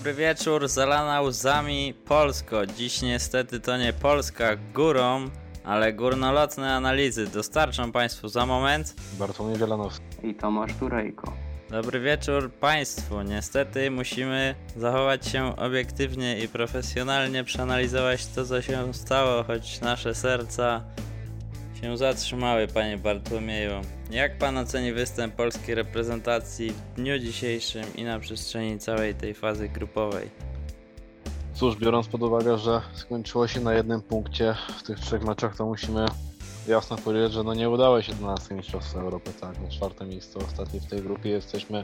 Dobry 0.00 0.14
wieczór, 0.14 0.68
zalana 0.68 1.20
łzami 1.20 1.94
Polsko. 2.04 2.66
Dziś 2.66 3.02
niestety 3.02 3.60
to 3.60 3.76
nie 3.76 3.92
Polska 3.92 4.56
górą, 4.74 5.30
ale 5.64 5.92
górnolotne 5.92 6.74
analizy 6.74 7.26
dostarczą 7.26 7.92
Państwu 7.92 8.28
za 8.28 8.46
moment. 8.46 8.94
Bartłomiej 9.18 9.58
Wielanowski. 9.58 10.04
I 10.22 10.34
Tomasz 10.34 10.74
Turejko. 10.74 11.32
Dobry 11.70 12.00
wieczór 12.00 12.52
Państwu. 12.52 13.22
Niestety 13.22 13.90
musimy 13.90 14.54
zachować 14.76 15.26
się 15.26 15.56
obiektywnie 15.56 16.38
i 16.38 16.48
profesjonalnie 16.48 17.44
przeanalizować 17.44 18.26
to, 18.26 18.44
co 18.44 18.62
się 18.62 18.94
stało, 18.94 19.42
choć 19.42 19.80
nasze 19.80 20.14
serca 20.14 20.84
się 21.82 21.96
zatrzymały, 21.96 22.68
Panie 22.68 22.98
Bartłomieju. 22.98 23.99
Jak 24.10 24.38
Pan 24.38 24.58
oceni 24.58 24.92
występ 24.92 25.34
polskiej 25.34 25.74
reprezentacji 25.74 26.70
w 26.70 26.94
dniu 26.96 27.18
dzisiejszym 27.18 27.84
i 27.96 28.04
na 28.04 28.18
przestrzeni 28.18 28.78
całej 28.78 29.14
tej 29.14 29.34
fazy 29.34 29.68
grupowej? 29.68 30.30
Cóż, 31.54 31.76
biorąc 31.76 32.08
pod 32.08 32.22
uwagę, 32.22 32.58
że 32.58 32.80
skończyło 32.92 33.48
się 33.48 33.60
na 33.60 33.74
jednym 33.74 34.02
punkcie 34.02 34.54
w 34.78 34.82
tych 34.82 34.98
trzech 34.98 35.22
meczach, 35.22 35.56
to 35.56 35.66
musimy 35.66 36.06
jasno 36.68 36.96
powiedzieć, 36.96 37.32
że 37.32 37.42
no 37.42 37.54
nie 37.54 37.70
udało 37.70 38.02
się 38.02 38.14
do 38.14 38.26
nas 38.26 38.50
Mistrzostwa 38.50 39.00
Europy, 39.00 39.30
tak, 39.40 39.60
na 39.60 39.68
czwarte 39.68 40.06
miejsce 40.06 40.38
ostatnie 40.38 40.80
w 40.80 40.86
tej 40.86 41.02
grupie 41.02 41.30
jesteśmy 41.30 41.82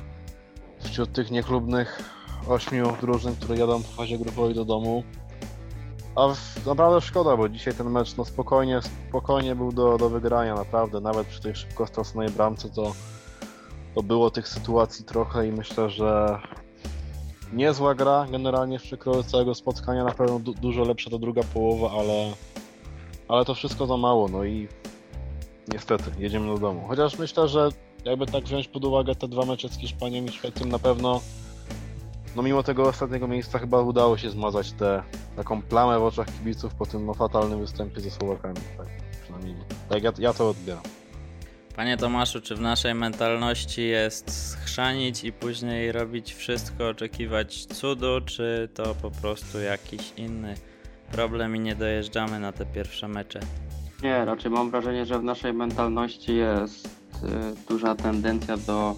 wśród 0.80 1.12
tych 1.12 1.30
niechlubnych 1.30 2.02
ośmiu 2.48 2.96
drużyn, 3.00 3.36
które 3.36 3.58
jadą 3.58 3.78
w 3.78 3.94
fazie 3.94 4.18
grupowej 4.18 4.54
do 4.54 4.64
domu. 4.64 5.04
A 6.16 6.34
naprawdę 6.66 7.00
szkoda, 7.00 7.36
bo 7.36 7.48
dzisiaj 7.48 7.74
ten 7.74 7.90
mecz 7.90 8.16
no 8.16 8.24
spokojnie, 8.24 8.80
spokojnie 9.08 9.54
był 9.54 9.72
do, 9.72 9.98
do 9.98 10.08
wygrania, 10.08 10.54
naprawdę. 10.54 11.00
Nawet 11.00 11.26
przy 11.26 11.40
tej 11.40 11.54
szybko 11.54 11.86
straconej 11.86 12.30
bramce 12.30 12.70
to, 12.70 12.92
to 13.94 14.02
było 14.02 14.30
tych 14.30 14.48
sytuacji 14.48 15.04
trochę 15.04 15.48
i 15.48 15.52
myślę, 15.52 15.90
że 15.90 16.38
niezła 17.52 17.94
gra 17.94 18.26
generalnie 18.30 18.78
w 18.78 18.82
przekroju 18.82 19.22
całego 19.22 19.54
spotkania, 19.54 20.04
na 20.04 20.12
pewno 20.12 20.38
du 20.38 20.54
dużo 20.54 20.84
lepsza 20.84 21.10
ta 21.10 21.18
druga 21.18 21.42
połowa, 21.42 21.90
ale, 22.00 22.32
ale 23.28 23.44
to 23.44 23.54
wszystko 23.54 23.86
za 23.86 23.96
mało, 23.96 24.28
no 24.28 24.44
i 24.44 24.68
niestety 25.72 26.10
jedziemy 26.18 26.46
do 26.46 26.58
domu. 26.58 26.84
Chociaż 26.88 27.18
myślę, 27.18 27.48
że 27.48 27.68
jakby 28.04 28.26
tak 28.26 28.44
wziąć 28.44 28.68
pod 28.68 28.84
uwagę 28.84 29.14
te 29.14 29.28
dwa 29.28 29.44
mecze 29.44 29.68
z 29.68 29.78
Hiszpanią 29.78 30.24
i 30.24 30.28
Szwecją, 30.28 30.66
na 30.66 30.78
pewno 30.78 31.20
no 32.36 32.42
mimo 32.42 32.62
tego 32.62 32.82
ostatniego 32.82 33.28
miejsca 33.28 33.58
chyba 33.58 33.80
udało 33.80 34.18
się 34.18 34.30
zmazać 34.30 34.72
tę 34.72 35.02
taką 35.36 35.62
plamę 35.62 35.98
w 35.98 36.02
oczach 36.02 36.26
kibiców 36.26 36.74
po 36.74 36.86
tym 36.86 37.06
no, 37.06 37.14
fatalnym 37.14 37.60
występie 37.60 38.00
ze 38.00 38.10
Słowakami. 38.10 38.56
Tak, 38.76 38.86
przynajmniej 39.22 39.54
tak 39.88 40.02
ja, 40.02 40.12
ja 40.18 40.32
to 40.32 40.50
odbieram. 40.50 40.82
Panie 41.76 41.96
Tomaszu, 41.96 42.40
czy 42.40 42.56
w 42.56 42.60
naszej 42.60 42.94
mentalności 42.94 43.88
jest 43.88 44.50
schrzanić 44.50 45.24
i 45.24 45.32
później 45.32 45.92
robić 45.92 46.34
wszystko, 46.34 46.88
oczekiwać 46.88 47.66
cudu, 47.66 48.20
czy 48.26 48.68
to 48.74 48.94
po 48.94 49.10
prostu 49.10 49.60
jakiś 49.60 50.12
inny 50.16 50.54
problem 51.12 51.56
i 51.56 51.60
nie 51.60 51.74
dojeżdżamy 51.74 52.40
na 52.40 52.52
te 52.52 52.66
pierwsze 52.66 53.08
mecze? 53.08 53.40
Nie, 54.02 54.24
raczej 54.24 54.50
mam 54.50 54.70
wrażenie, 54.70 55.06
że 55.06 55.18
w 55.18 55.22
naszej 55.24 55.52
mentalności 55.52 56.36
jest 56.36 56.86
y, 56.86 57.68
duża 57.68 57.94
tendencja 57.94 58.56
do 58.56 58.96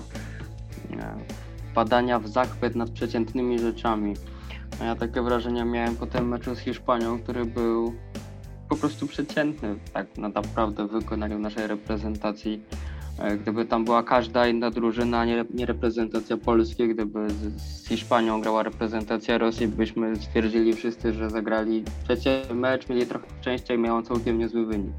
wpadania 1.78 2.18
w 2.18 2.28
zachwyt 2.28 2.74
nad 2.74 2.90
przeciętnymi 2.90 3.58
rzeczami. 3.58 4.14
A 4.80 4.84
ja 4.84 4.96
takie 4.96 5.22
wrażenie 5.22 5.64
miałem 5.64 5.96
po 5.96 6.06
tym 6.06 6.28
meczu 6.28 6.54
z 6.54 6.58
Hiszpanią, 6.58 7.18
który 7.18 7.44
był 7.44 7.94
po 8.68 8.76
prostu 8.76 9.06
przeciętny 9.06 9.76
tak 9.92 10.18
naprawdę 10.18 10.86
w 10.86 10.90
wykonaniu 10.90 11.38
naszej 11.38 11.66
reprezentacji. 11.66 12.62
E, 13.18 13.36
gdyby 13.36 13.64
tam 13.64 13.84
była 13.84 14.02
każda 14.02 14.48
inna 14.48 14.70
drużyna, 14.70 15.24
nie, 15.24 15.44
nie 15.54 15.66
reprezentacja 15.66 16.36
Polski, 16.36 16.88
gdyby 16.88 17.30
z, 17.30 17.62
z, 17.62 17.88
Hiszpanią 17.88 18.40
grała 18.40 18.62
reprezentacja 18.62 19.38
Rosji, 19.38 19.68
byśmy 19.68 20.16
stwierdzili 20.16 20.72
wszyscy, 20.72 21.12
że 21.12 21.30
zagrali 21.30 21.84
trzeci 22.04 22.54
mecz, 22.54 22.88
mieli 22.88 23.06
trochę 23.06 23.26
szczęścia 23.40 23.74
i 23.74 23.78
miało 23.78 24.02
całkiem 24.02 24.38
niezły 24.38 24.66
wynik. 24.66 24.92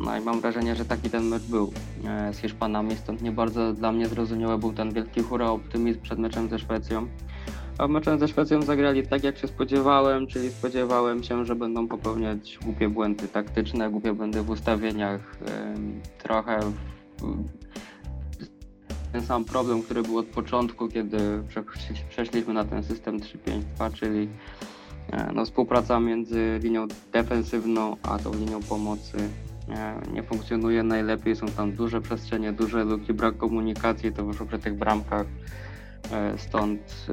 No 0.00 0.16
i 0.16 0.20
mam 0.20 0.40
wrażenie, 0.40 0.76
że 0.76 0.84
taki 0.84 1.10
ten 1.10 1.24
mecz 1.24 1.42
był 1.42 1.72
e, 2.04 2.34
z 2.34 2.38
Hiszpanami, 2.38 2.96
stąd 2.96 3.22
nie 3.22 3.32
bardzo 3.32 3.72
dla 3.72 3.92
mnie 3.92 4.08
zrozumiały 4.08 4.58
był 4.58 4.72
ten 4.72 4.92
wielki 4.92 5.20
hura 5.20 5.50
optymizm 5.50 6.00
przed 6.00 6.18
meczem 6.18 6.48
ze 6.48 6.58
Szwecją. 6.58 7.06
A 7.78 7.88
meczem 7.88 8.18
ze 8.18 8.28
Szwecją 8.28 8.62
zagrali 8.62 9.06
tak, 9.06 9.24
jak 9.24 9.38
się 9.38 9.48
spodziewałem, 9.48 10.26
czyli 10.26 10.50
spodziewałem 10.50 11.22
się, 11.22 11.44
że 11.44 11.54
będą 11.54 11.88
popełniać 11.88 12.58
głupie 12.64 12.88
błędy 12.88 13.28
taktyczne, 13.28 13.90
głupie 13.90 14.12
błędy 14.12 14.42
w 14.42 14.50
ustawieniach, 14.50 15.36
trochę 16.18 16.60
ten 19.12 19.26
sam 19.26 19.44
problem, 19.44 19.82
który 19.82 20.02
był 20.02 20.18
od 20.18 20.26
początku, 20.26 20.88
kiedy 20.88 21.18
przeszliśmy 22.08 22.54
na 22.54 22.64
ten 22.64 22.84
system 22.84 23.20
3-5-2, 23.20 23.92
czyli 23.94 24.28
e, 25.12 25.32
no, 25.34 25.44
współpraca 25.44 26.00
między 26.00 26.60
linią 26.62 26.86
defensywną 27.12 27.96
a 28.02 28.18
tą 28.18 28.34
linią 28.34 28.62
pomocy 28.62 29.16
nie 30.12 30.22
funkcjonuje 30.22 30.82
najlepiej, 30.82 31.36
są 31.36 31.46
tam 31.46 31.72
duże 31.72 32.00
przestrzenie, 32.00 32.52
duże 32.52 32.84
luki, 32.84 33.14
brak 33.14 33.36
komunikacji, 33.36 34.12
to 34.12 34.24
wyszło 34.24 34.46
przy 34.46 34.58
tych 34.58 34.78
bramkach, 34.78 35.26
e, 36.12 36.38
stąd 36.38 37.06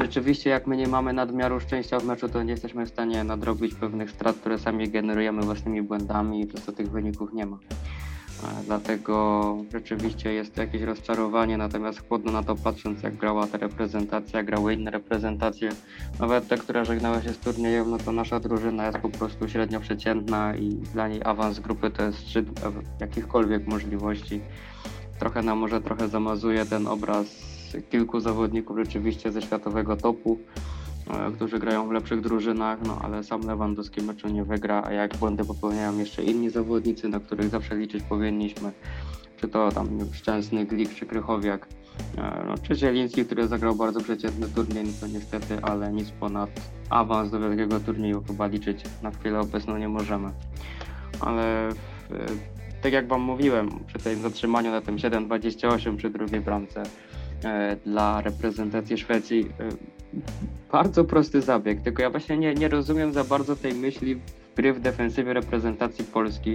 rzeczywiście 0.00 0.50
jak 0.50 0.66
my 0.66 0.76
nie 0.76 0.88
mamy 0.88 1.12
nadmiaru 1.12 1.60
szczęścia 1.60 1.98
w 1.98 2.04
meczu, 2.04 2.28
to 2.28 2.42
nie 2.42 2.50
jesteśmy 2.50 2.86
w 2.86 2.88
stanie 2.88 3.24
nadrobić 3.24 3.74
pewnych 3.74 4.10
strat, 4.10 4.36
które 4.36 4.58
sami 4.58 4.90
generujemy 4.90 5.42
własnymi 5.42 5.82
błędami 5.82 6.40
i 6.40 6.46
przez 6.46 6.64
to 6.64 6.72
tych 6.72 6.90
wyników 6.90 7.32
nie 7.32 7.46
ma. 7.46 7.58
Dlatego 8.66 9.56
rzeczywiście 9.72 10.32
jest 10.32 10.54
to 10.54 10.60
jakieś 10.60 10.82
rozczarowanie, 10.82 11.56
natomiast 11.58 12.08
chłodno 12.08 12.32
na 12.32 12.42
to 12.42 12.56
patrząc, 12.56 13.02
jak 13.02 13.16
grała 13.16 13.46
ta 13.46 13.58
reprezentacja, 13.58 14.42
grały 14.42 14.74
inne 14.74 14.90
reprezentacje, 14.90 15.68
nawet 16.20 16.48
te, 16.48 16.56
które 16.56 16.84
żegnały 16.84 17.22
się 17.22 17.32
z 17.32 17.38
turniejem, 17.38 17.90
no 17.90 17.98
to 17.98 18.12
nasza 18.12 18.40
drużyna 18.40 18.86
jest 18.86 18.98
po 18.98 19.08
prostu 19.08 19.48
średnio 19.48 19.80
przeciętna 19.80 20.56
i 20.56 20.68
dla 20.68 21.08
niej 21.08 21.20
awans 21.24 21.60
grupy 21.60 21.90
to 21.90 22.02
jest 22.02 22.28
szczyt 22.28 22.46
jakichkolwiek 23.00 23.66
możliwości. 23.66 24.40
Trochę 25.18 25.42
nam 25.42 25.58
może 25.58 25.80
trochę 25.80 26.08
zamazuje 26.08 26.66
ten 26.66 26.86
obraz 26.86 27.26
kilku 27.90 28.20
zawodników 28.20 28.78
rzeczywiście 28.78 29.32
ze 29.32 29.42
światowego 29.42 29.96
topu, 29.96 30.38
e, 30.56 30.83
którzy 31.34 31.58
grają 31.58 31.88
w 31.88 31.92
lepszych 31.92 32.20
drużynach, 32.20 32.78
no 32.86 32.98
ale 33.02 33.24
sam 33.24 33.40
Lewandowski 33.46 34.02
meczu 34.02 34.28
nie 34.28 34.44
wygra, 34.44 34.82
a 34.86 34.92
jak 34.92 35.16
błędy 35.16 35.44
popełniają 35.44 35.98
jeszcze 35.98 36.22
inni 36.22 36.50
zawodnicy, 36.50 37.08
na 37.08 37.20
których 37.20 37.48
zawsze 37.48 37.76
liczyć 37.76 38.02
powinniśmy, 38.02 38.72
czy 39.36 39.48
to 39.48 39.72
tam 39.72 39.88
Szczęsny, 40.12 40.64
Glik 40.64 40.94
czy 40.94 41.06
Krychowiak, 41.06 41.68
e, 42.18 42.44
no, 42.48 42.54
czy 42.62 42.74
Zieliński, 42.74 43.24
który 43.24 43.48
zagrał 43.48 43.74
bardzo 43.74 44.00
przeciętny 44.00 44.48
turniej, 44.48 44.84
no 44.84 44.90
to 45.00 45.06
niestety, 45.06 45.58
ale 45.62 45.92
nic 45.92 46.10
ponad 46.10 46.50
awans 46.90 47.30
do 47.30 47.40
wielkiego 47.40 47.80
turnieju 47.80 48.22
chyba 48.26 48.46
liczyć 48.46 48.84
na 49.02 49.10
chwilę 49.10 49.40
obecną 49.40 49.76
nie 49.76 49.88
możemy. 49.88 50.30
Ale 51.20 51.68
tak 52.82 52.92
jak 52.92 53.08
Wam 53.08 53.20
mówiłem, 53.20 53.68
przy 53.86 53.98
tym 53.98 54.22
zatrzymaniu 54.22 54.70
na 54.70 54.80
tym 54.80 54.96
7-28 54.96 55.96
przy 55.96 56.10
drugiej 56.10 56.40
bramce, 56.40 56.82
E, 57.44 57.76
dla 57.76 58.20
reprezentacji 58.20 58.98
Szwecji. 58.98 59.48
Bardzo 60.72 61.04
prosty 61.04 61.40
zabieg, 61.40 61.82
tylko 61.82 62.02
ja 62.02 62.10
właśnie 62.10 62.36
nie, 62.36 62.54
nie 62.54 62.68
rozumiem 62.68 63.12
za 63.12 63.24
bardzo 63.24 63.56
tej 63.56 63.74
myśli 63.74 64.20
gry 64.56 64.72
w 64.72 64.80
defensywie 64.80 65.32
reprezentacji 65.32 66.04
Polski, 66.04 66.54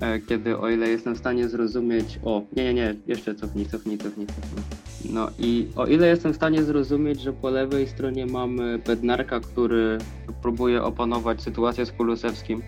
e, 0.00 0.20
kiedy 0.20 0.58
o 0.58 0.70
ile 0.70 0.88
jestem 0.88 1.14
w 1.14 1.18
stanie 1.18 1.48
zrozumieć, 1.48 2.18
o 2.24 2.42
nie, 2.56 2.64
nie, 2.64 2.74
nie, 2.74 2.94
jeszcze 3.06 3.34
cofnij, 3.34 3.66
cofnij, 3.66 3.98
cofnij, 3.98 4.26
cofnij. 4.26 4.64
No 5.10 5.30
i 5.38 5.68
o 5.76 5.86
ile 5.86 6.06
jestem 6.06 6.32
w 6.32 6.36
stanie 6.36 6.62
zrozumieć, 6.62 7.20
że 7.20 7.32
po 7.32 7.50
lewej 7.50 7.86
stronie 7.86 8.26
mamy 8.26 8.78
Bednarka, 8.78 9.40
który 9.40 9.98
próbuje 10.42 10.82
opanować 10.82 11.42
sytuację 11.42 11.86
z 11.86 11.92
Kulusewskim, 11.92 12.62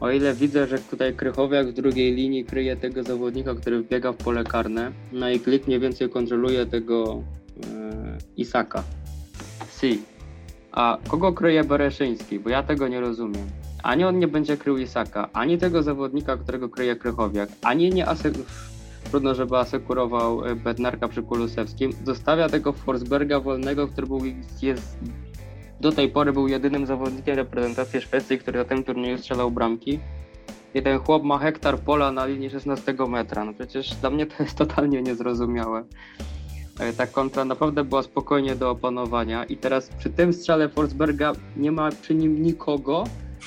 o 0.00 0.10
ile 0.10 0.34
widzę, 0.34 0.66
że 0.66 0.78
tutaj 0.78 1.14
Krychowiak 1.14 1.68
w 1.68 1.72
drugiej 1.72 2.14
linii 2.14 2.44
kryje 2.44 2.76
tego 2.76 3.02
zawodnika, 3.02 3.54
który 3.54 3.82
wbiega 3.82 4.12
w 4.12 4.16
pole 4.16 4.44
karne, 4.44 4.92
no 5.12 5.30
i 5.30 5.40
Klik 5.40 5.66
mniej 5.66 5.80
więcej 5.80 6.10
kontroluje 6.10 6.66
tego 6.66 7.22
Isaka. 8.36 8.82
Si. 9.68 10.02
A 10.72 10.98
kogo 11.08 11.32
kryje 11.32 11.64
Bereszyński? 11.64 12.40
Bo 12.40 12.50
ja 12.50 12.62
tego 12.62 12.88
nie 12.88 13.00
rozumiem. 13.00 13.46
Ani 13.82 14.04
on 14.04 14.18
nie 14.18 14.28
będzie 14.28 14.56
krył 14.56 14.78
Isaka, 14.78 15.28
ani 15.32 15.58
tego 15.58 15.82
zawodnika, 15.82 16.36
którego 16.36 16.68
kryje 16.68 16.96
Krychowiak, 16.96 17.48
ani 17.62 17.90
nie 17.90 18.06
asek- 18.06 18.42
trudno, 19.10 19.34
żeby 19.34 19.56
asekurował 19.56 20.46
e, 20.46 20.54
Bednarka 20.54 21.08
przy 21.08 21.22
Kulusewskim. 21.22 21.92
Zostawia 22.04 22.48
tego 22.48 22.72
Forsberga 22.72 23.40
wolnego, 23.40 23.88
który 23.88 24.06
był, 24.06 24.20
jest 24.62 24.98
do 25.80 25.92
tej 25.92 26.08
pory 26.08 26.32
był 26.32 26.48
jedynym 26.48 26.86
zawodnikiem 26.86 27.36
reprezentacji 27.36 28.00
Szwecji, 28.00 28.38
który 28.38 28.58
na 28.58 28.64
tym 28.64 28.84
turnieju 28.84 29.18
strzelał 29.18 29.50
bramki. 29.50 30.00
I 30.74 30.82
ten 30.82 30.98
chłop 30.98 31.22
ma 31.22 31.38
hektar 31.38 31.78
pola 31.78 32.12
na 32.12 32.26
linii 32.26 32.50
16 32.50 32.94
metra. 33.08 33.44
No 33.44 33.54
przecież 33.54 33.94
dla 33.94 34.10
mnie 34.10 34.26
to 34.26 34.42
jest 34.42 34.58
totalnie 34.62 35.02
niezrozumiałe. 35.02 35.84
E, 36.80 36.92
ta 36.92 37.06
kontra 37.06 37.44
naprawdę 37.44 37.84
była 37.84 38.02
spokojnie 38.02 38.54
do 38.56 38.70
opanowania 38.70 39.44
i 39.44 39.56
teraz 39.56 39.88
przy 39.98 40.10
tym 40.10 40.32
strzale 40.32 40.68
Forsberga 40.68 41.32
nie 41.56 41.72
ma 41.72 41.90
przy 41.90 42.14
nim 42.14 42.42
nikogo, 42.42 43.04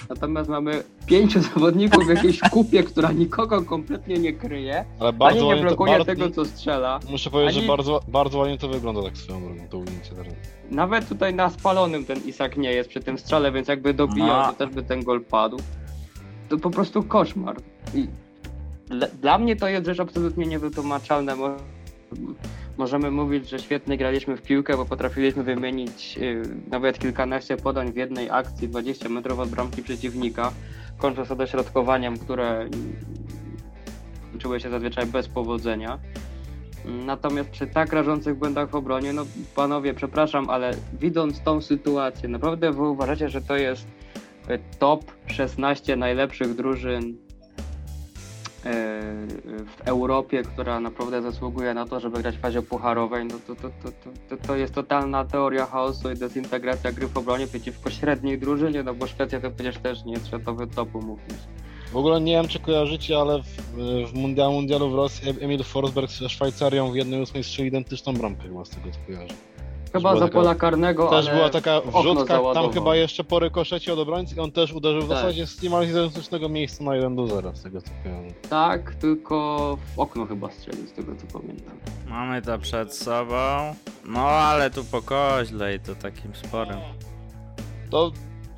Natomiast 0.10 0.50
mamy 0.50 0.83
pięciu 1.06 1.42
zawodników 1.54 2.06
w 2.06 2.10
jakiejś 2.10 2.39
kupie, 2.39 2.83
która 2.83 3.12
nikogo 3.12 3.62
kompletnie 3.62 4.16
nie 4.18 4.33
kryje, 4.33 4.86
Ale 5.00 5.10
ani 5.10 5.18
bardzo 5.18 5.39
nie 5.42 5.45
ładnie 5.45 5.63
to, 5.63 5.68
blokuje 5.68 5.92
bardzo, 5.92 6.06
tego, 6.06 6.30
co 6.31 6.45
strzela. 6.45 7.00
Muszę 7.10 7.30
powiedzieć, 7.30 7.56
ani- 7.57 7.66
że 7.66 7.68
bardzo, 7.72 8.00
bardzo 8.07 8.38
ładnie 8.39 8.57
to 8.57 8.68
wygląda 8.68 9.04
tak 9.04 9.18
swoją 9.18 9.42
drogą, 9.42 9.68
to 9.69 9.78
ujęcie 9.78 10.16
teraz. 10.16 10.33
Nawet 10.71 11.10
tutaj 11.10 11.33
na 11.36 11.50
spalonym 11.50 12.06
ten 12.06 12.18
Isak 12.25 12.57
nie 12.57 12.71
jest 12.74 12.89
przy 12.89 13.00
tym 13.00 13.18
strzale, 13.18 13.51
więc 13.51 13.68
jakby 13.68 13.94
dobijał, 13.94 14.28
No. 14.28 14.48
to 14.48 14.54
też 14.54 14.69
by 14.75 14.83
ten 14.83 15.04
gol 15.04 15.21
padł. 15.21 15.57
To 16.50 16.57
po 16.57 16.69
prostu 16.69 17.04
koszmar. 17.04 17.56
I 17.94 18.07
dla, 18.88 19.07
dla 19.21 19.38
mnie 19.38 19.56
to 19.56 19.68
jest 19.68 19.86
rzecz 19.86 20.00
absolutnie 20.00 20.45
niewytłumaczalna. 20.45 21.36
Mo- 21.36 21.56
Możemy 22.77 23.12
mówić, 23.12 23.50
że 23.50 23.60
świetnie 23.60 23.98
graliśmy 23.98 24.38
w 24.38 24.42
piłkę, 24.42 24.77
bo 24.77 24.86
potrafiliśmy 24.86 25.44
wymienić 25.44 26.18
y, 26.22 26.42
nawet 26.72 27.00
kilkanaście 27.00 27.57
podań 27.57 27.92
w 27.94 27.95
jednej 27.95 28.30
akcji 28.30 28.69
20 28.69 29.10
metrów 29.10 29.39
od 29.39 29.50
bramki 29.50 29.83
przeciwnika, 29.83 30.51
kończąc 30.98 31.30
to 31.30 31.36
dośrodkowaniem, 31.36 32.18
które 32.18 32.69
kończyły 34.31 34.60
się 34.60 34.69
zazwyczaj 34.69 35.06
bez 35.06 35.27
powodzenia. 35.27 36.00
Natomiast 36.86 37.50
przy 37.50 37.68
tak 37.68 37.94
rażących 37.94 38.38
błędach 38.38 38.69
w 38.69 38.75
obronie, 38.75 39.13
no 39.13 39.25
panowie, 39.56 39.94
przepraszam, 39.94 40.50
ale 40.50 40.74
widząc 41.00 41.42
tą 41.42 41.62
sytuację, 41.62 42.30
naprawdę 42.30 42.71
wy 42.71 42.81
uważacie, 42.81 43.30
że 43.30 43.42
to 43.42 43.57
jest 43.57 43.88
e, 44.48 44.60
top 44.80 45.12
16 45.28 45.95
najlepszych 45.95 46.56
drużyn 46.56 47.18
w 48.66 49.82
Europie, 49.86 50.44
która 50.44 50.80
naprawdę 50.80 51.22
zasługuje 51.22 51.74
na 51.74 51.86
to, 51.86 52.00
żeby 52.00 52.22
grać 52.22 52.38
w 52.38 52.40
fazie 52.40 52.62
pucharowej, 52.62 53.26
no 53.26 53.36
to, 53.48 53.56
to, 53.56 53.70
to, 54.30 54.38
to, 54.48 54.56
jest 54.56 54.74
totalna 54.74 55.26
teoria 55.26 55.66
chaosu 55.66 56.12
i 56.12 56.16
dezintegracja 56.16 56.92
gry 56.92 57.08
w 57.08 57.18
obronie 57.18 57.48
przeciwko 57.48 57.90
średniej 57.90 58.40
drużynie, 58.40 58.84
no 58.84 58.94
bo 58.94 59.08
Szwecja 59.08 59.42
to 59.42 59.52
przecież 59.52 59.78
też 59.78 60.06
nie 60.06 60.14
jest 60.14 60.28
światowy 60.28 60.68
top, 60.68 60.96
umówmy. 60.96 61.34
W 61.92 61.98
ogóle 61.98 62.22
nie 62.22 62.32
wiem, 62.32 62.48
czy 62.48 62.60
kojarzycie, 62.60 63.18
ale 63.18 63.42
w, 63.42 63.46
w 64.12 64.14
mundialu, 64.14 64.54
mundialu 64.54 64.90
w 64.90 64.96
Rosji 64.96 65.34
Emil 65.42 65.64
Forsberg 65.64 66.12
ze 66.12 66.30
Szwajcarią 66.30 66.92
w 66.92 66.96
1-8 66.96 67.44
strzelił 67.44 67.68
identyczną 67.68 68.14
bramkę 68.14 68.44
chyba 68.44 68.66
z 68.66 68.70
tego 68.70 68.92
co 68.92 69.00
kojarzę. 69.08 69.36
Chyba 70.00 70.09
była 70.13 70.25
za 70.25 70.31
pola 70.33 70.56
karnego, 70.56 71.07
Też 71.09 71.27
ale 71.27 71.36
była 71.38 71.50
taka 71.50 71.81
wrzutka, 71.81 72.39
tam 72.53 72.71
chyba 72.74 72.95
jeszcze 72.95 73.24
po 73.24 73.39
rykoszecie 73.39 73.94
od 73.94 74.00
obrońcy 74.00 74.36
i 74.36 74.39
on 74.39 74.51
też 74.51 74.74
uderzył 74.74 75.01
w 75.01 75.09
Tak. 75.09 75.18
zasadzie 75.18 75.47
z 75.47 75.62
niemal 75.62 75.83
identycznego 75.89 76.50
miejsca 76.50 76.83
na 76.83 76.95
1 76.95 77.15
do 77.15 77.27
0 77.27 77.56
z 77.56 77.63
tego 77.63 77.81
co 77.81 77.89
kojarzę. 78.03 78.36
Tak, 78.50 78.95
tylko 78.95 79.77
w 79.95 80.00
okno 80.00 80.25
chyba 80.25 80.51
strzelił, 80.51 80.88
z 80.88 80.94
tego 80.94 81.12
co 81.15 81.39
pamiętam. 81.39 81.77
Mamy 82.07 82.42
to 82.42 82.59
przed 82.59 82.94
sobą. 82.95 83.36
No 84.06 84.19
ale 84.19 84.69
tu 84.71 84.83
po 84.83 85.01
koźle 85.01 85.75
i 85.75 85.80
to 85.80 85.95
takim 85.95 86.36
sporym. 86.36 86.77
To 87.92 88.12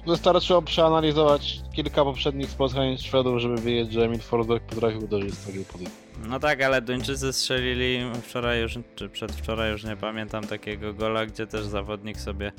wystarczyło 0.08 0.62
przeanalizować 0.62 1.60
kilka 1.76 2.04
poprzednich 2.04 2.50
spotkań 2.50 2.98
Szwedów, 2.98 3.42
żeby 3.42 3.62
wiedzieć, 3.62 3.94
że 3.94 4.06
Emil 4.06 4.20
Forsberg 4.20 4.64
potrafił 4.64 5.04
uderzyć 5.04 5.34
z 5.34 5.46
takiej 5.46 5.66
pozycji. 5.66 5.94
No 6.28 6.40
tak, 6.40 6.64
ale 6.64 6.82
Duńczycy 6.82 7.34
strzelili 7.34 8.00
wczoraj 8.24 8.62
już, 8.62 8.80
czy 8.96 9.10
przedwczoraj 9.10 9.72
już 9.72 9.84
nie 9.84 9.96
pamiętam 9.96 10.48
takiego 10.48 10.94
gola, 10.94 11.26
gdzie 11.26 11.48
też 11.48 11.66
zawodnik 11.66 12.20
sobie 12.20 12.52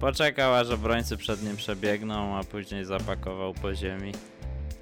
poczekał, 0.00 0.54
aż 0.54 0.70
obrońcy 0.70 1.16
przed 1.16 1.42
nim 1.42 1.56
przebiegną, 1.56 2.36
a 2.36 2.44
później 2.44 2.84
zapakował 2.84 3.54
po 3.54 3.74
ziemi. 3.74 4.12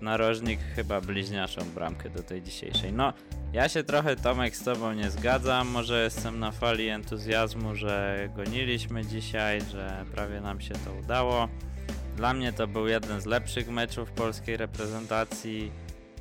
Narożnik 0.00 0.60
chyba 0.76 1.00
bliźniaczą 1.00 1.60
bramkę 1.74 2.10
do 2.10 2.22
tej 2.22 2.42
dzisiejszej. 2.42 2.92
No, 2.92 3.12
ja 3.52 3.68
się 3.68 3.84
trochę 3.84 4.16
Tomek 4.16 4.56
z 4.56 4.64
tobą 4.64 4.92
nie 4.92 5.10
zgadzam, 5.10 5.68
może 5.68 6.04
jestem 6.04 6.38
na 6.38 6.50
fali 6.50 6.88
entuzjazmu, 6.88 7.74
że 7.74 8.28
goniliśmy 8.36 9.06
dzisiaj, 9.06 9.60
że 9.72 10.04
prawie 10.14 10.40
nam 10.40 10.60
się 10.60 10.74
to 10.74 10.92
udało. 11.04 11.48
Dla 12.16 12.34
mnie 12.34 12.52
to 12.52 12.66
był 12.66 12.88
jeden 12.88 13.20
z 13.20 13.26
lepszych 13.26 13.68
meczów 13.68 14.12
polskiej 14.12 14.56
reprezentacji. 14.56 15.72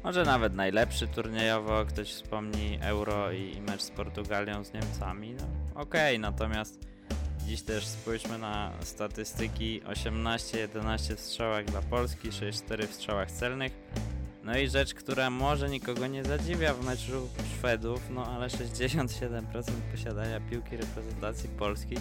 Może 0.03 0.23
nawet 0.23 0.55
najlepszy 0.55 1.07
turniejowo, 1.07 1.85
ktoś 1.85 2.13
wspomni 2.13 2.79
Euro 2.81 3.31
i, 3.31 3.61
mecz 3.61 3.81
z 3.81 3.91
Portugalią 3.91 4.63
z 4.63 4.73
Niemcami. 4.73 5.35
No, 5.39 5.81
Okej, 5.81 6.19
natomiast 6.19 6.79
dziś 7.45 7.61
też 7.61 7.85
spójrzmy 7.85 8.37
na 8.37 8.71
statystyki 8.81 9.81
18-11 9.81 11.15
w 11.15 11.19
strzałach 11.19 11.65
dla 11.65 11.81
Polski, 11.81 12.29
6-4 12.29 12.87
w 12.87 12.93
strzałach 12.93 13.31
celnych. 13.31 13.71
No 14.43 14.57
i 14.57 14.67
rzecz, 14.67 14.93
która 14.93 15.29
może 15.29 15.69
nikogo 15.69 16.07
nie 16.07 16.23
zadziwia 16.23 16.73
w 16.73 16.85
meczu 16.85 17.29
Szwedów, 17.57 18.01
no 18.09 18.25
ale 18.25 18.47
67% 18.47 19.41
posiadania 19.91 20.39
piłki 20.39 20.77
reprezentacji 20.77 21.49
Polski 21.49 21.95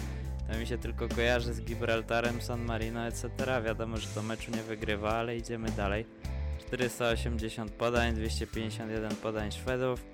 to 0.51 0.59
mi 0.59 0.67
się 0.67 0.77
tylko 0.77 1.07
kojarzy 1.07 1.53
z 1.53 1.61
Gibraltarem, 1.61 2.41
San 2.41 2.65
Marino, 2.65 3.07
etc. 3.07 3.29
Wiadomo, 3.65 3.97
że 3.97 4.07
to 4.07 4.23
meczu 4.23 4.51
nie 4.51 4.63
wygrywa, 4.63 5.11
ale 5.11 5.37
idziemy 5.37 5.71
dalej. 5.71 6.05
480 6.67 7.71
podań, 7.71 8.13
251 8.13 9.15
podań 9.15 9.51
Szwedów, 9.51 10.05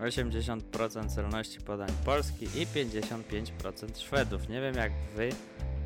80% 0.00 1.08
celności 1.14 1.60
podań 1.60 1.88
Polski 2.04 2.44
i 2.44 2.66
55% 2.66 3.98
Szwedów. 3.98 4.48
Nie 4.48 4.60
wiem 4.60 4.74
jak 4.74 4.92
wy, 5.16 5.28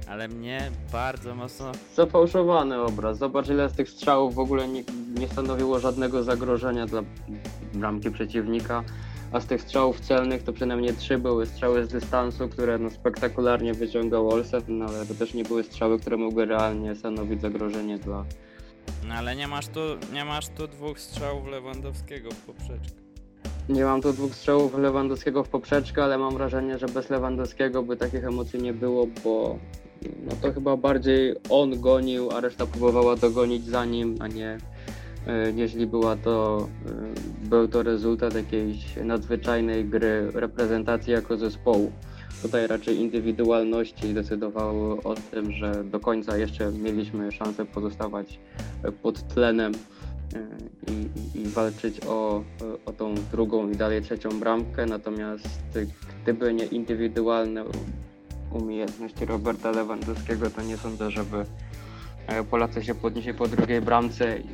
ale 0.09 0.29
mnie 0.29 0.71
bardzo 0.93 1.35
mocno 1.35 1.73
Zafałszowany 1.97 2.81
obraz. 2.81 3.19
Zobacz 3.19 3.49
ile 3.49 3.69
z 3.69 3.73
tych 3.73 3.91
strzałów 3.91 4.35
w 4.35 4.39
ogóle 4.39 4.69
nie, 4.69 4.85
nie 5.19 5.29
stanowiło 5.29 5.79
żadnego 5.79 6.23
zagrożenia 6.23 6.87
dla 6.87 7.03
bramki 7.75 8.11
przeciwnika. 8.11 8.85
A 9.33 9.41
z 9.41 9.47
tych 9.47 9.63
strzałów 9.63 10.01
celnych 10.01 10.43
to 10.43 10.53
przynajmniej 10.53 10.95
trzy 10.95 11.19
były 11.19 11.47
strzały 11.47 11.85
z 11.85 11.89
dystansu, 11.89 12.49
które 12.49 12.79
no, 12.79 12.91
spektakularnie 12.91 13.75
wyciągał 13.75 14.31
Olsen, 14.31 14.63
no, 14.69 14.85
ale 14.85 15.07
to 15.07 15.15
też 15.15 15.35
nie 15.35 15.45
były 15.45 15.65
strzały, 15.65 15.99
które 15.99 16.17
mogły 16.17 16.47
realnie 16.47 16.95
stanowić 16.95 17.41
zagrożenie 17.41 17.99
dla, 17.99 18.25
No 19.09 19.15
ale 19.15 19.37
nie 19.37 19.49
masz 19.49 19.69
tu, 19.69 19.81
nie 20.13 20.25
masz 20.25 20.49
tu 20.49 20.67
dwóch 20.69 21.01
strzałów 21.01 21.47
Lewandowskiego 21.47 22.31
w 22.31 22.37
poprzeczkę. 22.37 22.99
Nie 23.69 23.85
mam 23.85 24.03
tu 24.03 24.13
dwóch 24.13 24.35
strzałów 24.35 24.79
Lewandowskiego 24.79 25.45
w 25.45 25.49
poprzeczkę, 25.49 26.05
ale 26.05 26.19
mam 26.19 26.35
wrażenie, 26.35 26.79
że 26.79 26.87
bez 26.87 27.11
Lewandowskiego 27.11 27.83
by 27.83 27.97
takich 27.97 28.25
emocji 28.25 28.63
nie 28.63 28.73
było, 28.73 29.07
bo 29.25 29.59
no 30.03 30.33
to 30.43 30.53
chyba 30.53 30.77
bardziej 30.77 31.35
on 31.51 31.81
gonił, 31.81 32.31
a 32.31 32.41
reszta 32.41 32.67
próbowała 32.67 33.17
dogonić 33.17 33.65
za 33.65 33.85
nim, 33.85 34.17
a 34.21 34.27
nie 34.29 34.59
jeśli 35.57 35.87
była 35.87 36.17
to, 36.17 36.69
e, 37.45 37.49
był 37.49 37.69
to 37.69 37.83
rezultat 37.83 38.35
jakiejś 38.35 38.97
nadzwyczajnej 39.05 39.85
gry 39.85 40.31
reprezentacji 40.35 41.13
jako 41.13 41.37
zespołu. 41.37 41.93
Tutaj 42.43 42.67
raczej 42.67 42.97
indywidualności 42.97 44.15
decydowały 44.15 45.03
o 45.03 45.15
tym, 45.15 45.53
że 45.53 45.85
do 45.85 46.01
końca 46.01 46.37
jeszcze 46.37 46.73
mieliśmy 46.73 47.33
szansę 47.33 47.65
pozostawać 47.65 48.39
e, 48.83 48.93
pod 48.93 49.29
tlenem 49.35 49.73
e, 50.35 50.47
i, 50.93 51.41
i, 51.41 51.49
walczyć 51.49 52.01
o, 52.07 52.45
o 52.87 52.93
tą 52.93 53.15
drugą 53.33 53.71
i 53.71 53.77
dalej 53.77 54.03
trzecią 54.03 54.29
bramkę. 54.41 54.87
Natomiast 54.87 55.79
gdyby 56.23 56.55
nie 56.55 56.65
indywidualne 56.65 57.65
umiejętności 58.53 59.25
Roberta 59.25 59.71
Lewandowskiego, 59.71 60.51
to 60.51 60.63
nie 60.63 60.77
sądzę, 60.77 61.11
żeby 61.11 61.37
e, 61.37 61.45
Polacy 62.51 62.85
się 62.85 62.95
podnieśli 62.95 63.35
po 63.35 63.49
drugiej 63.49 63.81
bramce 63.81 64.39
i 64.39 64.45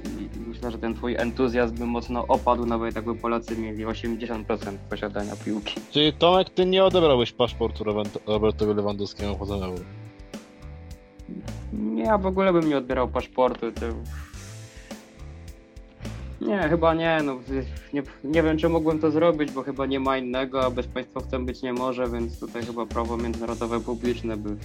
myślę, 0.49 0.71
że 0.71 0.79
ten 0.79 0.95
twój 0.95 1.17
entuzjazm 1.17 1.75
by 1.77 1.87
mocno 1.87 2.27
opadł, 2.27 2.67
nawet 2.67 2.97
jakby 2.97 3.15
Polacy 3.15 3.57
mieli 3.57 3.87
80% 3.87 4.45
posiadania 4.91 5.33
piłki. 5.45 5.75
Czyli 5.91 6.13
Tomek, 6.13 6.51
ty 6.51 6.67
nie 6.67 6.85
odebrałbyś 6.85 7.33
paszportu 7.33 7.85
Robert- 7.85 8.19
Robertowi 8.27 8.75
Lewandowskiemu 8.75 9.37
poza 9.37 9.55
euro. 9.55 9.85
Nie, 11.73 12.03
ja 12.05 12.19
w 12.19 12.27
ogóle 12.27 12.53
bym 12.53 12.69
nie 12.69 12.77
odbierał 12.77 13.09
paszportu. 13.09 13.73
To... 13.73 13.87
Nie, 16.41 16.59
chyba 16.59 16.95
nie, 16.95 17.21
no 17.25 17.39
nie, 17.93 18.03
nie 18.25 18.43
wiem 18.43 18.59
czy 18.59 18.69
mógłbym 18.69 18.99
to 18.99 19.11
zrobić, 19.11 19.53
bo 19.53 19.63
chyba 19.63 19.87
nie 19.87 20.01
ma 20.01 20.19
innego, 20.19 20.65
a 20.65 20.71
bezpaństwowcem 20.71 21.47
być 21.47 21.63
nie 21.63 21.73
może, 21.73 22.09
więc 22.09 22.41
tutaj 22.41 22.63
chyba 22.67 22.87
prawo 22.87 23.17
międzynarodowe 23.17 23.81
publiczne 23.81 24.37
by 24.37 24.51
no, 24.51 24.57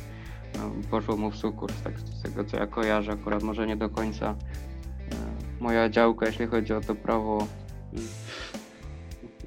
poszło 0.91 1.18
mu 1.18 1.32
w 1.32 1.36
sukurs, 1.38 1.74
tak 1.84 2.00
z 2.00 2.22
tego 2.22 2.44
co 2.46 2.58
ja 2.58 2.68
kojarzę, 2.68 3.12
akurat 3.12 3.44
może 3.44 3.68
nie 3.68 3.75
do 3.77 3.89
końca 3.89 4.25
e, 4.29 5.63
moja 5.63 5.89
działka, 5.89 6.25
jeśli 6.27 6.48
chodzi 6.48 6.74
o 6.74 6.82
to 6.82 6.96
prawo 6.96 7.48
mm, 7.94 8.08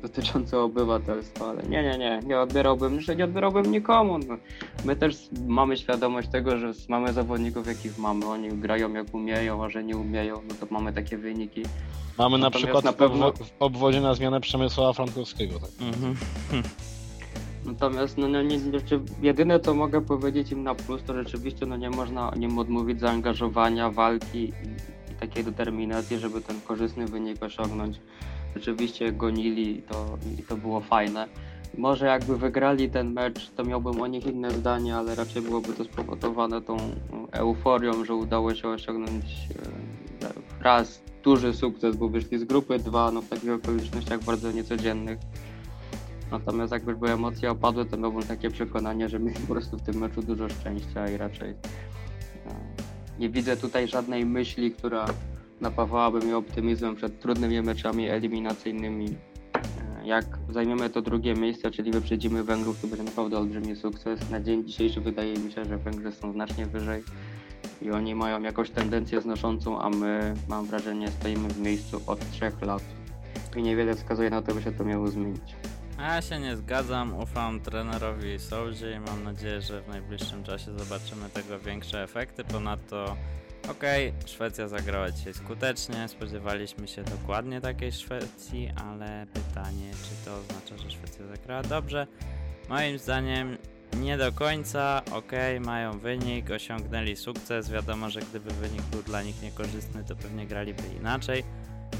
dotyczące 0.03 0.59
obywatelstwa, 0.61 1.47
ale 1.49 1.63
nie, 1.63 1.83
nie, 1.83 1.99
nie, 1.99 2.21
nie 2.27 2.41
odbierałbym, 2.41 3.01
że 3.01 3.17
nie 3.17 3.25
odbierałbym 3.25 3.73
nikomu. 3.73 4.19
No. 4.19 4.37
My 4.85 4.97
też 4.97 5.29
mamy 5.47 5.77
świadomość 5.77 6.29
tego, 6.29 6.59
że 6.59 6.73
mamy 6.89 7.13
zawodników, 7.13 7.67
jakich 7.67 7.99
mamy. 7.99 8.27
Oni 8.27 8.49
grają 8.49 8.93
jak 8.93 9.15
umieją, 9.15 9.65
a 9.65 9.69
że 9.71 9.85
nie 9.85 9.97
umieją, 9.97 10.41
no 10.49 10.55
to 10.61 10.67
mamy 10.75 10.93
takie 10.93 11.19
wyniki. 11.19 11.63
Mamy 12.19 12.39
na 12.39 12.45
Natomiast 12.47 12.65
przykład 12.65 12.85
na 12.85 12.93
w 12.93 12.97
pewno- 12.97 13.33
w 13.33 13.53
obwodzie 13.61 14.01
na 14.01 14.15
zmianę 14.15 14.41
Przemysława 14.41 14.93
Frankowskiego. 14.93 15.59
Tak? 15.61 15.71
Mhm. 15.81 16.15
Natomiast 17.65 18.19
no, 18.19 18.29
no, 18.29 18.43
nie, 18.43 18.59
nie, 18.59 18.81
czy- 18.81 19.01
jedyne 19.23 19.61
co 19.61 19.75
mogę 19.75 20.01
powiedzieć 20.01 20.53
im 20.53 20.63
na 20.63 20.75
plus, 20.75 21.03
to 21.05 21.15
rzeczywiście 21.15 21.67
no, 21.67 21.77
nie 21.77 21.91
można 21.91 22.33
im 22.41 22.59
odmówić 22.59 23.01
zaangażowania, 23.01 23.91
walki 23.91 24.45
i, 24.45 25.15
takiej 25.21 25.45
determinacji, 25.45 26.19
żeby 26.19 26.41
ten 26.41 26.61
korzystny 26.61 27.07
wynik 27.07 27.43
osiągnąć. 27.43 28.01
Rzeczywiście 28.55 29.13
gonili 29.13 29.79
i 29.79 29.83
to, 29.83 30.19
i 30.39 30.43
to 30.43 30.57
było 30.57 30.81
fajne. 30.81 31.29
Może 31.79 32.07
jakby 32.07 32.37
wygrali 32.37 32.91
ten 32.91 33.13
mecz, 33.13 33.51
to 33.51 33.65
miałbym 33.65 34.01
o 34.01 34.07
nich 34.07 34.27
inne 34.27 34.51
zdanie, 34.51 34.97
ale 34.97 35.15
raczej 35.15 35.43
byłoby 35.43 35.73
to 35.73 35.85
spowodowane 35.85 36.63
tą 36.63 36.77
euforią, 37.33 38.05
że 38.05 38.15
udało 38.15 38.55
się 38.55 38.69
osiągnąć 38.69 39.25
raz 40.61 41.03
duży 41.25 41.53
sukces, 41.53 41.97
bo 41.97 42.09
wyszli 42.09 42.39
z 42.39 42.45
grupy, 42.45 42.79
dwa 42.79 43.11
no 43.11 43.23
w 43.23 43.29
takich 43.29 43.53
okolicznościach 43.53 44.25
bardzo 44.25 44.53
niecodziennych. 44.53 45.19
Natomiast 46.33 46.73
jak 46.73 46.87
już 46.87 46.97
były 46.97 47.11
emocje 47.11 47.51
opadły, 47.51 47.85
to 47.85 47.97
miałbym 47.97 48.23
takie 48.23 48.51
przekonanie, 48.51 49.09
że 49.09 49.19
mieli 49.19 49.41
po 49.41 49.55
prostu 49.55 49.77
w 49.77 49.83
tym 49.83 49.95
meczu 49.95 50.23
dużo 50.23 50.49
szczęścia 50.49 51.09
i 51.09 51.17
raczej 51.17 51.51
e, 51.51 51.55
nie 53.19 53.31
widzę 53.31 53.57
tutaj 53.57 53.89
żadnej 53.89 54.27
myśli, 54.27 54.71
która 54.71 55.07
napawałaby 55.61 56.19
mnie 56.19 56.37
optymizmem 56.37 56.97
przed 56.97 57.21
trudnymi 57.21 57.63
meczami 57.63 58.09
eliminacyjnymi. 58.09 59.09
E, 59.55 60.07
Jak 60.07 60.25
zajmiemy 60.51 60.91
to 60.91 61.03
drugie 61.03 61.35
miejsce, 61.35 61.71
czyli 61.71 61.91
wyprzedzimy 61.91 62.45
Węgrów, 62.45 62.81
to 62.81 62.87
będzie 62.87 63.05
naprawdę 63.05 63.39
olbrzymi 63.39 63.77
sukces. 63.77 64.31
Na 64.31 64.41
dzień 64.41 64.65
dzisiejszy 64.65 65.01
wydaje 65.01 65.39
mi 65.39 65.53
się, 65.53 65.65
że 65.65 65.79
Węgrzy 65.79 66.13
są 66.13 66.33
znacznie 66.33 66.67
wyżej 66.67 67.03
i 67.83 67.91
oni 67.91 68.15
mają 68.15 68.43
jakąś 68.43 68.71
tendencję 68.71 69.21
znoszącą, 69.21 69.81
a 69.81 69.91
my, 69.91 70.35
mam 70.49 70.67
wrażenie, 70.67 71.09
stoimy 71.09 71.49
w 71.49 71.61
miejscu 71.61 72.01
od 72.07 72.31
trzech 72.31 72.63
lat. 72.63 72.83
I 73.57 73.63
niewiele 73.63 73.95
wskazuje 73.95 74.31
na 74.31 74.43
to, 74.43 74.55
by 74.55 74.63
się 74.63 74.73
to 74.73 74.85
miało 74.85 75.09
zmienić. 75.09 75.57
Ja 76.03 76.23
się 76.23 76.39
nie 76.39 76.57
zgadzam, 76.57 77.15
ufam 77.15 77.61
trenerowi 77.61 78.39
Soldzie 78.39 78.93
i 78.93 79.01
mam 79.01 79.25
nadzieję, 79.25 79.61
że 79.61 79.83
w 79.83 79.89
najbliższym 79.89 80.45
czasie 80.45 80.79
zobaczymy 80.79 81.31
tego 81.31 81.59
większe 81.59 82.03
efekty. 82.03 82.45
Ponadto, 82.45 83.17
okej, 83.71 84.13
Szwecja 84.27 84.69
zagrała 84.69 85.11
dzisiaj 85.11 85.35
skutecznie, 85.35 86.09
spodziewaliśmy 86.09 86.89
się 86.89 87.05
dokładnie 87.05 87.61
takiej 87.61 87.93
Szwecji, 87.93 88.71
ale 88.77 89.27
pytanie, 89.33 89.91
czy 89.91 90.25
to 90.25 90.37
oznacza, 90.37 90.79
że 90.79 90.91
Szwecja 90.91 91.27
zagrała 91.27 91.63
dobrze? 91.63 92.07
Moim 92.69 92.99
zdaniem 92.99 93.59
nie 93.97 94.19
do 94.19 94.33
końca, 94.33 95.03
okej, 95.13 95.61
mają 95.61 95.99
wynik, 95.99 96.51
osiągnęli 96.51 97.17
sukces, 97.17 97.71
wiadomo, 97.71 98.11
że 98.11 98.21
gdyby 98.21 98.51
wynik 98.51 98.83
był 98.83 99.03
dla 99.03 99.23
nich 99.23 99.43
niekorzystny, 99.43 100.05
to 100.05 100.17
pewnie 100.17 100.47
graliby 100.47 100.83
inaczej. 101.01 101.45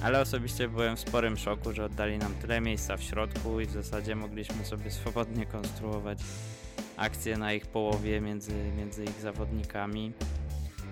Ale 0.03 0.21
osobiście 0.21 0.69
byłem 0.69 0.97
w 0.97 1.01
sporym 1.01 1.37
szoku, 1.37 1.73
że 1.73 1.85
oddali 1.85 2.19
nam 2.19 2.35
tyle 2.35 2.61
miejsca 2.61 2.97
w 2.97 3.03
środku 3.03 3.61
i 3.61 3.67
w 3.67 3.71
zasadzie 3.71 4.17
mogliśmy 4.17 4.65
sobie 4.65 4.91
swobodnie 4.91 5.47
konstruować 5.47 6.19
akcje 6.97 7.39
na 7.39 7.53
ich 7.53 7.67
połowie 7.67 8.21
między, 8.21 8.53
między 8.77 9.05
ich 9.05 9.21
zawodnikami. 9.21 10.13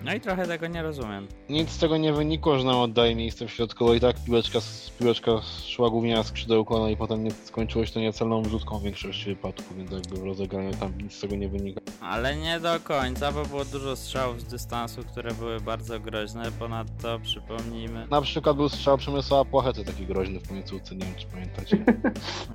No 0.03 0.13
i 0.13 0.19
trochę 0.21 0.47
tego 0.47 0.67
nie 0.67 0.81
rozumiem. 0.81 1.27
Nic 1.49 1.69
z 1.69 1.77
tego 1.77 1.97
nie 1.97 2.13
wynikło, 2.13 2.57
że 2.59 2.65
nam 2.65 2.75
oddaje 2.75 3.15
miejsce 3.15 3.47
w 3.47 3.51
środku, 3.51 3.85
bo 3.85 3.93
i 3.93 3.99
tak 3.99 4.15
piłeczka, 4.25 4.59
piłeczka 4.99 5.31
szła 5.67 5.89
głównie 5.89 6.15
na 6.15 6.23
skrzydełko, 6.23 6.79
no 6.79 6.89
i 6.89 6.97
potem 6.97 7.23
nie, 7.23 7.31
skończyło 7.31 7.85
się 7.85 7.93
to 7.93 7.99
niecelną 7.99 8.41
wrzutką 8.41 8.79
w 8.79 8.83
większości 8.83 9.25
wypadków, 9.25 9.77
więc 9.77 9.91
jakby 9.91 10.15
w 10.17 10.23
rozegraniu 10.23 10.71
tam 10.73 10.97
nic 11.01 11.13
z 11.13 11.19
tego 11.19 11.35
nie 11.35 11.49
wynika. 11.49 11.81
Ale 12.01 12.35
nie 12.35 12.59
do 12.59 12.79
końca, 12.83 13.31
bo 13.31 13.45
było 13.45 13.65
dużo 13.65 13.95
strzałów 13.95 14.41
z 14.41 14.43
dystansu, 14.45 15.01
które 15.11 15.33
były 15.33 15.59
bardzo 15.59 15.99
groźne. 15.99 16.51
Ponadto 16.59 17.19
przypomnijmy. 17.19 18.07
Na 18.11 18.21
przykład 18.21 18.55
był 18.55 18.69
strzał 18.69 18.97
Przemysława 18.97 19.45
Płachety 19.45 19.85
taki 19.85 20.05
groźny 20.05 20.39
w 20.39 20.47
końcówce, 20.49 20.95
nie 20.95 21.05
wiem 21.05 21.15
czy 21.17 21.27
pamiętacie. 21.27 21.77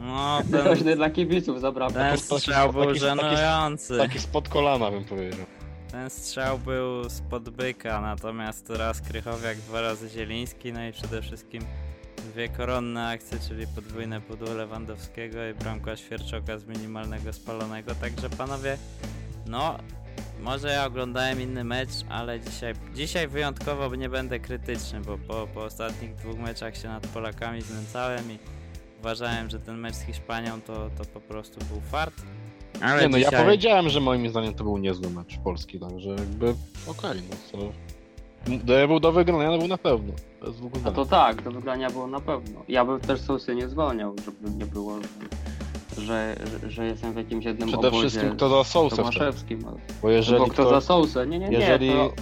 No, 0.00 0.38
ten, 0.50 0.62
Groźny 0.64 0.96
dla 0.96 1.10
kibiców, 1.10 1.60
zabrawka. 1.60 1.98
ten 2.00 2.18
taki- 2.18 2.40
strzał 2.40 2.72
był 2.72 2.82
taki- 2.86 3.00
taki- 3.00 3.00
żenujący. 3.20 3.98
Taki 3.98 4.18
spod 4.18 4.48
kolana 4.48 4.90
bym 4.90 5.04
powiedział. 5.04 5.46
Ten 5.96 6.10
strzał 6.10 6.58
był 6.58 7.10
spod 7.10 7.50
byka, 7.50 8.00
natomiast 8.00 8.70
raz 8.70 9.00
Krychowiak, 9.00 9.56
dwa 9.56 9.80
razy 9.80 10.08
Zieliński, 10.08 10.72
no 10.72 10.86
i 10.86 10.92
przede 10.92 11.22
wszystkim 11.22 11.62
dwie 12.18 12.48
koronne 12.48 13.08
akcje, 13.08 13.38
czyli 13.48 13.66
podwójne 13.66 14.20
pudło 14.20 14.54
Lewandowskiego 14.54 15.48
i 15.48 15.54
bramka 15.54 15.96
Świerczoka 15.96 16.58
z 16.58 16.64
minimalnego 16.64 17.32
spalonego. 17.32 17.94
Także 17.94 18.30
panowie, 18.30 18.78
no 19.46 19.78
może 20.40 20.68
ja 20.68 20.86
oglądałem 20.86 21.40
inny 21.40 21.64
mecz, 21.64 21.90
ale 22.08 22.40
dzisiaj, 22.40 22.74
dzisiaj 22.94 23.28
wyjątkowo 23.28 23.94
nie 23.94 24.08
będę 24.08 24.40
krytyczny, 24.40 25.00
bo 25.00 25.18
po, 25.18 25.46
po 25.54 25.64
ostatnich 25.64 26.14
dwóch 26.14 26.38
meczach 26.38 26.76
się 26.76 26.88
nad 26.88 27.06
Polakami 27.06 27.62
znęcałem 27.62 28.32
i 28.32 28.38
uważałem, 28.98 29.50
że 29.50 29.60
ten 29.60 29.78
mecz 29.78 29.94
z 29.94 30.02
Hiszpanią 30.02 30.60
to, 30.60 30.90
to 30.98 31.04
po 31.04 31.20
prostu 31.20 31.64
był 31.64 31.80
fart. 31.80 32.22
Ale 32.80 33.02
Nie 33.02 33.08
no, 33.08 33.18
ja 33.18 33.24
dzisiaj... 33.30 33.44
powiedziałem, 33.44 33.88
że 33.88 34.00
moim 34.00 34.28
zdaniem 34.28 34.54
to 34.54 34.64
był 34.64 34.78
niezły 34.78 35.10
mecz 35.10 35.38
Polski, 35.44 35.80
także 35.80 36.10
jakby 36.10 36.54
okej, 36.86 37.20
no 37.30 37.36
co... 37.52 37.58
D 38.64 38.88
był 38.88 39.00
do 39.00 39.12
wygrania, 39.12 39.50
no 39.50 39.58
był 39.58 39.68
na 39.68 39.78
pewno. 39.78 40.12
Bez 40.42 40.56
dwóch 40.56 40.72
A 40.84 40.90
to 40.90 41.06
tak, 41.06 41.42
do 41.42 41.50
wygrania 41.50 41.90
było 41.90 42.06
na 42.06 42.20
pewno. 42.20 42.62
Ja 42.68 42.84
bym 42.84 43.00
też 43.00 43.20
Sousy 43.20 43.54
nie 43.54 43.68
zwolniał, 43.68 44.14
żeby 44.24 44.58
nie 44.58 44.66
było, 44.66 44.98
że, 45.98 46.36
że, 46.46 46.70
że 46.70 46.86
jestem 46.86 47.12
w 47.12 47.16
jakimś 47.16 47.44
jednym 47.44 47.68
Przede 47.68 47.88
obozie 47.88 48.08
wszystkim 48.08 48.36
kto 48.36 48.48
za 48.48 48.64
Sousę 48.64 49.02
Bo 50.02 50.10
jeżeli 50.10 50.38
Bo 50.38 50.44
kto 50.44 50.52
kto, 50.52 50.70
za 50.70 50.80
Sousę? 50.80 51.26
Nie, 51.26 51.38
nie, 51.38 51.48
nie. 51.48 51.58
jeżeli, 51.58 51.88
To, 51.90 52.12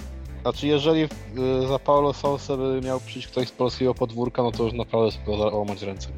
znaczy 0.41 0.67
jeżeli 0.67 1.03
y, 1.03 1.67
za 1.67 1.79
Paulo 1.79 2.13
Sousę 2.13 2.57
by 2.57 2.81
miał 2.83 2.99
przyjść 2.99 3.27
ktoś 3.27 3.47
z 3.47 3.51
polskiego 3.51 3.93
podwórka, 3.93 4.43
no 4.43 4.51
to 4.51 4.63
już 4.63 4.73
naprawdę 4.73 5.11
sobie 5.11 5.37
łamać 5.37 5.81
ręce. 5.81 6.09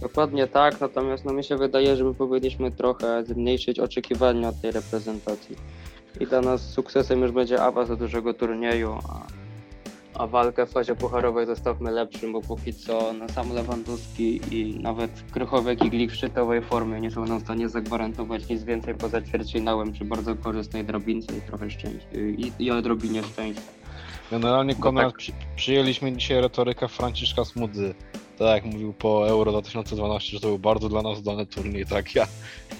Dokładnie 0.00 0.46
tak, 0.46 0.80
natomiast 0.80 1.24
no 1.24 1.32
mi 1.32 1.44
się 1.44 1.56
wydaje, 1.56 1.96
że 1.96 2.04
my 2.04 2.14
powinniśmy 2.14 2.70
trochę 2.70 3.24
zmniejszyć 3.24 3.80
oczekiwania 3.80 4.48
od 4.48 4.60
tej 4.60 4.70
reprezentacji. 4.70 5.56
I 6.20 6.26
dla 6.26 6.40
nas 6.40 6.70
sukcesem 6.70 7.20
już 7.22 7.32
będzie 7.32 7.62
awans 7.62 7.88
do 7.88 7.96
dużego 7.96 8.34
turnieju, 8.34 8.98
a, 9.08 9.26
a 10.22 10.26
walkę 10.26 10.66
w 10.66 10.70
fazie 10.70 10.94
pucharowej 10.94 11.46
zostawmy 11.46 11.90
lepszym, 11.90 12.32
bo 12.32 12.40
póki 12.40 12.74
co 12.74 13.12
no, 13.12 13.28
sam 13.28 13.52
Lewandowski 13.54 14.40
i 14.50 14.78
nawet 14.80 15.10
Krychowiak 15.32 15.84
i 15.84 15.90
Glik 15.90 16.10
w 16.12 16.14
szczytowej 16.14 16.62
formie 16.62 17.00
nie 17.00 17.10
są 17.10 17.24
nam 17.24 17.38
w 17.38 17.42
stanie 17.42 17.68
zagwarantować 17.68 18.48
nic 18.48 18.62
więcej 18.64 18.94
poza 18.94 19.22
ćwierćfinałem 19.22 19.92
przy 19.92 20.04
bardzo 20.04 20.34
korzystnej 20.34 20.84
drabince 20.84 21.36
i 21.38 21.40
trochę 21.40 21.70
szczęścia 21.70 22.08
i, 22.14 22.52
i 22.58 22.70
odrobinie 22.70 23.22
szczęścia. 23.22 23.62
Generalnie 24.30 24.74
Bo 24.74 24.82
Konrad, 24.82 25.06
tak- 25.06 25.18
przy, 25.18 25.32
przyjęliśmy 25.56 26.12
dzisiaj 26.12 26.40
retorykę 26.40 26.88
Franciszka 26.88 27.44
Smudzy. 27.44 27.94
Tak 28.40 28.64
jak 28.64 28.72
mówił 28.72 28.92
po 28.92 29.28
Euro 29.28 29.52
2012, 29.52 30.30
że 30.32 30.40
to 30.40 30.46
był 30.46 30.58
bardzo 30.58 30.88
dla 30.88 31.02
nas 31.02 31.22
dany 31.22 31.46
turniej, 31.46 31.86
tak 31.86 32.14
ja, 32.14 32.26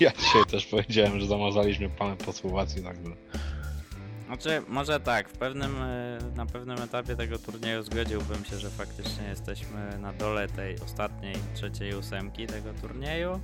ja 0.01 0.11
dzisiaj 0.13 0.43
też 0.51 0.67
powiedziałem, 0.67 1.21
że 1.21 1.27
zamazaliśmy 1.27 1.89
panem 1.89 2.17
po 2.17 2.33
Słowacji, 2.33 2.83
także... 2.83 3.03
Znaczy, 4.27 4.63
może 4.69 5.01
tak, 5.01 5.29
w 5.29 5.39
pewnym, 5.39 5.77
e, 5.83 6.19
na 6.37 6.47
pewnym 6.47 6.83
etapie 6.83 7.17
tego 7.17 7.39
turnieju 7.39 7.83
zgodziłbym 7.83 8.45
się, 8.45 8.59
że 8.59 8.71
faktycznie 8.71 9.25
jesteśmy 9.29 9.99
na 9.99 10.13
dole 10.13 10.49
tej 10.49 10.77
ostatniej, 10.81 11.35
trzeciej 11.55 11.95
ósemki 11.95 12.47
tego 12.47 12.73
turnieju. 12.81 13.41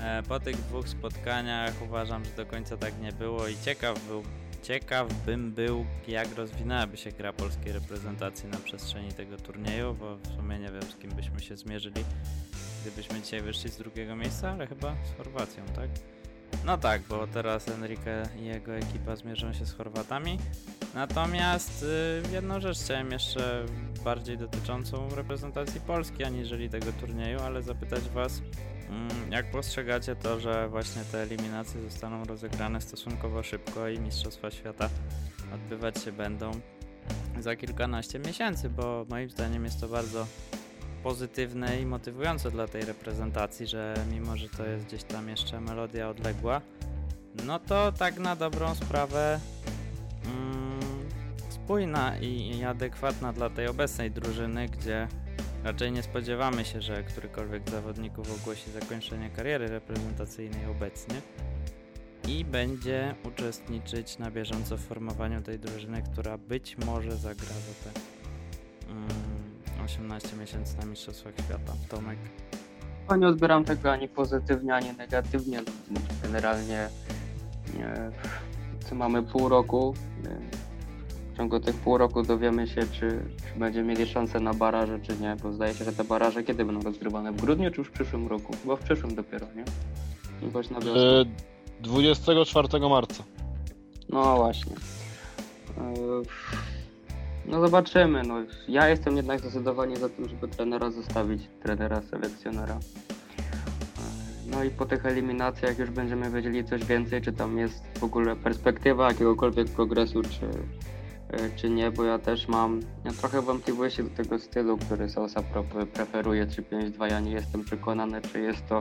E, 0.00 0.22
Po 0.22 0.40
tych 0.40 0.56
dwóch 0.56 0.88
spotkaniach 0.88 1.74
uważam, 1.82 2.24
że 2.24 2.30
do 2.30 2.46
końca 2.46 2.76
tak 2.76 3.00
nie 3.00 3.12
było 3.12 3.48
i 3.48 3.56
ciekaw, 3.64 4.06
był, 4.08 4.22
ciekaw 4.62 5.12
bym 5.26 5.52
był, 5.52 5.86
jak 6.08 6.34
rozwinęłaby 6.34 6.96
się 6.96 7.12
gra 7.12 7.32
polskiej 7.32 7.72
reprezentacji 7.72 8.48
na 8.48 8.58
przestrzeni 8.58 9.12
tego 9.12 9.36
turnieju, 9.36 9.94
bo 9.94 10.16
w 10.16 10.26
sumie 10.36 10.58
nie 10.58 10.72
wiem, 10.72 10.82
z 10.82 10.96
kim 10.96 11.10
byśmy 11.10 11.40
się 11.40 11.56
zmierzyli, 11.56 12.04
gdybyśmy 12.82 13.20
dzisiaj 13.20 13.42
wyszli 13.42 13.70
z 13.70 13.76
drugiego 13.76 14.16
miejsca, 14.16 14.50
ale 14.50 14.66
chyba 14.66 14.96
z 15.04 15.16
Chorwacją, 15.16 15.64
tak? 15.74 15.88
No 16.64 16.78
tak, 16.78 17.02
bo 17.02 17.26
teraz 17.26 17.68
Enrique 17.68 18.28
i 18.40 18.44
jego 18.44 18.74
ekipa 18.74 19.16
zmierzą 19.16 19.52
się 19.52 19.66
z 19.66 19.72
Chorwatami. 19.72 20.38
Natomiast 20.94 21.82
y, 21.82 22.22
jedną 22.32 22.60
rzecz 22.60 22.78
chciałem 22.78 23.10
jeszcze 23.10 23.66
bardziej 24.04 24.38
dotyczącą 24.38 25.08
reprezentacji 25.14 25.80
Polski, 25.80 26.24
aniżeli 26.24 26.70
tego 26.70 26.92
turnieju, 27.00 27.40
ale 27.40 27.62
zapytać 27.62 28.08
Was, 28.08 28.42
jak 29.30 29.50
postrzegacie 29.50 30.16
to, 30.16 30.40
że 30.40 30.68
właśnie 30.68 31.02
te 31.12 31.22
eliminacje 31.22 31.82
zostaną 31.82 32.24
rozegrane 32.24 32.80
stosunkowo 32.80 33.42
szybko 33.42 33.88
i 33.88 33.98
Mistrzostwa 34.00 34.50
Świata 34.50 34.88
odbywać 35.54 36.02
się 36.04 36.12
będą 36.12 36.50
za 37.40 37.56
kilkanaście 37.56 38.18
miesięcy, 38.18 38.70
bo 38.70 39.06
moim 39.08 39.30
zdaniem 39.30 39.64
jest 39.64 39.80
to 39.80 39.88
bardzo 39.88 40.26
pozytywne 41.02 41.80
i 41.80 41.86
motywujące 41.86 42.50
dla 42.50 42.68
tej 42.68 42.84
reprezentacji, 42.84 43.66
że 43.66 43.94
mimo, 44.10 44.36
że 44.36 44.48
to 44.48 44.66
jest 44.66 44.86
gdzieś 44.86 45.02
tam 45.02 45.28
jeszcze 45.28 45.60
melodia 45.60 46.08
odległa, 46.08 46.60
no 47.44 47.58
to 47.58 47.92
tak 47.92 48.18
na 48.18 48.36
dobrą 48.36 48.74
sprawę 48.74 49.40
mm, 50.24 50.80
spójna 51.48 52.18
i 52.18 52.64
adekwatna 52.64 53.32
dla 53.32 53.50
tej 53.50 53.66
obecnej 53.66 54.10
drużyny, 54.10 54.68
gdzie 54.68 55.08
raczej 55.66 55.92
nie 55.92 56.02
spodziewamy 56.02 56.64
się, 56.64 56.80
że 56.80 57.02
którykolwiek 57.02 57.68
z 57.68 57.72
zawodników 57.72 58.40
ogłosi 58.40 58.70
zakończenie 58.70 59.30
kariery 59.30 59.68
reprezentacyjnej 59.68 60.66
obecnie 60.66 61.14
i 62.28 62.44
będzie 62.44 63.14
uczestniczyć 63.24 64.18
na 64.18 64.30
bieżąco 64.30 64.76
w 64.76 64.80
formowaniu 64.80 65.42
tej 65.42 65.58
drużyny, 65.58 66.02
która 66.12 66.38
być 66.38 66.78
może 66.78 67.16
zagra 67.16 67.48
za 67.48 67.90
te 67.90 68.00
mm, 68.90 69.84
18 69.84 70.36
miesięcy 70.36 70.78
na 70.78 70.86
Mistrzostwach 70.86 71.34
Świata. 71.34 71.72
Tomek. 71.88 72.18
Ja 73.10 73.16
nie 73.16 73.26
odbieram 73.26 73.64
tego 73.64 73.92
ani 73.92 74.08
pozytywnie, 74.08 74.74
ani 74.74 74.92
negatywnie. 74.92 75.60
Generalnie 76.22 76.88
e, 77.80 78.10
co 78.88 78.94
mamy 78.94 79.22
pół 79.22 79.48
roku. 79.48 79.94
W 81.36 81.38
ciągu 81.38 81.60
tych 81.60 81.76
pół 81.76 81.98
roku 81.98 82.22
dowiemy 82.22 82.66
się, 82.66 82.80
czy, 82.80 83.00
czy 83.00 83.58
będziemy 83.58 83.88
mieli 83.88 84.06
szansę 84.06 84.40
na 84.40 84.54
baraże, 84.54 84.98
czy 85.00 85.16
nie, 85.20 85.36
bo 85.42 85.52
zdaje 85.52 85.74
się, 85.74 85.84
że 85.84 85.92
te 85.92 86.04
baraże 86.04 86.42
kiedy 86.44 86.64
będą 86.64 86.82
rozgrywane? 86.82 87.32
W 87.32 87.40
grudniu 87.40 87.70
czy 87.70 87.80
już 87.80 87.88
w 87.88 87.90
przyszłym 87.92 88.26
roku? 88.28 88.52
Chyba 88.62 88.76
w 88.76 88.80
przyszłym 88.80 89.14
dopiero, 89.14 89.46
nie? 89.56 89.64
Jakoś 90.46 90.70
na 90.70 90.80
wiosnę. 90.80 91.20
E, 91.20 91.24
24 91.80 92.68
marca. 92.88 93.24
No 94.08 94.36
właśnie. 94.36 94.72
E, 95.78 95.92
No 97.46 97.60
zobaczymy. 97.60 98.22
No, 98.22 98.34
ja 98.68 98.88
jestem 98.88 99.16
jednak 99.16 99.40
zdecydowanie 99.40 99.96
za 99.96 100.08
tym, 100.08 100.28
żeby 100.28 100.48
trenera 100.48 100.90
zostawić, 100.90 101.42
trenera 101.62 102.02
selekcjonera. 102.02 102.78
No 104.50 104.64
i 104.64 104.70
po 104.70 104.86
tych 104.86 105.06
eliminacjach 105.06 105.78
już 105.78 105.90
będziemy 105.90 106.30
wiedzieli 106.30 106.64
coś 106.64 106.84
więcej, 106.84 107.22
czy 107.22 107.32
tam 107.32 107.58
jest 107.58 107.84
w 107.98 108.04
ogóle 108.04 108.36
perspektywa 108.36 109.08
jakiegokolwiek 109.08 109.68
progresu, 109.68 110.22
czy, 110.22 110.46
e, 110.46 110.95
czy 111.56 111.70
nie, 111.70 111.90
bo 111.90 112.04
ja 112.04 112.18
też 112.18 112.48
mam 112.48 112.80
ja 113.04 113.12
trochę 113.12 113.42
wątpliwości 113.42 114.02
do 114.04 114.10
tego 114.10 114.38
stylu, 114.38 114.78
który 114.78 115.08
Sosa 115.08 115.42
preferuje 115.94 116.46
3-5-2. 116.46 117.10
Ja 117.10 117.20
nie 117.20 117.32
jestem 117.32 117.64
przekonany, 117.64 118.20
czy 118.22 118.40
jest 118.40 118.66
to 118.68 118.80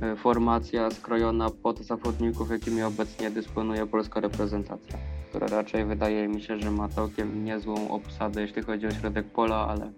e, 0.00 0.16
formacja 0.16 0.90
skrojona 0.90 1.50
pod 1.50 1.78
zawodników, 1.78 2.50
jakimi 2.50 2.82
obecnie 2.82 3.30
dysponuje 3.30 3.86
polska 3.86 4.20
reprezentacja, 4.20 4.98
która 5.28 5.46
raczej 5.46 5.84
wydaje 5.84 6.28
mi 6.28 6.42
się, 6.42 6.58
że 6.58 6.70
ma 6.70 6.88
całkiem 6.88 7.44
niezłą 7.44 7.88
obsadę, 7.88 8.42
jeśli 8.42 8.62
chodzi 8.62 8.86
o 8.86 8.90
środek 8.90 9.26
pola, 9.26 9.68
ale 9.68 9.92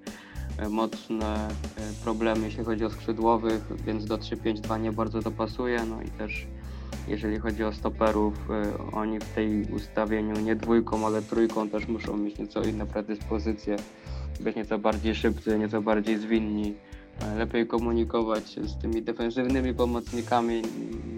E, 0.59 0.69
mocne 0.69 1.49
problemy, 2.05 2.45
jeśli 2.45 2.65
chodzi 2.65 2.85
o 2.85 2.91
skrzydłowych, 2.91 3.63
więc 3.85 4.05
do 4.05 4.19
3-5-2 4.19 4.81
nie 4.81 4.93
bardzo 4.93 5.23
to 5.23 5.31
pasuje. 5.31 5.85
No 5.85 6.03
i 6.03 6.09
też 6.09 6.47
jeżeli 7.09 7.39
chodzi 7.39 7.65
o 7.65 7.73
stoperów, 7.73 8.35
e, 8.51 8.93
oni 8.93 9.21
w 9.21 9.25
tej 9.25 9.65
ustawieniu 9.65 10.41
nie 10.41 10.57
dwójką, 10.57 11.07
ale 11.07 11.23
trójką 11.23 11.69
też 11.69 11.89
muszą 11.89 12.17
mieć 12.17 12.39
nieco 12.39 12.63
inne 12.63 12.87
predyspozycje, 12.87 13.77
być 14.41 14.57
nieco 14.57 14.79
bardziej 14.79 15.15
szybcy, 15.15 15.59
nieco 15.59 15.83
bardziej 15.83 16.19
zwinni, 16.19 16.75
lepiej 17.37 17.67
komunikować 17.67 18.45
z 18.63 18.77
tymi 18.79 19.03
defensywnymi 19.03 19.75
pomocnikami. 19.75 20.63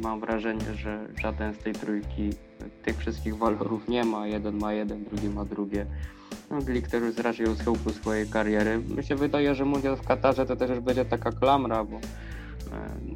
Mam 0.02 0.21
wrażenie, 0.21 0.75
że 0.75 1.09
żaden 1.21 1.54
z 1.54 1.59
tej 1.59 1.73
trójki 1.73 2.30
tych 2.85 2.97
wszystkich 2.99 3.37
walorów 3.37 3.88
nie 3.88 4.04
ma. 4.04 4.26
Jeden 4.26 4.59
ma 4.59 4.73
jeden, 4.73 5.04
drugi 5.04 5.28
ma 5.28 5.45
drugie. 5.45 5.87
No, 6.50 6.62
Glichter 6.62 7.02
już 7.02 7.16
raczej 7.16 7.47
u 7.47 7.54
schyłku 7.54 7.90
swojej 7.90 8.28
kariery. 8.28 8.80
Mi 8.97 9.04
się 9.04 9.16
wydaje, 9.16 9.54
że 9.54 9.64
mundial 9.64 9.97
w 9.97 10.07
Katarze 10.07 10.47
to 10.47 10.57
też 10.57 10.71
już 10.71 10.80
będzie 10.80 11.04
taka 11.04 11.33
klamra, 11.33 11.85
bo 11.85 12.00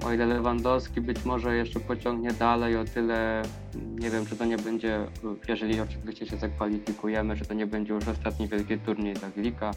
o 0.06 0.12
ile 0.12 0.26
Lewandowski 0.26 1.00
być 1.00 1.24
może 1.24 1.56
jeszcze 1.56 1.80
pociągnie 1.80 2.32
dalej, 2.32 2.76
o 2.76 2.84
tyle 2.84 3.42
nie 3.74 4.10
wiem, 4.10 4.26
czy 4.26 4.36
to 4.36 4.44
nie 4.44 4.56
będzie, 4.56 5.06
jeżeli 5.48 5.80
oczywiście 5.80 6.26
się 6.26 6.36
zakwalifikujemy, 6.36 7.36
czy 7.36 7.44
to 7.44 7.54
nie 7.54 7.66
będzie 7.66 7.94
już 7.94 8.08
ostatni 8.08 8.48
wielki 8.48 8.78
turniej 8.78 9.14
dla 9.14 9.30
Glika, 9.30 9.70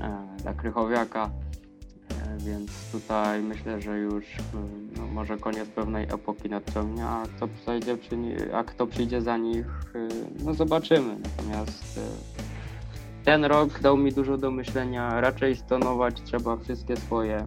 e, 0.00 0.26
dla 0.42 0.54
Krychowiaka. 0.54 1.30
E, 2.10 2.38
więc 2.38 2.92
tutaj 2.92 3.42
myślę, 3.42 3.80
że 3.80 3.98
już 3.98 4.24
no, 4.96 5.06
może 5.06 5.36
koniec 5.36 5.68
pewnej 5.68 6.04
epoki 6.04 6.50
nadciągnie, 6.50 7.04
a 7.04 7.22
kto 7.36 7.48
przejdzie, 7.48 7.96
a 8.54 8.64
kto 8.64 8.86
przyjdzie 8.86 9.22
za 9.22 9.36
nich, 9.36 9.66
no 10.44 10.54
zobaczymy. 10.54 11.16
Natomiast 11.18 12.00
ten 13.24 13.44
rok 13.44 13.80
dał 13.80 13.96
mi 13.96 14.12
dużo 14.12 14.38
do 14.38 14.50
myślenia. 14.50 15.20
Raczej 15.20 15.56
stonować 15.56 16.22
trzeba 16.22 16.56
wszystkie 16.56 16.96
swoje 16.96 17.46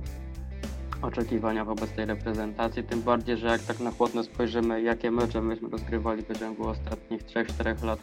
oczekiwania 1.01 1.65
wobec 1.65 1.91
tej 1.91 2.05
reprezentacji, 2.05 2.83
tym 2.83 3.01
bardziej, 3.01 3.37
że 3.37 3.47
jak 3.47 3.61
tak 3.61 3.79
na 3.79 3.91
chłodno 3.91 4.23
spojrzymy, 4.23 4.81
jakie 4.81 5.11
mecze 5.11 5.41
myśmy 5.41 5.69
rozgrywali 5.69 6.23
w 6.23 6.39
ciągu 6.39 6.67
ostatnich 6.67 7.23
3-4 7.23 7.83
lat, 7.83 7.99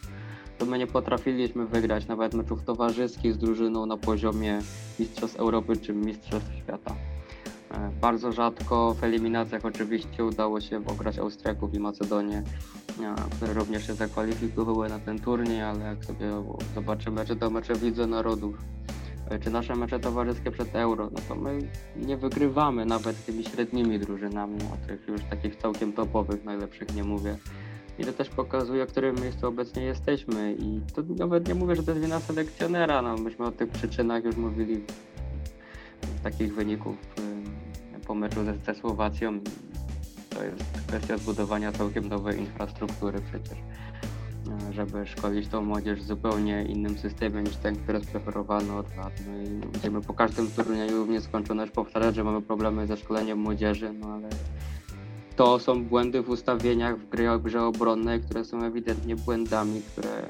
to 0.58 0.66
my 0.66 0.78
nie 0.78 0.86
potrafiliśmy 0.86 1.66
wygrać 1.66 2.06
nawet 2.06 2.34
meczów 2.34 2.64
towarzyskich 2.64 3.34
z 3.34 3.38
drużyną 3.38 3.86
na 3.86 3.96
poziomie 3.96 4.58
Mistrzostw 4.98 5.36
Europy 5.36 5.76
czy 5.76 5.92
Mistrzostw 5.92 6.54
Świata. 6.54 6.94
E, 7.70 7.90
bardzo 8.00 8.32
rzadko 8.32 8.94
w 8.94 9.04
eliminacjach 9.04 9.64
oczywiście 9.64 10.24
udało 10.24 10.60
się 10.60 10.86
ograć 10.86 11.18
Austriaków 11.18 11.74
i 11.74 11.78
Macedonię, 11.78 12.42
e, 13.02 13.14
które 13.36 13.52
również 13.52 13.86
się 13.86 13.94
zakwalifikowały 13.94 14.88
na 14.88 14.98
ten 14.98 15.18
turniej, 15.18 15.62
ale 15.62 15.84
jak 15.84 16.04
sobie 16.04 16.30
zobaczymy, 16.74 17.26
czy 17.26 17.36
to 17.36 17.50
mecze 17.50 17.74
w 17.74 17.82
Lidze 17.82 18.06
Narodów, 18.06 18.54
czy 19.40 19.50
nasze 19.50 19.76
mecze 19.76 20.00
towarzyskie 20.00 20.50
przed 20.50 20.76
Euro, 20.76 21.10
no 21.12 21.20
to 21.28 21.34
my 21.34 21.58
nie 21.96 22.16
wygrywamy 22.16 22.86
nawet 22.86 23.24
tymi 23.24 23.44
średnimi 23.44 23.98
drużynami, 23.98 24.58
o 24.62 24.86
tych 24.86 25.08
już 25.08 25.20
takich 25.30 25.56
całkiem 25.56 25.92
topowych, 25.92 26.44
najlepszych 26.44 26.94
nie 26.94 27.04
mówię. 27.04 27.36
I 27.98 28.04
to 28.04 28.12
też 28.12 28.28
pokazuje, 28.28 28.86
w 28.86 28.90
którym 28.90 29.16
miejscu 29.22 29.46
obecnie 29.46 29.82
jesteśmy. 29.82 30.54
I 30.58 30.80
to 30.94 31.02
nawet 31.16 31.48
nie 31.48 31.54
mówię, 31.54 31.76
że 31.76 31.82
to 31.82 31.90
jest 31.90 32.04
wina 32.04 32.20
selekcjonera. 32.20 33.02
No, 33.02 33.16
myśmy 33.16 33.46
o 33.46 33.50
tych 33.50 33.68
przyczynach 33.68 34.24
już 34.24 34.36
mówili 34.36 34.80
takich 36.22 36.54
wyników 36.54 36.96
po 38.06 38.14
meczu 38.14 38.44
ze, 38.44 38.54
ze 38.54 38.74
Słowacją 38.74 39.40
to 40.30 40.44
jest 40.44 40.64
kwestia 40.86 41.18
zbudowania 41.18 41.72
całkiem 41.72 42.08
nowej 42.08 42.38
infrastruktury 42.38 43.18
przecież, 43.30 43.58
e, 43.58 43.93
żeby 44.72 45.06
szkolić 45.06 45.48
tą 45.48 45.62
młodzież 45.62 46.00
w 46.00 46.06
zupełnie 46.06 46.64
innym 46.64 46.98
systemie 46.98 47.42
niż 47.42 47.56
ten, 47.56 47.76
który 47.76 47.98
jest 47.98 48.10
preferowany 48.10 48.72
od 48.72 48.96
lat. 48.96 49.12
No 49.26 49.42
i 49.42 49.70
będziemy 49.72 50.00
po 50.00 50.14
każdym 50.14 50.50
turnieju 50.50 51.04
w 51.04 51.08
nieskończoność 51.08 51.72
powtarzać, 51.72 52.14
że 52.14 52.24
mamy 52.24 52.42
problemy 52.42 52.86
ze 52.86 52.96
szkoleniem 52.96 53.38
młodzieży, 53.38 53.92
no 53.92 54.08
ale 54.08 54.28
to 55.36 55.58
są 55.58 55.84
błędy 55.84 56.22
w 56.22 56.28
ustawieniach 56.28 56.98
w 56.98 57.08
grze, 57.08 57.38
grze 57.42 57.62
obronnej, 57.62 58.20
które 58.20 58.44
są 58.44 58.62
ewidentnie 58.62 59.16
błędami, 59.16 59.82
które 59.92 60.28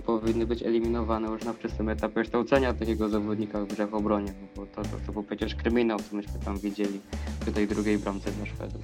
powinny 0.00 0.46
być 0.46 0.62
eliminowane 0.62 1.28
już 1.28 1.44
na 1.44 1.52
wczesnym 1.52 1.88
etapie 1.88 2.22
kształcenia 2.22 2.74
takiego 2.74 3.08
zawodnika 3.08 3.60
w 3.60 3.66
grze 3.66 3.86
w 3.86 3.94
obronie, 3.94 4.32
no 4.40 4.48
bo 4.56 4.66
to, 4.66 4.82
to, 4.82 4.96
to 5.06 5.12
był 5.12 5.22
przecież 5.22 5.54
kryminał, 5.54 5.98
co 6.10 6.16
myśmy 6.16 6.32
tam 6.44 6.58
widzieli 6.58 7.00
przy 7.40 7.52
tej 7.52 7.68
drugiej 7.68 7.98
bramce 7.98 8.30
dla 8.30 8.46
Szwedów. 8.46 8.82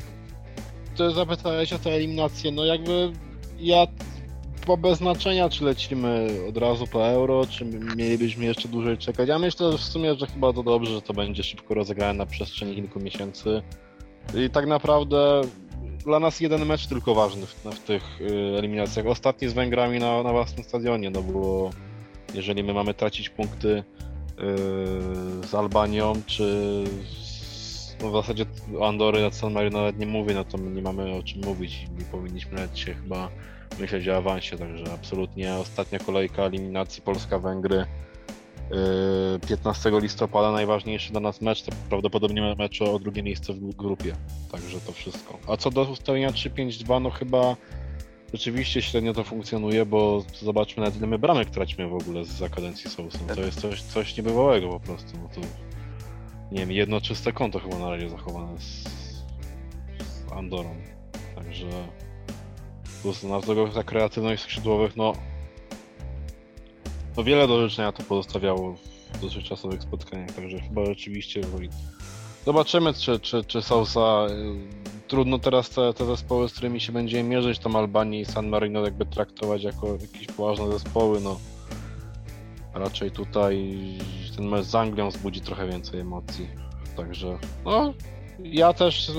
To 0.97 1.11
zapytałeś 1.11 1.73
o 1.73 1.79
tę 1.79 1.91
eliminację, 1.91 2.53
no 2.53 2.65
jakby 2.65 3.13
ja 3.61 3.87
po 4.67 4.77
bez 4.77 4.99
znaczenia, 4.99 5.49
czy 5.49 5.65
lecimy 5.65 6.29
od 6.49 6.57
razu 6.57 6.87
po 6.87 7.07
euro, 7.07 7.47
czy 7.51 7.65
mielibyśmy 7.97 8.45
jeszcze 8.45 8.69
dłużej 8.69 8.99
czekać. 8.99 9.29
Ja 9.29 9.39
myślę 9.39 9.79
w 9.79 9.81
sumie, 9.81 10.15
że 10.15 10.27
chyba 10.27 10.53
to 10.53 10.63
dobrze, 10.63 10.93
że 10.93 11.03
to 11.03 11.15
będzie 11.15 11.43
szybko 11.43 11.75
rozegrane 11.75 12.19
na 12.19 12.27
przestrzeni 12.27 12.75
kilku 12.75 13.01
miesięcy. 13.01 13.63
I 14.35 14.51
tak 14.51 14.67
naprawdę 14.67 15.41
dla 16.05 16.21
nas 16.21 16.41
jeden 16.41 16.67
mecz 16.67 16.87
tylko 16.87 17.15
ważny 17.15 17.47
w, 17.47 17.55
w 17.55 17.79
tych 17.79 18.21
y, 18.21 18.59
eliminacjach. 18.59 19.07
Ostatni 19.07 19.49
z 19.49 19.53
Węgrami 19.53 19.99
na, 19.99 20.23
na 20.23 20.33
własnym 20.33 20.65
stadionie, 20.65 21.11
no 21.11 21.23
bo 21.23 21.71
jeżeli 22.35 22.65
my 22.65 22.75
mamy 22.75 22.95
tracić 22.95 23.29
punkty 23.29 23.69
y, 23.69 23.83
z 25.47 25.55
Albanią, 25.55 26.13
czy 26.27 26.45
z, 27.13 27.97
no 28.03 28.11
w 28.11 28.13
zasadzie 28.13 28.47
Andory 28.83 29.23
na 29.23 29.31
San 29.31 29.53
Marino 29.53 29.79
nawet 29.79 29.99
nie 29.99 30.07
mówię, 30.07 30.35
no 30.35 30.45
to 30.45 30.59
my 30.59 30.71
nie 30.71 30.83
mamy 30.83 31.15
o 31.15 31.23
czym 31.23 31.41
mówić 31.45 31.87
nie 31.99 32.05
powinniśmy 32.05 32.55
nawet 32.55 32.79
się 32.79 32.95
chyba 32.95 33.29
myśleć 33.79 34.09
o 34.09 34.17
awansie, 34.17 34.59
także 34.59 34.85
absolutnie 34.95 35.55
ostatnia 35.55 35.99
kolejka 35.99 36.43
eliminacji 36.43 37.03
Polska-Węgry 37.03 37.87
15 39.49 39.91
listopada 40.01 40.53
najważniejszy 40.53 41.11
dla 41.13 41.21
nas 41.21 41.41
mecz, 41.41 41.63
to 41.63 41.73
prawdopodobnie 41.89 42.55
mecz 42.59 42.83
o 42.83 42.99
drugie 42.99 43.23
miejsce 43.23 43.53
w 43.53 43.75
grupie. 43.75 44.15
Także 44.53 44.81
to 44.81 44.93
wszystko. 44.93 45.39
A 45.49 45.57
co 45.57 45.71
do 45.71 45.83
ustawienia 45.83 46.31
3-5-2, 46.31 47.03
no 47.03 47.11
chyba 47.11 47.57
rzeczywiście 48.33 48.83
średnio 48.83 49.13
to 49.13 49.25
funkcjonuje, 49.25 49.87
bo 49.87 50.25
zobaczmy 50.41 50.83
nawet 50.83 50.97
ile 50.97 51.07
my 51.07 51.19
bramek 51.19 51.51
tracimy 51.51 51.89
w 51.89 51.95
ogóle 51.95 52.25
za 52.25 52.49
kadencji 52.49 52.91
Sousa. 52.91 53.19
To 53.35 53.41
jest 53.41 53.61
coś, 53.61 53.83
coś 53.83 54.17
niebywałego 54.17 54.69
po 54.69 54.81
prostu. 54.81 55.19
No 55.23 55.29
to, 55.35 55.41
nie 56.53 56.61
wiem, 56.61 56.73
jedno 56.73 57.01
czyste 57.01 57.33
konto 57.33 57.59
chyba 57.59 57.79
na 57.79 57.91
razie 57.91 58.09
zachowane 58.09 58.61
z, 58.61 58.85
z 60.29 60.33
Andorą. 60.33 60.77
Także 61.35 61.67
plus 63.03 63.23
na 63.23 63.41
za 63.73 63.83
kreatywność 63.83 64.43
skrzydłowych, 64.43 64.97
no. 64.97 65.13
No 67.17 67.25
wiele 67.25 67.49
do 67.49 67.69
życzenia 67.69 67.93
to 67.93 68.03
pozostawiało 68.03 68.77
w 69.13 69.21
dotychczasowych 69.21 69.83
spotkaniach, 69.83 70.33
także 70.33 70.61
chyba 70.61 70.85
rzeczywiście 70.85 71.41
zobaczymy, 72.45 72.95
czy, 72.95 73.21
czy, 73.21 73.45
czy 73.45 73.63
Sousa 73.63 74.27
y, 74.31 75.09
trudno 75.09 75.39
teraz 75.39 75.71
te, 75.71 75.95
te 75.95 76.07
zespoły, 76.07 76.49
z 76.49 76.53
którymi 76.53 76.81
się 76.81 76.93
będziemy 76.93 77.29
mierzyć, 77.29 77.59
tam 77.59 77.77
Albanię 77.77 78.21
i 78.21 78.25
San 78.25 78.49
Marino 78.49 78.85
jakby 78.85 79.07
traktować 79.07 79.63
jako 79.63 79.87
jakieś 79.87 80.27
poważne 80.27 80.73
zespoły, 80.73 81.21
no. 81.21 81.41
Raczej 82.75 83.11
tutaj 83.11 83.75
ten 84.37 84.49
mecz 84.49 84.65
z 84.65 84.75
Anglią 84.75 85.09
wzbudzi 85.09 85.41
trochę 85.41 85.69
więcej 85.69 86.01
emocji, 86.01 86.49
także 86.97 87.39
no 87.65 87.95
ja 88.45 88.73
też 88.73 89.13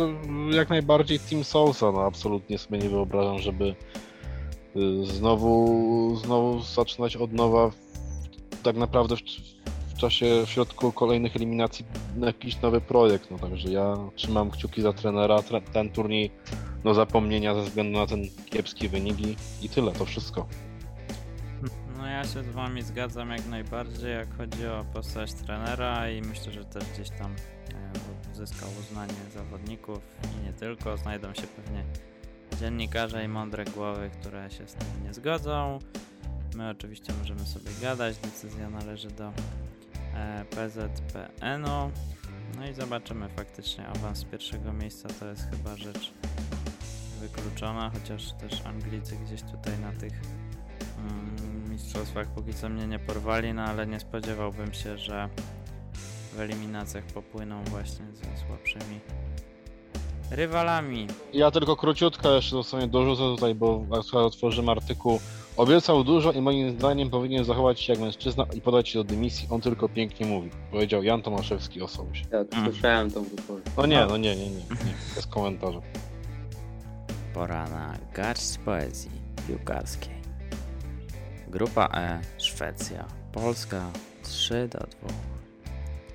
jak 0.51 0.69
najbardziej 0.69 1.19
Team 1.19 1.43
Sousa, 1.43 1.91
no 1.91 2.01
absolutnie 2.01 2.57
sobie 2.57 2.77
nie 2.77 2.89
wyobrażam, 2.89 3.39
żeby 3.39 3.75
Y, 4.75 5.05
znowu, 5.05 6.15
znowu 6.15 6.61
zaczynać 6.61 7.15
od 7.15 7.33
nowa 7.33 7.71
tak 8.63 8.75
naprawdę 8.75 9.15
w, 9.15 9.19
w, 9.89 9.97
czasie, 9.97 10.25
w 10.45 10.49
środku 10.49 10.91
kolejnych 10.91 11.35
eliminacji 11.35 11.85
na 12.15 12.27
jakiś 12.27 12.61
nowy 12.61 12.81
projekt. 12.81 13.31
No 13.31 13.39
także 13.39 13.69
ja 13.71 13.97
trzymam 14.15 14.51
kciuki 14.51 14.81
za 14.81 14.93
trenera. 14.93 15.41
Tre, 15.41 15.61
ten 15.61 15.89
turniej 15.89 16.31
do 16.83 16.93
zapomnienia 16.93 17.55
ze 17.55 17.61
względu 17.61 17.99
na 17.99 18.07
ten 18.07 18.23
kiepski 18.45 18.89
wynik 18.89 19.19
i, 19.19 19.35
i 19.61 19.69
tyle, 19.69 19.91
to 19.91 20.05
wszystko. 20.05 20.47
No 21.97 22.07
ja 22.07 22.23
się 22.23 22.43
z 22.43 22.51
wami 22.51 22.81
zgadzam 22.81 23.29
jak 23.29 23.47
najbardziej, 23.47 24.11
jak 24.11 24.37
chodzi 24.37 24.67
o 24.67 24.85
postać 24.93 25.33
trenera 25.33 26.09
i 26.11 26.21
myślę, 26.21 26.51
że 26.51 26.65
też 26.65 26.83
gdzieś 26.93 27.09
tam 27.09 27.35
uzyskał 28.41 28.69
uznanie 28.79 29.13
zawodników 29.33 29.99
i 30.23 30.45
nie 30.45 30.53
tylko. 30.53 30.97
Znajdą 30.97 31.33
się 31.33 31.47
pewnie 31.47 31.83
dziennikarze 32.59 33.25
i 33.25 33.27
mądre 33.27 33.65
głowy, 33.65 34.09
które 34.19 34.51
się 34.51 34.67
z 34.67 34.73
tym 34.73 34.87
nie 35.03 35.13
zgodzą. 35.13 35.79
My 36.55 36.69
oczywiście 36.69 37.13
możemy 37.19 37.39
sobie 37.39 37.71
gadać, 37.81 38.17
decyzja 38.17 38.69
należy 38.69 39.07
do 39.07 39.33
e, 40.15 40.45
PZPN-u. 40.49 41.91
No 42.57 42.67
i 42.71 42.73
zobaczymy 42.73 43.29
faktycznie 43.29 43.87
awans 43.87 44.23
pierwszego 44.23 44.73
miejsca 44.73 45.09
to 45.19 45.25
jest 45.25 45.43
chyba 45.49 45.75
rzecz 45.75 46.13
wykluczona, 47.19 47.91
chociaż 47.93 48.31
też 48.31 48.65
Anglicy 48.65 49.15
gdzieś 49.25 49.41
tutaj 49.41 49.79
na 49.79 49.91
tych 49.91 50.13
mm, 50.97 51.71
mistrzostwach 51.71 52.27
póki 52.27 52.53
co 52.53 52.69
mnie 52.69 52.87
nie 52.87 52.99
porwali, 52.99 53.53
no 53.53 53.63
ale 53.63 53.87
nie 53.87 53.99
spodziewałbym 53.99 54.73
się, 54.73 54.97
że 54.97 55.29
w 56.33 56.39
eliminacjach 56.39 57.03
popłyną 57.03 57.63
właśnie 57.63 58.05
ze 58.13 58.45
słabszymi 58.47 58.99
rywalami. 60.31 61.07
Ja 61.33 61.51
tylko 61.51 61.75
króciutko 61.75 62.31
jeszcze 62.35 62.55
dosłownie 62.55 62.87
dorzucę 62.87 63.21
tutaj, 63.21 63.55
bo 63.55 63.85
akurat 63.85 64.25
otworzymy 64.25 64.71
artykuł. 64.71 65.19
Obiecał 65.57 66.03
dużo 66.03 66.31
i 66.31 66.41
moim 66.41 66.71
zdaniem 66.77 67.09
powinien 67.09 67.45
zachować 67.45 67.79
się 67.81 67.93
jak 67.93 68.01
mężczyzna 68.01 68.45
i 68.53 68.61
podać 68.61 68.89
się 68.89 68.99
do 68.99 69.03
dymisji. 69.03 69.47
On 69.51 69.61
tylko 69.61 69.89
pięknie 69.89 70.25
mówi. 70.25 70.49
Powiedział 70.71 71.03
Jan 71.03 71.21
Tomaszewski 71.21 71.81
o 71.81 71.87
Sołusie. 71.87 72.25
Ja 72.31 72.37
Mm. 72.39 72.71
słyszałem 72.71 73.11
tą 73.11 73.23
wypowiedź. 73.23 73.65
No 73.77 73.85
nie, 73.85 74.05
no 74.05 74.17
nie, 74.17 74.35
nie, 74.35 74.49
nie, 74.49 74.55
nie. 74.55 74.65
Bez 75.15 75.27
komentarza. 75.27 75.81
Pora 77.33 77.69
na 77.69 77.97
garść 78.13 78.57
poezji 78.57 79.11
piłkarskiej. 79.47 80.13
Grupa 81.47 81.89
E, 81.93 82.21
Szwecja, 82.37 83.05
Polska 83.31 83.91
3 84.23 84.67
do 84.71 84.79
2. 84.79 84.87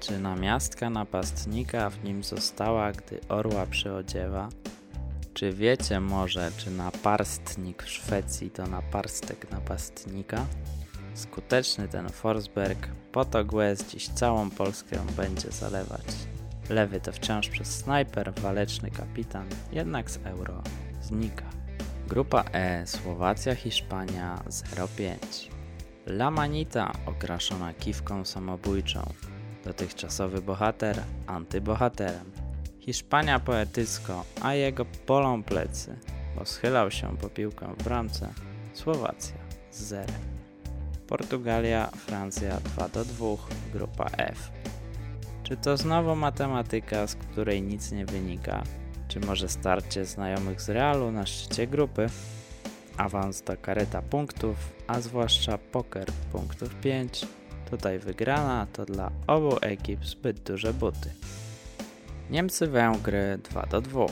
Czy 0.06 0.18
namiastka 0.18 0.90
napastnika 0.90 1.90
w 1.90 2.04
nim 2.04 2.24
została, 2.24 2.92
gdy 2.92 3.20
orła 3.28 3.66
przyodziewa? 3.66 4.48
Czy 5.34 5.52
wiecie 5.52 6.00
może, 6.00 6.50
czy 6.56 6.70
naparstnik 6.70 7.82
w 7.82 7.90
Szwecji 7.90 8.50
to 8.50 8.66
naparstek 8.66 9.50
napastnika? 9.50 10.46
Skuteczny 11.14 11.88
ten 11.88 12.08
Forsberg, 12.08 12.88
potok 13.12 13.52
łez 13.52 13.90
dziś 13.90 14.08
całą 14.08 14.50
Polskę 14.50 14.96
będzie 15.16 15.50
zalewać. 15.50 16.04
Lewy 16.70 17.00
to 17.00 17.12
wciąż 17.12 17.48
przez 17.48 17.78
snajper, 17.78 18.32
waleczny 18.34 18.90
kapitan, 18.90 19.46
jednak 19.72 20.10
z 20.10 20.18
euro 20.24 20.62
znika. 21.02 21.50
Grupa 22.08 22.44
E 22.52 22.86
Słowacja, 22.86 23.54
Hiszpania 23.54 24.42
0,5. 24.48 25.16
La 26.06 26.30
Manita 26.30 26.92
okraszona 27.06 27.74
kiwką 27.74 28.24
samobójczą. 28.24 29.12
Dotychczasowy 29.66 30.42
bohater 30.42 31.02
antybohaterem. 31.26 32.32
Hiszpania 32.80 33.40
poetycko, 33.40 34.24
a 34.42 34.54
jego 34.54 34.86
bolą 35.06 35.42
plecy, 35.42 35.96
bo 36.36 36.44
schylał 36.44 36.90
się 36.90 37.16
po 37.16 37.28
piłkę 37.28 37.74
w 37.78 37.84
bramce. 37.84 38.28
Słowacja 38.72 39.34
z 39.70 39.82
zerem. 39.82 40.20
Portugalia, 41.06 41.86
Francja 41.86 42.60
2 42.60 42.88
do 42.88 43.04
2, 43.04 43.26
grupa 43.72 44.06
F. 44.16 44.50
Czy 45.42 45.56
to 45.56 45.76
znowu 45.76 46.16
matematyka, 46.16 47.06
z 47.06 47.14
której 47.14 47.62
nic 47.62 47.92
nie 47.92 48.06
wynika? 48.06 48.62
Czy 49.08 49.20
może 49.20 49.48
starcie 49.48 50.04
znajomych 50.04 50.60
z 50.60 50.68
Realu 50.68 51.12
na 51.12 51.26
szczycie 51.26 51.66
grupy? 51.66 52.06
Awans 52.96 53.42
to 53.42 53.56
kareta 53.56 54.02
punktów, 54.02 54.56
a 54.86 55.00
zwłaszcza 55.00 55.58
poker 55.58 56.06
punktów 56.32 56.74
5. 56.74 57.26
Tutaj 57.70 57.98
wygrana 57.98 58.66
to 58.72 58.84
dla 58.84 59.10
obu 59.26 59.56
ekip 59.60 60.04
zbyt 60.04 60.40
duże 60.40 60.74
buty. 60.74 61.10
Niemcy 62.30 62.66
Węgry 62.66 63.38
2 63.50 63.66
do 63.66 63.80
2. 63.80 64.06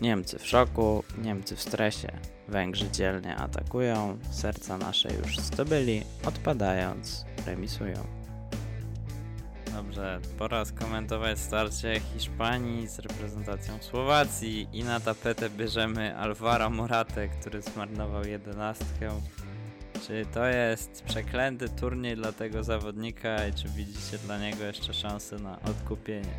Niemcy 0.00 0.38
w 0.38 0.46
szoku, 0.46 1.04
Niemcy 1.18 1.56
w 1.56 1.62
stresie. 1.62 2.12
Węgrzy 2.48 2.90
dzielnie 2.90 3.36
atakują, 3.36 4.18
serca 4.30 4.78
nasze 4.78 5.08
już 5.14 5.38
zdobyli, 5.38 6.02
odpadając, 6.24 7.24
remisują. 7.46 8.16
Dobrze, 9.72 10.20
pora 10.38 10.64
skomentować 10.64 11.38
starcie 11.38 12.00
Hiszpanii 12.00 12.88
z 12.88 12.98
reprezentacją 12.98 13.78
Słowacji 13.80 14.68
i 14.72 14.84
na 14.84 15.00
tapetę 15.00 15.50
bierzemy 15.50 16.16
Alvaro 16.16 16.70
Moratę, 16.70 17.28
który 17.28 17.62
zmarnował 17.62 18.24
jedenastkę. 18.24 19.10
Czy 20.06 20.26
to 20.34 20.46
jest 20.46 21.04
przeklęty 21.04 21.68
turniej 21.68 22.16
dla 22.16 22.32
tego 22.32 22.64
zawodnika 22.64 23.48
i 23.48 23.52
czy 23.52 23.68
widzicie 23.68 24.18
dla 24.18 24.38
niego 24.38 24.64
jeszcze 24.64 24.94
szansę 24.94 25.36
na 25.36 25.60
odkupienie? 25.70 26.34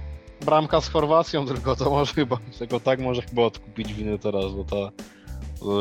Bramka 0.45 0.81
z 0.81 0.89
Chorwacją 0.89 1.45
tylko 1.45 1.75
to 1.75 1.89
może 1.89 2.13
chyba, 2.13 2.37
tylko 2.59 2.79
tak 2.79 2.99
może 2.99 3.21
chyba 3.21 3.41
odkupić 3.41 3.93
winy 3.93 4.19
teraz, 4.19 4.53
bo 4.53 4.63
to 4.63 4.91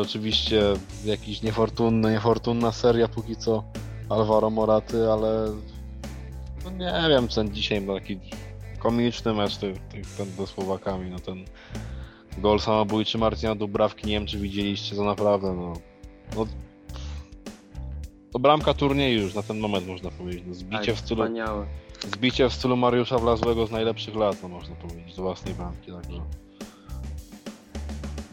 rzeczywiście 0.04 0.62
jakiś 1.04 1.42
niefortunny, 1.42 2.12
niefortunna 2.12 2.72
seria 2.72 3.08
póki 3.08 3.36
co 3.36 3.64
Alvaro 4.08 4.50
Moraty, 4.50 5.10
ale 5.12 5.46
no 6.64 6.70
nie 6.70 7.08
wiem, 7.08 7.28
ten 7.28 7.54
dzisiaj 7.54 7.80
był 7.80 7.94
taki 7.94 8.20
komiczny 8.78 9.34
mecz 9.34 9.56
tych, 9.56 9.76
ten 10.16 10.26
ze 10.38 10.46
Słowakami, 10.46 11.10
no 11.10 11.18
ten 11.18 11.44
gol 12.38 12.60
samobójczy 12.60 13.18
Marcina 13.18 13.54
Dubrawki, 13.54 14.06
nie 14.06 14.12
wiem 14.12 14.26
czy 14.26 14.38
widzieliście, 14.38 14.96
to 14.96 15.04
naprawdę 15.04 15.52
no, 15.52 15.72
no 16.36 16.46
to 18.36 18.40
bramka 18.40 18.74
turnieju 18.74 19.22
już 19.22 19.34
na 19.34 19.42
ten 19.42 19.58
moment 19.58 19.86
można 19.86 20.10
powiedzieć, 20.10 20.42
no, 20.46 20.54
zbicie 20.54 20.94
w 20.94 20.98
stylu 20.98 21.22
Wspaniałe. 21.22 21.66
Zbicie 22.14 22.48
w 22.48 22.52
stylu 22.52 22.76
Mariusza 22.76 23.18
Wlazłego 23.18 23.66
z 23.66 23.70
najlepszych 23.70 24.16
lat, 24.16 24.36
no 24.42 24.48
można 24.48 24.76
powiedzieć, 24.76 25.14
z 25.14 25.18
własnej 25.18 25.54
bramki, 25.54 25.92
także. 25.92 26.20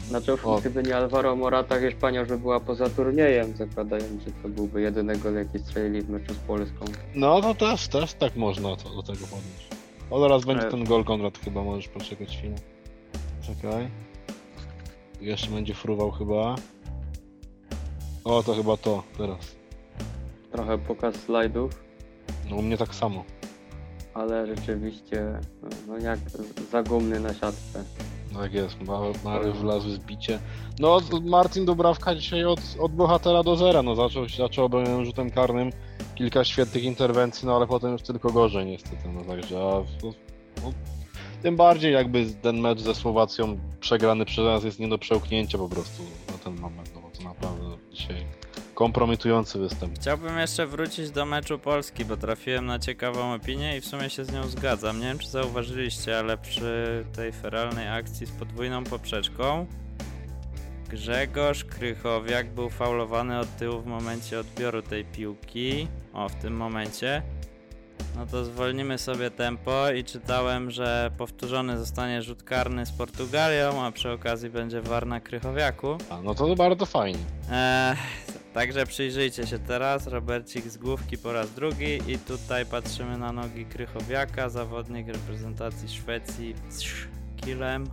Znaczy, 0.08 0.36
gdyby 0.60 0.82
nie 0.82 0.96
Alvaro 0.96 1.36
Morata, 1.36 1.80
Hiszpania 1.80 2.20
już 2.20 2.28
by 2.28 2.38
była 2.38 2.60
poza 2.60 2.90
turniejem, 2.90 3.56
zakładając, 3.56 4.22
że 4.24 4.30
to 4.42 4.48
byłby 4.48 4.80
jedyny 4.80 5.18
gol, 5.18 5.34
jaki 5.34 5.58
strzelili 5.58 6.02
w 6.02 6.10
meczu 6.10 6.34
z 6.34 6.38
Polską. 6.38 6.84
No 7.14 7.40
to 7.40 7.54
też, 7.54 7.88
też 7.88 8.14
tak 8.14 8.36
można 8.36 8.76
to, 8.76 8.88
do 8.88 9.02
tego 9.02 9.26
podejść. 9.26 9.68
O, 10.10 10.20
zaraz 10.20 10.44
będzie 10.44 10.62
Ale- 10.62 10.70
ten 10.70 10.84
gol, 10.84 11.04
Konrad, 11.04 11.38
chyba 11.38 11.62
możesz 11.62 11.88
poczekać 11.88 12.36
chwilę. 12.36 12.56
Czekaj. 13.42 13.88
Jeszcze 15.20 15.50
będzie 15.50 15.74
fruwał 15.74 16.10
chyba. 16.10 16.54
O, 18.24 18.42
to 18.42 18.54
chyba 18.54 18.76
to, 18.76 19.02
teraz. 19.18 19.63
Trochę 20.54 20.78
pokaz 20.78 21.14
slajdów, 21.16 21.82
No 22.50 22.56
u 22.56 22.62
mnie 22.62 22.76
tak 22.76 22.94
samo. 22.94 23.24
ale 24.14 24.46
rzeczywiście, 24.46 25.40
no 25.88 25.98
jak 25.98 26.18
zagumny 26.72 27.20
na 27.20 27.34
siatkę. 27.34 27.84
Tak 28.34 28.54
jest, 28.54 28.80
Ma- 28.80 29.00
Mary 29.24 29.52
wlazły 29.52 29.92
zbicie. 29.92 30.38
No, 30.78 31.00
Martin 31.24 31.64
Dubrawka 31.64 32.14
dzisiaj 32.14 32.44
od, 32.44 32.60
od 32.80 32.92
bohatera 32.92 33.42
do 33.42 33.56
zera, 33.56 33.82
no 33.82 33.94
zaczął, 33.94 34.28
zaczął 34.28 34.64
obronieniem 34.64 35.04
rzutem 35.04 35.30
karnym, 35.30 35.70
kilka 36.14 36.44
świetnych 36.44 36.84
interwencji, 36.84 37.46
no 37.46 37.56
ale 37.56 37.66
potem 37.66 37.92
już 37.92 38.02
tylko 38.02 38.32
gorzej 38.32 38.66
niestety, 38.66 39.08
no 39.14 39.24
także, 39.24 39.58
a, 39.58 39.82
no, 40.62 40.72
tym 41.42 41.56
bardziej 41.56 41.92
jakby 41.92 42.26
ten 42.42 42.58
mecz 42.60 42.80
ze 42.80 42.94
Słowacją 42.94 43.58
przegrany 43.80 44.24
przez 44.24 44.44
nas 44.44 44.64
jest 44.64 44.80
nie 44.80 44.88
do 44.88 44.98
przełknięcia 44.98 45.58
po 45.58 45.68
prostu 45.68 46.02
na 46.32 46.38
ten 46.38 46.60
moment, 46.60 46.90
no 46.94 47.00
bo 47.00 47.10
to 47.18 47.22
naprawdę 47.24 47.64
dzisiaj 47.92 48.26
kompromitujący 48.74 49.58
występ. 49.58 49.98
Chciałbym 49.98 50.38
jeszcze 50.38 50.66
wrócić 50.66 51.10
do 51.10 51.26
meczu 51.26 51.58
Polski, 51.58 52.04
bo 52.04 52.16
trafiłem 52.16 52.66
na 52.66 52.78
ciekawą 52.78 53.34
opinię 53.34 53.76
i 53.76 53.80
w 53.80 53.86
sumie 53.86 54.10
się 54.10 54.24
z 54.24 54.32
nią 54.32 54.48
zgadzam. 54.48 55.00
Nie 55.00 55.06
wiem, 55.06 55.18
czy 55.18 55.28
zauważyliście, 55.28 56.18
ale 56.18 56.38
przy 56.38 57.04
tej 57.16 57.32
feralnej 57.32 57.88
akcji 57.88 58.26
z 58.26 58.30
podwójną 58.30 58.84
poprzeczką 58.84 59.66
Grzegorz 60.88 61.64
Krychowiak 61.64 62.50
był 62.50 62.70
faulowany 62.70 63.38
od 63.38 63.56
tyłu 63.56 63.80
w 63.80 63.86
momencie 63.86 64.40
odbioru 64.40 64.82
tej 64.82 65.04
piłki. 65.04 65.88
O, 66.12 66.28
w 66.28 66.34
tym 66.34 66.56
momencie. 66.56 67.22
No 68.16 68.26
to 68.26 68.44
zwolnimy 68.44 68.98
sobie 68.98 69.30
tempo 69.30 69.90
i 69.90 70.04
czytałem, 70.04 70.70
że 70.70 71.10
powtórzony 71.18 71.78
zostanie 71.78 72.22
rzut 72.22 72.42
karny 72.42 72.86
z 72.86 72.92
Portugalią, 72.92 73.82
a 73.82 73.92
przy 73.92 74.10
okazji 74.10 74.50
będzie 74.50 74.80
war 74.80 75.06
na 75.06 75.20
Krychowiaku. 75.20 75.98
A, 76.10 76.22
no 76.22 76.34
to 76.34 76.54
bardzo 76.54 76.86
fajnie. 76.86 77.18
Eee, 77.52 77.96
także 78.54 78.86
przyjrzyjcie 78.86 79.46
się 79.46 79.58
teraz. 79.58 80.06
Robercik 80.06 80.64
z 80.68 80.76
główki 80.76 81.18
po 81.18 81.32
raz 81.32 81.50
drugi 81.54 81.98
i 82.12 82.18
tutaj 82.18 82.66
patrzymy 82.66 83.18
na 83.18 83.32
nogi 83.32 83.64
Krychowiaka, 83.64 84.48
zawodnik 84.48 85.08
reprezentacji 85.08 85.88
Szwecji 85.88 86.54
z 86.68 86.84
kilem 87.36 87.84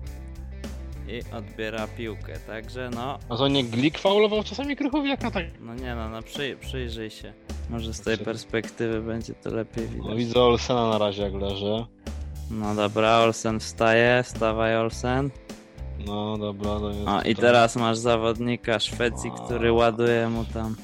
i 1.08 1.36
odbiera 1.36 1.88
piłkę. 1.88 2.40
Także 2.48 2.90
no, 2.96 3.20
A 3.30 3.38
to 3.38 3.48
nie 3.48 3.64
Glik 3.64 3.98
faulował 4.00 4.44
czasami 4.44 4.76
Krychowiaka 4.76 5.32
tak? 5.32 5.46
no 5.60 5.76
nie 5.76 5.96
no, 5.96 6.10
no 6.10 6.22
przy, 6.22 6.58
przyjrzyj 6.60 7.10
się. 7.10 7.34
Może 7.70 7.94
z 7.94 8.02
tej 8.02 8.18
perspektywy 8.18 9.02
będzie 9.02 9.34
to 9.34 9.50
lepiej 9.54 9.88
No 9.98 10.04
widać. 10.04 10.18
widzę 10.18 10.40
Olsena 10.40 10.90
na 10.90 10.98
razie 10.98 11.22
jak 11.24 11.34
leży. 11.34 11.86
No 12.52 12.76
dobra, 12.76 13.18
Olsen 13.18 13.60
wstaje, 13.60 14.24
stawaj 14.24 14.76
Olsen. 14.78 15.30
No 16.06 16.38
dobra, 16.38 16.80
to 16.80 16.90
jest... 16.90 17.08
O 17.08 17.22
i 17.22 17.36
to- 17.36 17.42
teraz 17.42 17.76
masz 17.76 17.98
zawodnika 17.98 18.80
Szwecji, 18.80 19.32
który 19.46 19.74
ładuje 19.74 20.30
mu 20.30 20.46
tam. 20.46 20.76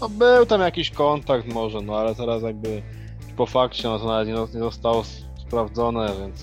No 0.00 0.08
był 0.08 0.46
tam 0.46 0.60
jakiś 0.60 0.90
kontakt 0.90 1.46
może, 1.46 1.80
no 1.80 1.96
ale 1.98 2.14
teraz 2.14 2.42
jakby 2.42 2.82
po 3.36 3.46
fakcie 3.46 3.88
no 3.88 3.98
to 3.98 4.06
nawet 4.06 4.28
nie, 4.28 4.34
nie 4.34 4.46
zostało 4.46 5.00
s- 5.00 5.22
sprawdzone, 5.48 6.12
więc 6.20 6.42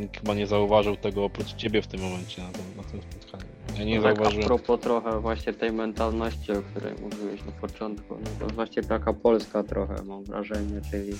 nikt 0.00 0.20
chyba 0.20 0.34
nie 0.34 0.46
zauważył 0.46 0.96
tego 0.96 1.24
oprócz 1.24 1.54
ciebie 1.54 1.82
w 1.82 1.86
tym 1.86 2.00
momencie 2.00 2.42
na 2.42 2.48
tym, 2.48 2.62
na 2.76 2.82
tym 2.82 3.00
spotkaniu. 3.02 3.44
Ja 3.78 3.84
nie 3.84 4.02
tak 4.02 4.12
a 4.12 4.14
zauważyłem. 4.14 4.46
propos 4.46 4.80
trochę 4.80 5.20
właśnie 5.20 5.52
tej 5.52 5.72
mentalności, 5.72 6.52
o 6.52 6.62
której 6.62 6.92
mówiłeś 7.02 7.40
na 7.44 7.52
początku, 7.52 8.14
no 8.14 8.46
to 8.48 8.54
właśnie 8.54 8.82
taka 8.82 9.12
Polska 9.12 9.62
trochę 9.62 9.94
mam 10.04 10.24
wrażenie, 10.24 10.80
czyli 10.90 11.12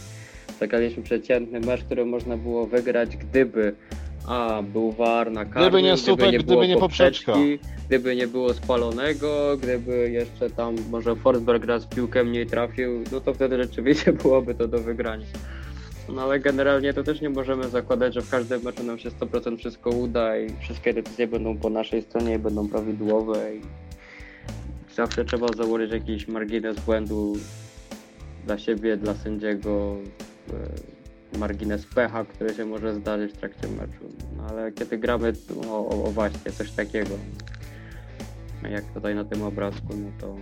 zagraliśmy 0.61 1.03
przeciętny 1.03 1.61
mecz, 1.61 1.85
który 1.85 2.05
można 2.07 2.37
było 2.37 2.67
wygrać, 2.67 3.17
gdyby 3.17 3.75
a, 4.27 4.63
był 4.63 4.93
war 4.93 5.31
na 5.33 5.45
karny, 5.45 5.69
Gdyby 5.69 5.83
nie 5.83 5.97
słupek, 5.97 6.31
było 6.31 6.43
gdyby 6.43 6.69
nie 6.69 6.77
poprzeczka. 6.81 7.33
gdyby 7.87 8.17
nie 8.17 8.27
było 8.27 8.55
spalonego, 8.55 9.57
gdyby 9.57 10.11
jeszcze 10.11 10.51
tam 10.51 10.77
może 10.91 11.17
Forsberg 11.17 11.65
raz 11.65 11.85
w 11.85 11.89
piłkę 11.89 12.25
mniej 12.25 12.47
trafił, 12.47 13.05
no 13.13 13.21
to 13.21 13.35
wtedy 13.35 13.63
rzeczywiście 13.63 14.13
byłoby 14.23 14.55
to 14.55 14.69
do 14.69 14.79
wygrania. 14.79 15.27
No 16.09 16.23
ale 16.23 16.41
generalnie 16.41 16.93
to 16.95 17.03
też 17.05 17.21
nie 17.21 17.31
możemy 17.31 17.69
zakładać, 17.69 18.15
że 18.15 18.21
w 18.23 18.31
każdym 18.31 18.63
meczu 18.63 18.83
nam 18.83 18.99
się 18.99 19.11
100% 19.11 19.57
wszystko 19.59 19.91
uda 19.91 20.39
i 20.39 20.51
wszystkie 20.61 20.93
decyzje 20.95 21.27
będą 21.27 21.57
po 21.59 21.71
naszej 21.71 22.03
stronie 22.03 22.35
i 22.35 22.39
będą 22.39 22.69
prawidłowe 22.69 23.55
i 23.57 23.61
zawsze 24.95 25.25
trzeba 25.25 25.47
założyć 25.57 25.93
jakiś 25.93 26.29
margines 26.29 26.81
błędu 26.81 27.33
dla 28.47 28.59
siebie, 28.59 28.97
dla 28.97 29.15
sędziego, 29.15 29.97
e, 30.53 30.96
margines 31.39 31.87
pecha, 31.87 32.25
który 32.25 32.55
się 32.55 32.65
może 32.65 32.95
zdarzyć 32.95 33.33
w 33.33 33.37
trakcie 33.37 33.69
meczu. 33.69 34.05
No 34.37 34.45
ale 34.51 34.73
kiedy 34.73 34.99
gramy 34.99 35.33
o, 35.71 35.89
o, 35.89 36.05
o 36.05 36.11
właśnie 36.11 36.53
coś 36.53 36.71
takiego, 36.71 37.11
jak 38.71 38.85
tutaj 38.85 39.15
na 39.15 39.25
tym 39.25 39.43
obrazku, 39.43 39.97
no 39.97 40.09
to 40.21 40.37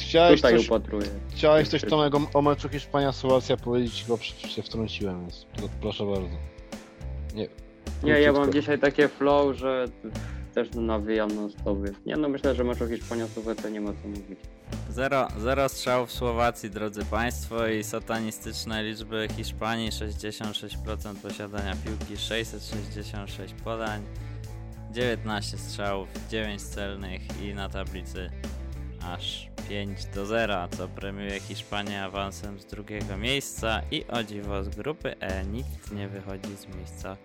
Chciałeś 0.00 0.40
tutaj 0.40 0.56
coś, 0.56 0.66
upatruję. 0.66 1.06
chciałeś 1.30 1.68
coś 1.68 1.82
Tomek 1.82 2.14
o, 2.14 2.20
o 2.34 2.42
meczu 2.42 2.68
Hiszpania-Słowacja 2.68 3.56
powiedzieć, 3.56 4.04
bo 4.08 4.16
się 4.48 4.62
wtrąciłem, 4.62 5.20
więc 5.20 5.46
proszę 5.80 6.04
bardzo. 6.06 6.36
Nie, 7.34 7.48
Nie, 8.02 8.20
ja 8.20 8.32
mam 8.32 8.52
dzisiaj 8.52 8.78
takie 8.78 9.08
flow, 9.08 9.56
że 9.56 9.84
też 10.50 10.68
nawijam 10.74 11.34
non 11.34 11.50
stop. 11.50 11.84
więc 11.84 12.06
Nie 12.06 12.16
no, 12.16 12.28
myślę, 12.28 12.54
że 12.54 12.64
mecz 12.64 12.82
o 12.82 12.88
Hiszpanią 12.88 13.26
to 13.62 13.68
nie 13.68 13.80
ma 13.80 13.92
co 14.02 14.08
mówić. 14.08 14.38
Zero, 14.90 15.28
zero 15.38 15.68
strzałów 15.68 16.08
w 16.08 16.12
Słowacji, 16.12 16.70
drodzy 16.70 17.04
Państwo, 17.04 17.68
i 17.68 17.84
satanistyczne 17.84 18.84
liczby 18.84 19.28
Hiszpanii 19.36 19.90
66% 19.90 21.14
posiadania 21.22 21.76
piłki, 21.84 22.16
666 22.16 23.54
podań, 23.54 24.02
19 24.92 25.58
strzałów, 25.58 26.08
9 26.30 26.62
celnych 26.62 27.42
i 27.42 27.54
na 27.54 27.68
tablicy 27.68 28.30
aż 29.02 29.50
5 29.68 30.04
do 30.14 30.26
0, 30.26 30.68
co 30.76 30.88
premiuje 30.88 31.40
Hiszpanię 31.40 32.02
awansem 32.04 32.60
z 32.60 32.66
drugiego 32.66 33.16
miejsca 33.16 33.82
i 33.90 34.04
o 34.06 34.24
dziwo 34.24 34.64
z 34.64 34.68
grupy 34.68 35.20
E 35.20 35.44
nikt 35.44 35.92
nie 35.92 36.08
wychodzi 36.08 36.56
z 36.56 36.76
miejsca 36.76 37.16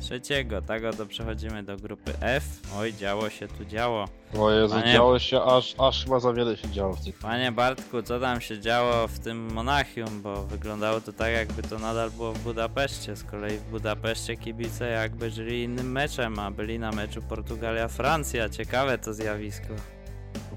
trzeciego. 0.00 0.62
Tak 0.62 0.84
oto 0.84 1.06
przechodzimy 1.06 1.62
do 1.62 1.76
grupy 1.76 2.12
F. 2.20 2.44
Oj, 2.78 2.94
działo 2.94 3.30
się 3.30 3.48
tu 3.48 3.64
działo. 3.64 4.04
O 4.38 4.50
Jezu, 4.50 4.74
Panie- 4.74 4.92
działo 4.92 5.18
się 5.18 5.42
aż, 5.42 5.74
aż 5.78 6.04
chyba 6.04 6.20
za 6.20 6.32
wiele 6.32 6.56
się 6.56 6.68
działo 6.70 6.92
w 6.92 7.04
tej 7.04 7.12
Panie 7.12 7.52
Bartku, 7.52 8.02
co 8.02 8.20
tam 8.20 8.40
się 8.40 8.60
działo 8.60 9.08
w 9.08 9.18
tym 9.18 9.52
Monachium, 9.52 10.22
bo 10.22 10.42
wyglądało 10.42 11.00
to 11.00 11.12
tak 11.12 11.32
jakby 11.32 11.62
to 11.62 11.78
nadal 11.78 12.10
było 12.10 12.32
w 12.32 12.38
Budapeszcie. 12.38 13.16
Z 13.16 13.24
kolei 13.24 13.56
w 13.58 13.62
Budapeszcie 13.62 14.36
kibice 14.36 14.90
jakby 14.90 15.30
żyli 15.30 15.62
innym 15.62 15.92
meczem, 15.92 16.38
a 16.38 16.50
byli 16.50 16.78
na 16.78 16.90
meczu 16.92 17.20
Portugalia-Francja. 17.22 18.48
Ciekawe 18.48 18.98
to 18.98 19.14
zjawisko. 19.14 19.74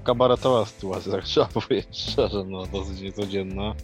kabaretowa 0.04 0.66
sytuacja, 0.66 1.12
tak 1.12 1.24
trzeba 1.24 1.46
powiedzieć 1.60 1.98
szczerze, 2.12 2.44
no 2.46 2.66
dosyć 2.66 3.00
niecodzienna. 3.00 3.74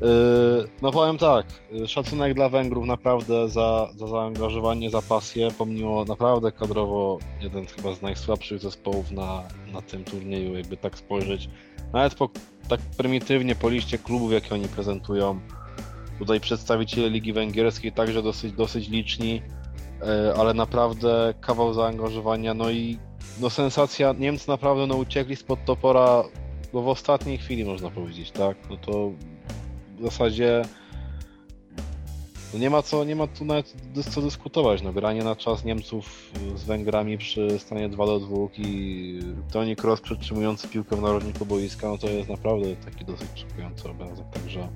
Yy, 0.00 0.68
no 0.82 0.92
powiem 0.92 1.18
tak, 1.18 1.46
yy, 1.72 1.88
szacunek 1.88 2.34
dla 2.34 2.48
Węgrów 2.48 2.86
naprawdę 2.86 3.48
za, 3.48 3.88
za 3.96 4.06
zaangażowanie, 4.06 4.90
za 4.90 5.02
pasję, 5.02 5.48
pomimo 5.58 6.04
naprawdę 6.04 6.52
kadrowo 6.52 7.18
jeden 7.40 7.66
chyba 7.66 7.94
z 7.94 8.02
najsłabszych 8.02 8.58
zespołów 8.58 9.10
na, 9.10 9.42
na 9.72 9.82
tym 9.82 10.04
turnieju, 10.04 10.56
jakby 10.56 10.76
tak 10.76 10.98
spojrzeć. 10.98 11.48
Nawet 11.92 12.14
po, 12.14 12.28
tak 12.68 12.80
prymitywnie 12.96 13.54
po 13.54 13.68
liście 13.68 13.98
klubów, 13.98 14.32
jakie 14.32 14.54
oni 14.54 14.68
prezentują, 14.68 15.40
tutaj 16.18 16.40
przedstawiciele 16.40 17.10
Ligi 17.10 17.32
Węgierskiej 17.32 17.92
także 17.92 18.22
dosyć, 18.22 18.52
dosyć 18.52 18.88
liczni, 18.88 19.34
yy, 19.34 20.34
ale 20.36 20.54
naprawdę 20.54 21.34
kawał 21.40 21.74
zaangażowania, 21.74 22.54
no 22.54 22.70
i 22.70 22.98
no 23.40 23.50
sensacja, 23.50 24.14
Niemcy 24.18 24.48
naprawdę 24.48 24.86
no 24.86 24.96
uciekli 24.96 25.36
spod 25.36 25.64
topora 25.64 26.24
no 26.74 26.82
w 26.82 26.88
ostatniej 26.88 27.38
chwili 27.38 27.64
można 27.64 27.90
powiedzieć, 27.90 28.30
tak? 28.30 28.56
No 28.70 28.76
to 28.76 29.12
w 29.98 30.02
zasadzie 30.02 30.62
no 32.52 32.58
nie 32.58 32.70
ma 32.70 32.82
co, 32.82 33.04
nie 33.04 33.16
ma 33.16 33.26
tu 33.26 33.44
nawet 33.44 33.74
co 34.10 34.22
dyskutować, 34.22 34.82
no 34.82 34.92
granie 34.92 35.24
na 35.24 35.36
czas 35.36 35.64
Niemców 35.64 36.32
z 36.54 36.64
Węgrami 36.64 37.18
przy 37.18 37.58
stanie 37.58 37.88
2 37.88 38.06
do 38.06 38.20
2 38.20 38.36
i 38.58 39.20
Toni 39.52 39.76
Kroos 39.76 40.00
przytrzymujący 40.00 40.68
piłkę 40.68 40.96
w 40.96 41.02
narożniku 41.02 41.46
boiska, 41.46 41.88
no 41.88 41.98
to 41.98 42.08
jest 42.08 42.28
naprawdę 42.28 42.76
taki 42.76 43.04
dosyć 43.04 43.28
szokujący 43.34 43.90
obrazek, 43.90 44.26
także 44.32 44.68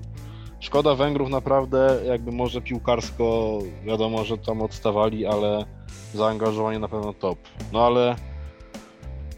szkoda 0.59 0.95
Węgrów 0.95 1.29
naprawdę, 1.29 1.99
jakby 2.05 2.31
może 2.31 2.61
piłkarsko 2.61 3.59
wiadomo, 3.85 4.25
że 4.25 4.37
tam 4.37 4.61
odstawali, 4.61 5.25
ale 5.25 5.65
zaangażowanie 6.13 6.79
na 6.79 6.87
pewno 6.87 7.13
top. 7.13 7.39
No 7.73 7.85
ale 7.85 8.15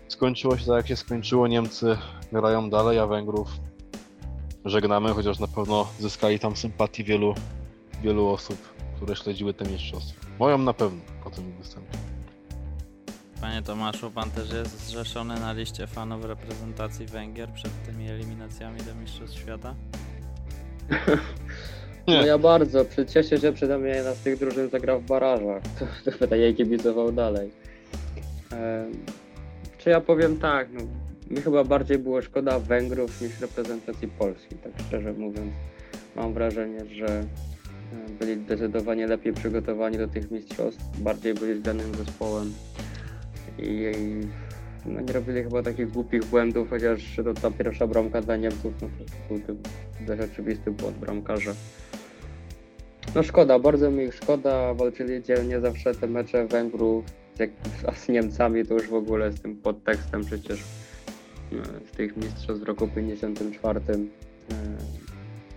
skończyło 0.08 0.58
się 0.58 0.66
tak 0.66 0.76
jak 0.76 0.88
się 0.88 0.96
skończyło, 0.96 1.48
Niemcy 1.48 1.98
grają 2.32 2.70
dalej, 2.70 3.00
a 3.00 3.08
Węgrów 3.08 3.48
żegnamy, 4.66 5.10
chociaż 5.10 5.40
na 5.40 5.48
pewno 5.48 5.88
zyskali 6.00 6.40
tam 6.40 6.56
sympatii 6.56 7.04
wielu, 7.04 7.36
wielu 8.04 8.28
osób, 8.28 8.58
które 8.96 9.16
śledziły 9.16 9.54
te 9.54 9.66
mistrzostwa. 9.66 10.26
Moją 10.40 10.58
na 10.58 10.74
pewno 10.74 11.02
po 11.24 11.30
tym 11.30 11.52
występie. 11.60 11.98
Panie 13.42 13.62
Tomaszu, 13.62 14.12
pan 14.12 14.32
też 14.32 14.52
jest 14.52 14.88
zrzeszony 14.88 15.40
na 15.40 15.54
liście 15.54 15.88
fanów 15.88 16.26
reprezentacji 16.26 17.06
Węgier 17.06 17.50
przed 17.50 17.72
tymi 17.86 18.10
eliminacjami 18.10 18.80
do 18.82 18.96
Mistrzostw 18.96 19.40
Świata? 19.40 19.76
Nie. 22.08 22.18
No 22.18 22.26
ja 22.26 22.38
bardzo, 22.38 22.86
cieszę 23.14 23.24
się, 23.24 23.38
że 23.38 23.54
przynajmniej 23.54 23.96
jedna 23.96 24.14
z 24.14 24.20
tych 24.20 24.40
drużyn 24.40 24.70
zagra 24.70 24.98
w 24.98 25.04
barażach. 25.04 25.64
To, 25.80 26.12
to 26.12 26.18
będę 26.18 26.38
jej 26.38 26.56
kibicował 26.56 27.12
dalej. 27.12 27.52
Czy 29.78 29.90
ja 29.90 30.02
powiem 30.02 30.40
tak, 30.40 30.68
no, 30.74 30.82
mi 31.34 31.42
chyba 31.42 31.64
bardziej 31.64 31.98
było 31.98 32.22
szkoda 32.22 32.60
Węgrów 32.60 33.22
niż 33.22 33.42
reprezentacji 33.42 34.08
Polski, 34.08 34.56
tak 34.56 34.72
szczerze 34.88 35.14
mówiąc. 35.14 35.54
Mam 36.16 36.34
wrażenie, 36.34 36.86
że 36.86 37.06
e, 37.06 37.26
byli 38.20 38.44
zdecydowanie 38.44 39.08
lepiej 39.08 39.34
przygotowani 39.34 39.98
do 39.98 40.08
tych 40.08 40.32
mistrzostw, 40.32 41.00
bardziej 41.00 41.34
byli 41.34 41.60
zdanym 41.60 41.96
zespołem 41.96 42.54
i, 43.60 43.92
no, 44.86 45.02
nie 45.02 45.14
robili 45.14 45.44
chyba 45.44 45.64
takich 45.64 45.92
głupich 45.92 46.26
błędów, 46.26 46.70
chociaż 46.70 47.16
to 47.24 47.34
ta 47.34 47.52
pierwsza 47.52 47.88
bramka 47.88 48.22
dla 48.22 48.38
Niemców 48.38 48.74
no, 48.82 48.88
był 49.30 49.58
dość 50.08 50.32
oczywisty 50.32 50.72
błąd 50.72 50.98
bramkarza. 50.98 51.54
No 53.16 53.24
szkoda, 53.24 53.60
bardzo 53.60 53.92
mi 53.92 54.04
ich 54.04 54.16
szkoda, 54.16 54.74
walczyli 54.74 55.24
dzielnie 55.24 55.60
zawsze 55.60 55.96
te 55.96 56.08
mecze 56.08 56.48
Węgrów, 56.48 57.06
a 57.88 57.92
z 57.92 58.10
Niemcami 58.10 58.66
to 58.66 58.74
już 58.74 58.90
w 58.90 58.94
ogóle 58.94 59.32
z 59.32 59.42
tym 59.42 59.56
podtekstem 59.56 60.26
przecież 60.26 60.64
z 61.94 61.96
tych 61.96 62.18
mistrzostw 62.18 62.66
roku 62.66 62.88
54. 62.88 63.80
E, 63.80 63.96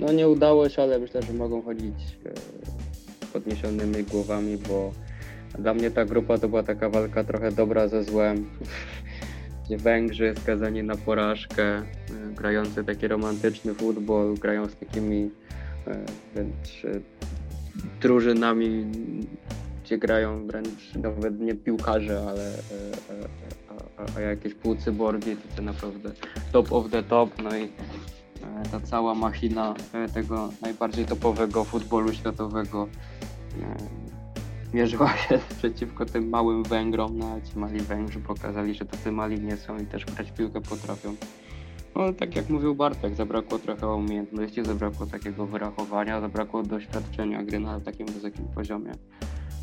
No 0.01 0.13
nie 0.13 0.29
udało 0.29 0.69
się, 0.69 0.83
ale 0.83 0.99
myślę, 0.99 1.23
że 1.23 1.33
mogą 1.33 1.63
chodzić 1.63 1.95
e, 2.27 2.33
podniesionymi 3.33 4.05
głowami, 4.05 4.57
bo 4.69 4.93
dla 5.59 5.75
mnie 5.75 5.91
ta 5.91 6.05
grupa 6.05 6.39
to 6.39 6.49
była 6.49 6.63
taka 6.63 6.89
walka 6.89 7.25
trochę 7.25 7.53
dobra 7.53 7.89
ze 7.89 8.05
złem. 8.05 8.47
Gdzie 9.67 9.77
Węgrzy 9.77 10.35
skazani 10.43 10.83
na 10.83 10.97
porażkę, 10.97 11.65
e, 11.65 11.85
grający 12.35 12.85
taki 12.85 13.09
romantyczny 13.09 13.75
futbol, 13.75 14.35
grają 14.35 14.67
z 14.67 14.77
takimi 14.77 15.31
wręcz 16.35 16.87
drużynami, 18.01 18.87
gdzie 19.85 19.99
grają 19.99 20.47
wręcz 20.47 20.95
nawet 20.95 21.41
nie 21.41 21.55
piłkarze, 21.55 22.21
ale 22.29 22.53
a, 24.17 24.21
jakieś 24.21 24.55
półcyborgi, 24.55 25.37
to 25.57 25.63
naprawdę 25.63 26.13
top 26.53 26.73
of 26.73 26.91
the 26.91 27.03
top, 27.03 27.31
no 27.43 27.57
i 27.57 27.63
e, 27.63 27.69
ta 28.71 28.81
cała 28.81 29.15
machina 29.15 29.75
e, 29.93 30.09
tego 30.09 30.51
najbardziej 30.63 31.05
topowego 31.05 31.65
futbolu 31.65 32.13
światowego 32.13 32.89
e, 33.63 33.77
mierzyła 34.75 35.17
się 35.17 35.39
przeciwko 35.59 36.07
tym 36.07 36.29
małym 36.29 36.63
Węgrom, 36.63 37.19
no 37.19 37.33
a 37.33 37.41
ci 37.41 37.59
mali 37.59 37.81
Węgrzy 37.81 38.21
pokazali, 38.21 38.75
że 38.75 38.85
tacy 38.85 39.13
mali 39.13 39.41
nie 39.41 39.57
są 39.57 39.79
i 39.79 39.87
też 39.87 40.05
grać 40.05 40.33
piłkę 40.33 40.61
potrafią. 40.61 41.15
No 41.97 42.13
tak 42.13 42.37
jak 42.37 42.51
mówił 42.51 42.75
Bartek, 42.75 43.15
zabrakło 43.15 43.59
trochę 43.59 43.89
umiejętności, 43.89 44.65
zabrakło 44.65 45.07
takiego 45.07 45.47
wyrachowania, 45.47 46.21
zabrakło 46.21 46.63
doświadczenia 46.63 47.43
gry 47.43 47.61
na 47.61 47.81
takim 47.81 48.07
wysokim 48.07 48.45
poziomie. 48.45 48.93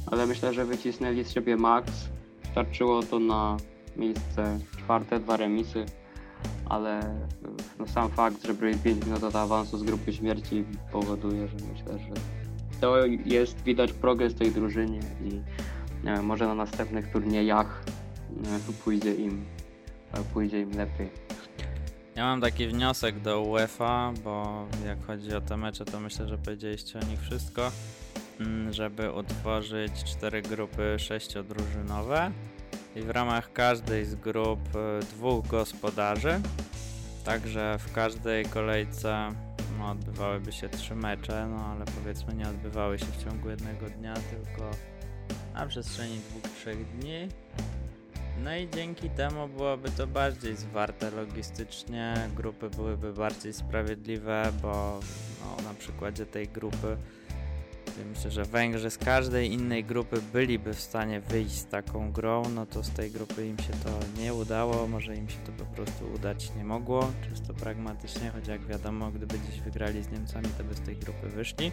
Ale 0.06 0.26
myślę, 0.26 0.54
że 0.54 0.66
wycisnęli 0.66 1.24
z 1.24 1.32
siebie 1.32 1.58
max. 1.58 2.10
Starczyło 2.52 3.04
to 3.04 3.20
na 3.20 3.58
miejsce 3.98 4.60
czwarte, 4.78 5.20
dwa 5.20 5.38
remisy, 5.38 5.86
ale 6.66 7.16
no, 7.80 7.88
sam 7.88 8.10
fakt, 8.10 8.48
że 8.48 8.54
byli 8.54 8.78
5 8.78 9.06
minut 9.06 9.24
od 9.24 9.36
awansu 9.36 9.78
z 9.78 9.84
grupy 9.84 10.14
śmierci 10.14 10.66
powoduje, 10.92 11.48
że 11.48 11.56
myślę, 11.74 12.00
że 12.00 12.14
to 12.82 13.06
jest 13.26 13.64
widać 13.64 13.94
progres 13.94 14.36
tej 14.36 14.52
drużynie 14.52 15.00
i 15.24 15.42
e, 16.08 16.22
może 16.22 16.48
na 16.48 16.56
następnych 16.56 17.12
turniejach 17.12 17.84
e, 18.70 18.74
pójdzie 18.84 19.16
im, 19.16 19.46
e, 20.14 20.24
pójdzie 20.34 20.62
im 20.62 20.72
lepiej. 20.72 21.10
Ja 22.16 22.24
mam 22.24 22.42
taki 22.42 22.68
wniosek 22.68 23.20
do 23.20 23.42
UEFA, 23.42 24.14
bo 24.24 24.66
jak 24.86 25.06
chodzi 25.06 25.36
o 25.36 25.42
te 25.42 25.58
mecze, 25.58 25.86
to 25.86 26.00
myślę, 26.00 26.28
że 26.28 26.38
powiedzieliście 26.38 27.00
o 27.00 27.06
nich 27.06 27.22
wszystko, 27.22 27.72
mm, 28.40 28.74
żeby 28.74 29.12
utworzyć 29.12 30.04
cztery 30.04 30.42
grupy 30.42 30.96
sześciodrużynowe 31.00 32.32
i 32.96 33.02
w 33.02 33.10
ramach 33.10 33.54
każdej 33.54 34.06
z 34.06 34.16
grup 34.16 34.60
y, 34.76 35.06
dwóch 35.06 35.48
gospodarzy. 35.48 36.42
Także 37.26 37.78
w 37.80 37.94
każdej 37.94 38.46
kolejce 38.46 39.30
no, 39.80 39.90
odbywałyby 39.90 40.52
się 40.52 40.70
trzy 40.70 40.96
mecze, 40.96 41.48
no 41.48 41.66
ale 41.66 41.86
powiedzmy 41.86 42.34
nie 42.34 42.50
odbywały 42.50 43.00
się 43.00 43.06
w 43.06 43.24
ciągu 43.24 43.50
jednego 43.50 43.90
dnia, 43.90 44.14
tylko 44.14 44.72
na 45.54 45.66
przestrzeni 45.68 46.20
dwóch, 46.30 46.52
trzech 46.52 46.98
dni. 46.98 47.28
No 48.44 48.56
i 48.56 48.70
dzięki 48.70 49.10
temu 49.10 49.48
byłoby 49.48 49.90
to 49.90 50.08
bardziej 50.08 50.56
zwarte 50.56 51.12
logistycznie, 51.12 52.30
grupy 52.36 52.70
byłyby 52.70 53.14
bardziej 53.14 53.54
sprawiedliwe, 53.54 54.52
bo 54.62 55.00
no, 55.42 55.64
na 55.64 55.74
przykładzie 55.74 56.26
tej 56.26 56.48
grupy 56.48 56.98
myślę, 58.06 58.32
że 58.32 58.46
Węgrzy 58.46 58.90
z 58.90 58.98
każdej 58.98 59.54
innej 59.54 59.84
grupy 59.84 60.22
byliby 60.34 60.74
w 60.74 60.80
stanie 60.80 61.22
wyjść 61.22 61.56
z 61.56 61.66
taką 61.66 62.12
grą, 62.12 62.44
no 62.50 62.66
to 62.66 62.84
z 62.84 62.90
tej 62.90 63.12
grupy 63.12 63.48
im 63.48 63.58
się 63.58 63.74
to 63.84 64.22
nie 64.22 64.34
udało, 64.34 64.88
może 64.88 65.16
im 65.16 65.30
się 65.30 65.38
to 65.46 65.52
po 65.52 65.76
prostu 65.76 66.06
udać 66.16 66.56
nie 66.56 66.64
mogło, 66.64 67.12
czysto 67.30 67.54
pragmatycznie, 67.54 68.30
choć 68.30 68.48
jak 68.48 68.66
wiadomo, 68.66 69.12
gdyby 69.12 69.36
dziś 69.40 69.62
wygrali 69.62 70.04
z 70.04 70.12
Niemcami, 70.12 70.48
to 70.58 70.64
by 70.64 70.76
z 70.76 70.82
tej 70.82 70.96
grupy 70.98 71.30
wyszli. 71.30 71.72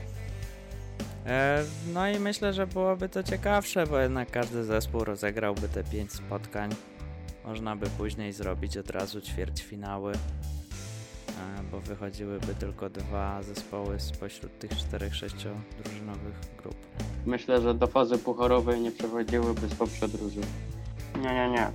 E, 1.26 1.64
No 1.94 2.09
i 2.11 2.18
myślę, 2.18 2.52
że 2.52 2.66
byłoby 2.66 3.09
to 3.09 3.22
ciekawsze, 3.22 3.87
bo 3.87 3.98
jednak 3.98 4.30
każdy 4.30 4.64
zespół 4.64 5.04
rozegrałby 5.04 5.68
te 5.68 5.85
5 5.85 6.12
spotkań. 6.12 6.70
Można 7.44 7.76
by 7.76 7.87
później 7.87 8.33
zrobić 8.33 8.76
od 8.76 8.90
razu 8.90 9.20
ćwierćfinały, 9.20 10.12
bo 11.72 11.81
wychodziłyby 11.81 12.55
tylko 12.55 12.90
dwa 12.90 13.42
zespoły 13.42 14.00
spośród 14.00 14.59
tych 14.59 14.76
czterech 14.76 15.14
sześciodrużynowych 15.14 16.35
grup. 16.62 16.74
Myślę, 17.26 17.61
że 17.61 17.74
do 17.74 17.87
fazy 17.87 18.18
pucharowej 18.18 18.81
nie 18.81 18.90
przechodziłyby 18.90 19.68
z 19.68 19.74
poprzedróży. 19.74 20.40
Nie, 21.16 21.35
nie, 21.35 21.50
nie. 21.50 21.70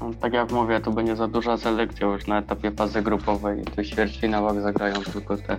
No, 0.00 0.10
tak 0.20 0.32
jak 0.32 0.52
mówię, 0.52 0.80
to 0.80 0.90
będzie 0.90 1.16
za 1.16 1.28
duża 1.28 1.56
selekcja 1.56 2.06
już 2.06 2.26
na 2.26 2.38
etapie 2.38 2.70
fazy 2.70 3.02
grupowej. 3.02 3.64
Tych 3.64 3.88
ćwierćfinałach 3.88 4.60
zagrają 4.60 4.94
tylko 4.94 5.36
te 5.36 5.56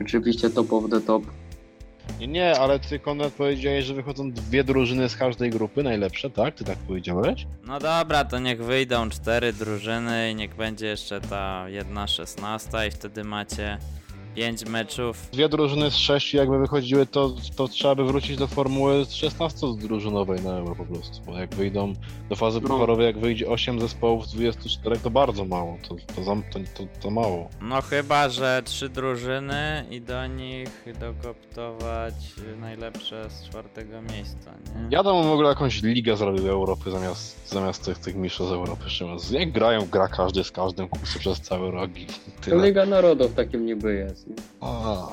oczywiście 0.00 0.50
top 0.50 0.72
of 0.72 0.90
the 0.90 1.00
top. 1.00 1.22
Nie, 2.18 2.26
nie, 2.26 2.58
ale 2.58 2.78
ty 2.78 2.98
Konrad 2.98 3.32
powiedziałeś, 3.32 3.84
że 3.84 3.94
wychodzą 3.94 4.32
dwie 4.32 4.64
drużyny 4.64 5.08
z 5.08 5.16
każdej 5.16 5.50
grupy, 5.50 5.82
najlepsze, 5.82 6.30
tak? 6.30 6.54
Ty 6.54 6.64
tak 6.64 6.78
powiedziałeś? 6.78 7.46
No 7.66 7.78
dobra, 7.78 8.24
to 8.24 8.38
niech 8.38 8.64
wyjdą 8.64 9.10
cztery 9.10 9.52
drużyny 9.52 10.30
i 10.30 10.34
niech 10.34 10.56
będzie 10.56 10.86
jeszcze 10.86 11.20
ta 11.20 11.68
jedna 11.68 12.06
szesnasta 12.06 12.86
i 12.86 12.90
wtedy 12.90 13.24
macie 13.24 13.78
pięć 14.34 14.64
meczów. 14.66 15.28
Dwie 15.32 15.48
drużyny 15.48 15.90
z 15.90 15.96
sześciu 15.96 16.36
jakby 16.36 16.58
wychodziły, 16.58 17.06
to, 17.06 17.34
to 17.56 17.68
trzeba 17.68 17.94
by 17.94 18.04
wrócić 18.04 18.36
do 18.36 18.46
formuły 18.46 19.02
16-drużynowej 19.02 20.44
na 20.44 20.50
Euro 20.58 20.74
po 20.74 20.84
prostu, 20.84 21.20
bo 21.26 21.38
jak 21.38 21.54
wyjdą 21.54 21.92
do 22.28 22.36
fazy 22.36 22.60
No. 22.60 22.68
pucharowej, 22.68 23.06
jak 23.06 23.18
wyjdzie 23.18 23.48
8 23.48 23.80
zespołów 23.80 24.26
z 24.26 24.32
24, 24.34 24.96
to 24.98 25.10
bardzo 25.10 25.44
mało, 25.44 25.78
to, 25.88 25.96
to, 26.16 26.24
za- 26.24 26.36
to, 26.52 26.58
to, 26.74 26.84
to 27.00 27.10
mało. 27.10 27.48
No 27.60 27.82
chyba, 27.82 28.28
że 28.28 28.62
trzy 28.64 28.88
drużyny 28.88 29.84
i 29.90 30.00
do 30.00 30.26
nich 30.26 30.84
dokoptować 31.00 32.14
najlepsze 32.60 33.30
z 33.30 33.48
czwartego 33.48 34.02
miejsca, 34.02 34.50
nie? 34.74 34.86
Ja 34.90 35.02
bym 35.02 35.22
w 35.22 35.30
ogóle 35.32 35.48
jakąś 35.48 35.82
ligę 35.82 36.16
zrobił 36.16 36.48
Europy 36.48 36.90
zamiast, 36.90 37.48
zamiast 37.48 37.84
tych, 37.84 37.98
tych 37.98 38.14
mistrzostw 38.16 38.52
Europy. 38.52 38.84
Jak 39.30 39.52
grają, 39.52 39.86
gra 39.86 40.08
każdy 40.08 40.44
z 40.44 40.50
każdym 40.50 40.88
kupcy 40.88 41.18
przez 41.18 41.40
cały 41.40 41.70
rok. 41.70 41.90
Liga 42.46 42.86
Narodów 42.86 43.34
takim 43.34 43.66
niby 43.66 43.94
jest. 43.94 44.17
Nie? 44.26 44.34
A. 44.60 45.08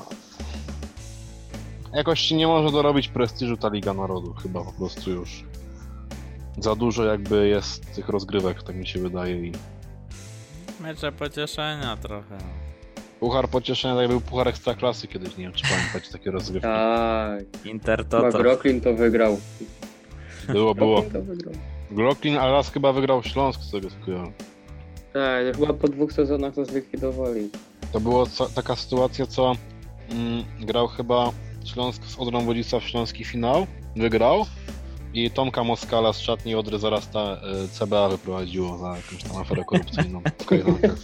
Jakoś 1.92 2.22
ci 2.22 2.34
nie 2.34 2.46
może 2.46 2.72
dorobić 2.72 3.08
prestiżu 3.08 3.56
ta 3.56 3.68
Liga 3.68 3.94
Narodów, 3.94 4.42
chyba 4.42 4.64
po 4.64 4.72
prostu 4.72 5.10
już. 5.10 5.44
Za 6.58 6.74
dużo 6.74 7.04
jakby 7.04 7.48
jest 7.48 7.94
tych 7.94 8.08
rozgrywek, 8.08 8.62
tak 8.62 8.76
mi 8.76 8.86
się 8.86 9.00
wydaje 9.00 9.46
i 9.46 9.52
Mecze 10.80 11.12
pocieszenia 11.12 11.96
trochę. 11.96 12.38
Puchar 13.20 13.48
pocieszenia, 13.48 13.96
tak 13.96 14.08
był 14.08 14.20
Puchar 14.20 14.48
Ekstraklasy 14.48 15.08
kiedyś, 15.08 15.36
nie 15.36 15.44
wiem 15.44 15.52
czy 15.52 15.64
pamiętacie 15.68 16.12
takie 16.12 16.30
rozgrywki. 16.30 16.68
Tak, 16.68 17.44
Inter 17.64 18.04
to 18.04 18.28
Groklin 18.28 18.80
to 18.80 18.94
wygrał. 18.94 19.38
Było, 20.48 20.74
było. 20.74 21.02
Groklin 21.90 22.34
to 22.34 22.40
wygrał. 22.40 22.48
A 22.48 22.52
raz 22.52 22.70
chyba 22.70 22.92
wygrał 22.92 23.22
Śląsk, 23.22 23.60
z 23.60 23.70
tego 23.70 23.90
co 23.90 23.96
kojarzę. 24.06 24.32
Tak, 25.12 25.56
chyba 25.56 25.72
po 25.72 25.88
dwóch 25.88 26.12
sezonach 26.12 26.54
to 26.54 26.64
zlikwidowali. 26.64 27.50
To 27.92 28.00
była 28.00 28.24
taka 28.54 28.76
sytuacja, 28.76 29.26
co 29.26 29.52
mm, 30.10 30.44
grał 30.60 30.88
chyba 30.88 31.32
Śląsk 31.64 32.04
z 32.06 32.18
Odrą 32.18 32.44
Wodzisław 32.44 32.84
Śląski 32.84 33.24
finał, 33.24 33.66
wygrał 33.96 34.46
i 35.14 35.30
Tomka 35.30 35.64
Moskala 35.64 36.12
z 36.12 36.20
szatni 36.20 36.54
Odry 36.54 36.78
zaraz 36.78 37.10
ta 37.10 37.34
y, 37.34 37.68
CBA 37.68 38.08
wyprowadziło 38.08 38.78
za 38.78 38.96
jakąś 38.96 39.22
tam 39.22 39.36
aferę 39.36 39.64
korupcyjną 39.64 40.20
w 40.42 40.46
kajdankach. 40.46 40.98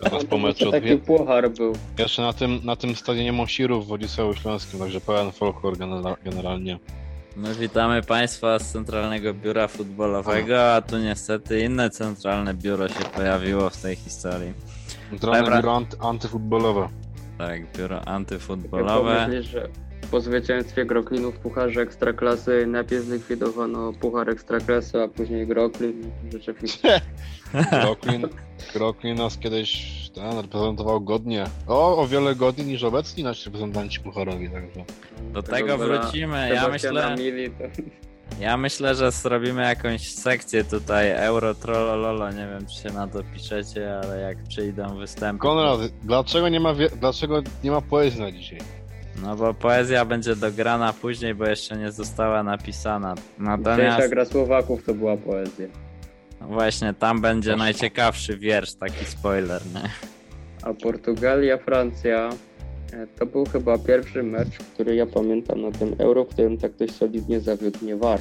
Zaraz 0.00 0.24
po 0.24 0.38
meczu 0.38 0.70
taki 0.70 0.76
odwie... 0.76 0.98
puchar 0.98 1.50
był. 1.50 1.72
Jeszcze 1.98 2.22
na 2.22 2.32
tym, 2.32 2.60
na 2.64 2.76
tym 2.76 2.96
stadionie 2.96 3.32
Mosirów 3.32 3.84
w 3.84 3.88
Wodzisławiu 3.88 4.34
Śląskim, 4.34 4.80
także 4.80 5.00
pełen 5.00 5.32
folklor 5.32 5.78
genera 5.78 6.16
generalnie. 6.24 6.78
My 7.36 7.54
witamy 7.54 8.02
Państwa 8.02 8.58
z 8.58 8.72
Centralnego 8.72 9.34
Biura 9.34 9.68
Futbolowego, 9.68 10.74
a 10.74 10.82
tu 10.82 10.98
niestety 10.98 11.60
inne 11.60 11.90
centralne 11.90 12.54
biuro 12.54 12.88
się 12.88 13.04
pojawiło 13.14 13.70
w 13.70 13.76
tej 13.76 13.96
historii. 13.96 14.52
Centralne 15.10 15.40
Dobra. 15.40 15.56
biuro 15.56 15.76
anty, 15.76 15.96
antyfutbolowe. 16.00 16.88
Tak, 17.38 17.72
biuro 17.76 18.08
antyfutbolowe. 18.08 19.26
pomyślisz, 19.26 19.46
że 19.46 19.68
po 20.10 20.20
zwycięstwie 20.20 20.86
Groklinu 20.86 21.32
w 21.32 21.38
Pucharze 21.38 21.80
Ekstraklasy 21.80 22.66
najpierw 22.66 23.04
zlikwidowano 23.04 23.92
Puchar 23.92 24.30
Ekstraklasy, 24.30 25.02
a 25.02 25.08
później 25.08 25.46
Groklin. 25.46 26.10
Rzeczywiście. 26.32 27.00
Groklin, 27.70 28.28
Groklin 28.74 29.16
nas 29.16 29.38
kiedyś 29.38 30.10
ten, 30.14 30.40
reprezentował 30.40 31.00
godnie. 31.00 31.44
O, 31.66 32.02
o 32.02 32.06
wiele 32.06 32.34
godniej 32.34 32.66
niż 32.66 32.84
obecni 32.84 33.24
nasi 33.24 33.44
reprezentanci 33.44 34.00
pucharowi, 34.00 34.50
także. 34.50 34.84
Do 35.32 35.42
tego 35.42 35.78
wrócimy. 35.78 36.50
Ja 36.54 36.68
myślę, 36.68 37.16
Mili 37.18 37.50
to... 37.50 37.64
ja 38.40 38.56
myślę, 38.56 38.94
że 38.94 39.10
zrobimy 39.12 39.62
jakąś 39.62 40.14
sekcję 40.14 40.64
tutaj 40.64 41.10
Euro 41.10 41.54
Trollololo. 41.54 42.30
Nie 42.30 42.46
wiem, 42.46 42.66
czy 42.66 42.82
się 42.82 42.90
na 42.94 43.08
to 43.08 43.18
piszecie, 43.34 44.00
ale 44.02 44.20
jak 44.20 44.38
przyjdą 44.48 44.98
występy. 44.98 45.40
Konrad, 45.42 45.80
dlaczego 46.02 46.48
nie 46.48 46.60
ma, 46.60 46.74
dlaczego 47.00 47.42
nie 47.64 47.70
ma 47.70 47.80
poezji 47.80 48.20
na 48.20 48.32
dzisiaj? 48.32 48.58
No 49.22 49.36
bo 49.36 49.54
poezja 49.54 50.04
będzie 50.04 50.36
dograna 50.36 50.92
później, 50.92 51.34
bo 51.34 51.46
jeszcze 51.46 51.76
nie 51.76 51.92
została 51.92 52.42
napisana. 52.42 53.14
Dzisiejsza 53.14 53.56
Natomiast 53.56 54.08
gra 54.10 54.24
Słowaków 54.24 54.84
to 54.84 54.94
była 54.94 55.16
poezja. 55.16 55.66
właśnie 56.40 56.94
tam 56.94 57.20
będzie 57.20 57.56
najciekawszy 57.56 58.36
wiersz, 58.36 58.74
taki 58.74 59.04
spoiler, 59.04 59.62
nie? 59.74 59.90
A 60.62 60.74
Portugalia, 60.74 61.58
Francja 61.58 62.30
to 63.06 63.26
był 63.26 63.44
chyba 63.44 63.78
pierwszy 63.78 64.22
mecz, 64.22 64.58
który 64.74 64.94
ja 64.94 65.06
pamiętam 65.06 65.62
na 65.62 65.70
tym 65.72 65.94
Euro, 65.98 66.24
w 66.24 66.28
którym 66.28 66.58
tak 66.58 66.72
dość 66.72 66.94
solidnie 66.94 67.40
zawiódł 67.40 67.78
mnie 67.84 67.96
VAR. 67.96 68.20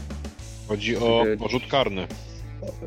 Chodzi 0.68 0.98
o, 0.98 1.26
o 1.40 1.50
rzut 1.50 1.64
karny. 1.72 2.08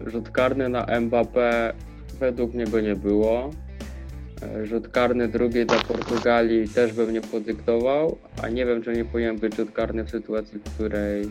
Rzut 0.07 0.31
karny 0.31 0.69
na 0.69 0.87
Mbappé 0.87 1.73
według 2.21 2.55
mnie 2.55 2.65
go 2.65 2.81
nie 2.81 2.97
było. 2.97 3.51
E, 4.43 4.67
Rzut 4.67 4.89
karny 4.89 5.29
drugi 5.29 5.67
dla 5.67 5.79
Portugalii 5.79 6.69
też 6.69 6.93
bym 6.93 7.13
nie 7.13 7.21
podyktował, 7.21 8.17
a 8.43 8.49
nie 8.49 8.67
wiem, 8.67 8.83
czy 8.83 8.93
nie 8.93 9.05
powinien 9.05 9.39
być 9.39 9.57
rzut 9.57 9.71
karny 9.71 10.05
w 10.05 10.11
sytuacji, 10.11 10.59
w 10.59 10.75
której 10.75 11.23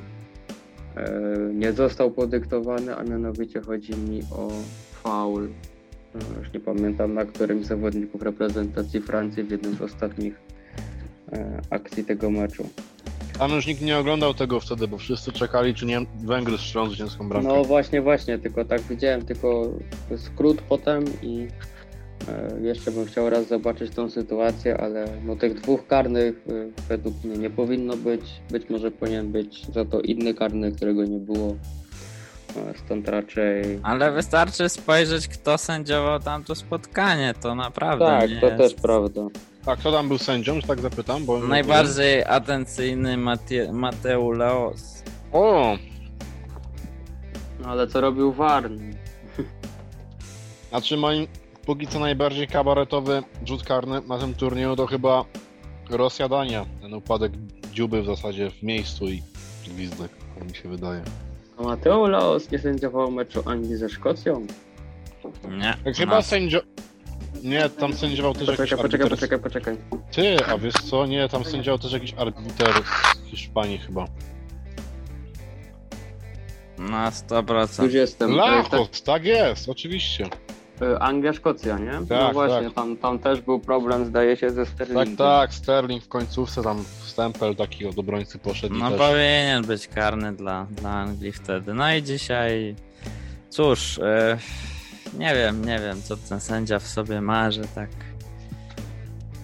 e, 0.96 1.12
nie 1.54 1.72
został 1.74 2.12
podyktowany, 2.12 2.96
a 2.96 3.04
mianowicie 3.04 3.62
chodzi 3.62 3.96
mi 3.96 4.22
o 4.32 4.48
faul. 5.04 5.50
E, 6.16 6.40
Już 6.40 6.54
nie 6.54 6.60
pamiętam 6.60 7.14
na 7.14 7.26
którym 7.26 7.64
z 7.64 7.68
zawodników 7.68 8.22
reprezentacji 8.22 9.02
Francji 9.02 9.44
w 9.44 9.52
jednym 9.52 9.76
z 9.76 9.82
ostatnich 9.82 10.49
akcji 11.70 12.04
tego 12.06 12.30
meczu. 12.32 12.70
Tam 13.40 13.52
już 13.52 13.68
nikt 13.68 13.82
nie 13.82 13.98
oglądał 13.98 14.34
tego 14.34 14.60
wtedy, 14.60 14.88
bo 14.88 14.98
wszyscy 14.98 15.32
czekali, 15.32 15.74
czy 15.74 15.86
nie 15.86 16.02
Węgry 16.24 16.58
strzelą 16.58 16.88
zwycięską 16.88 17.30
bramkę. 17.30 17.48
No 17.48 17.64
właśnie, 17.64 18.02
właśnie, 18.02 18.40
tylko 18.40 18.66
tak 18.66 18.82
widziałem, 18.82 19.26
tylko 19.26 19.68
skrót 20.18 20.62
potem 20.62 21.06
i 21.22 21.48
e, 22.28 22.62
jeszcze 22.62 22.92
bym 22.92 23.06
chciał 23.06 23.30
raz 23.30 23.48
zobaczyć 23.48 23.92
tą 23.96 24.10
sytuację, 24.10 24.78
ale 24.78 25.06
no 25.26 25.36
tych 25.36 25.54
dwóch 25.62 25.88
karnych 25.88 26.36
e, 26.50 26.52
według 26.90 27.24
mnie 27.24 27.38
nie 27.38 27.50
powinno 27.50 27.98
być. 27.98 28.22
Być 28.52 28.70
może 28.70 28.92
powinien 28.92 29.32
być 29.32 29.66
za 29.74 29.86
to 29.86 30.02
inny 30.02 30.34
karny, 30.34 30.72
którego 30.72 31.06
nie 31.06 31.20
było. 31.20 31.56
E, 32.56 32.74
Stąd 32.86 33.08
raczej. 33.10 33.80
Ale 33.84 34.12
wystarczy 34.12 34.70
spojrzeć, 34.70 35.28
kto 35.28 35.58
sędziował 35.58 36.20
tamto 36.20 36.56
spotkanie, 36.56 37.34
to 37.42 37.56
naprawdę 37.56 38.06
Tak, 38.06 38.30
nie 38.30 38.40
to 38.42 38.46
jest... 38.48 38.58
też 38.58 38.74
prawda. 38.74 39.22
A 39.70 39.76
kto 39.76 39.92
tam 39.92 40.08
był 40.08 40.18
sędzią, 40.18 40.62
że 40.62 40.68
tak 40.68 40.82
zapytam? 40.82 41.26
Bo 41.26 41.40
Najbardziej 41.40 42.24
atencyjny 42.24 43.18
Matie- 43.18 43.74
Mateu 43.74 44.32
Laos. 44.32 45.04
O! 45.32 45.78
No 47.60 47.68
ale 47.68 47.88
co 47.88 48.02
robił 48.02 48.34
Warn? 48.34 48.80
Znaczy 50.70 50.98
moim 50.98 51.28
póki 51.66 51.88
co 51.88 52.00
najbardziej 52.00 52.48
kabaretowy 52.48 53.24
rzut 53.46 53.64
karny 53.64 54.02
na 54.08 54.18
tym 54.18 54.34
turnieju 54.34 54.76
to 54.76 54.88
chyba 54.88 55.26
Rosja-Dania. 55.90 56.66
Ten 56.82 56.94
upadek 56.94 57.32
dziuby 57.74 58.02
w 58.02 58.06
zasadzie 58.06 58.52
w 58.52 58.64
miejscu 58.64 59.08
i 59.08 59.24
gwizdek, 59.68 60.12
tak 60.36 60.50
mi 60.50 60.56
się 60.56 60.70
wydaje. 60.70 61.04
A 61.60 61.64
Mateo 61.64 62.08
Laos 62.08 62.52
nie 62.52 62.60
sędziował 62.60 63.12
meczu 63.12 63.44
Anglii 63.46 63.76
ze 63.76 63.90
Szkocją? 63.90 64.48
Nie. 65.50 65.74
Jak 65.86 65.96
chyba 65.96 66.16
no. 66.16 66.22
sędzio... 66.22 66.62
Nie, 67.44 67.70
tam 67.70 67.94
sędziował 67.94 68.34
też 68.34 68.42
jakiś 68.48 68.58
Poczekaj, 68.58 68.84
poczekaj, 68.84 69.06
arbiter... 69.08 69.40
poczekaj, 69.40 69.40
poczekaj. 69.40 69.78
Ty, 70.12 70.46
a 70.48 70.58
wiesz 70.58 70.74
co? 70.74 71.06
Nie, 71.06 71.30
tam 71.30 71.46
sędziował 71.46 71.80
też 71.80 71.92
jakiś 71.92 72.14
arbiter 72.18 72.74
z 73.26 73.30
Hiszpanii 73.30 73.78
chyba. 73.78 74.06
Na 76.78 77.10
100%. 77.12 77.44
20. 77.78 77.78
To 77.88 77.96
jest 77.98 78.20
tak, 78.20 78.30
Lachos, 78.30 79.02
tak 79.04 79.26
jest, 79.26 79.70
oczywiście. 79.70 80.26
y, 80.82 81.00
Anglia, 81.00 81.34
Szkocja, 81.34 81.78
nie? 81.78 81.92
no 81.92 82.06
Tak, 82.10 82.34
właśnie, 82.34 82.66
tak. 82.66 82.74
Tam, 82.74 82.98
tam 82.98 83.20
też 83.20 83.42
był 83.42 83.60
problem, 83.60 84.06
zdaje 84.06 84.38
się, 84.38 84.50
ze 84.50 84.66
Tak, 84.66 84.74
Sterlingiem. 84.76 85.18
tak, 85.18 85.54
Sterling 85.54 86.04
w 86.04 86.08
końcówce 86.08 86.64
tam 86.64 86.84
stempel 87.06 87.56
taki 87.56 87.86
od 87.86 88.00
obrońcy 88.00 88.40
poszedł 88.40 88.76
i 88.76 88.80
No 88.80 88.90
też... 88.90 89.00
powinien 89.00 89.64
być 89.64 89.88
karny 89.88 90.34
dla, 90.36 90.66
dla 90.72 90.90
Anglii 90.90 91.32
wtedy. 91.32 91.74
No 91.74 91.94
i 91.96 92.04
dzisiaj, 92.04 92.76
cóż, 93.50 93.98
e, 94.00 94.38
nie 95.18 95.36
wiem, 95.36 95.66
nie 95.66 95.80
wiem, 95.80 96.02
co 96.02 96.18
ten 96.18 96.40
sędzia 96.40 96.80
w 96.80 96.88
sobie 96.88 97.22
ma, 97.22 97.52
że 97.52 97.62
tak, 97.62 97.90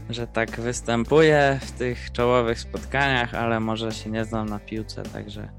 że 0.09 0.27
tak 0.27 0.61
występuje 0.61 1.59
w 1.61 1.71
tych 1.71 2.11
czołowych 2.11 2.59
spotkaniach, 2.59 3.33
ale 3.33 3.59
może 3.59 3.91
się 3.91 4.09
nie 4.09 4.25
znam 4.25 4.49
na 4.49 4.59
piłce, 4.59 5.03
także 5.03 5.49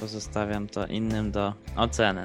pozostawiam 0.00 0.68
to 0.68 0.86
innym 0.86 1.30
do 1.30 1.54
oceny. 1.76 2.22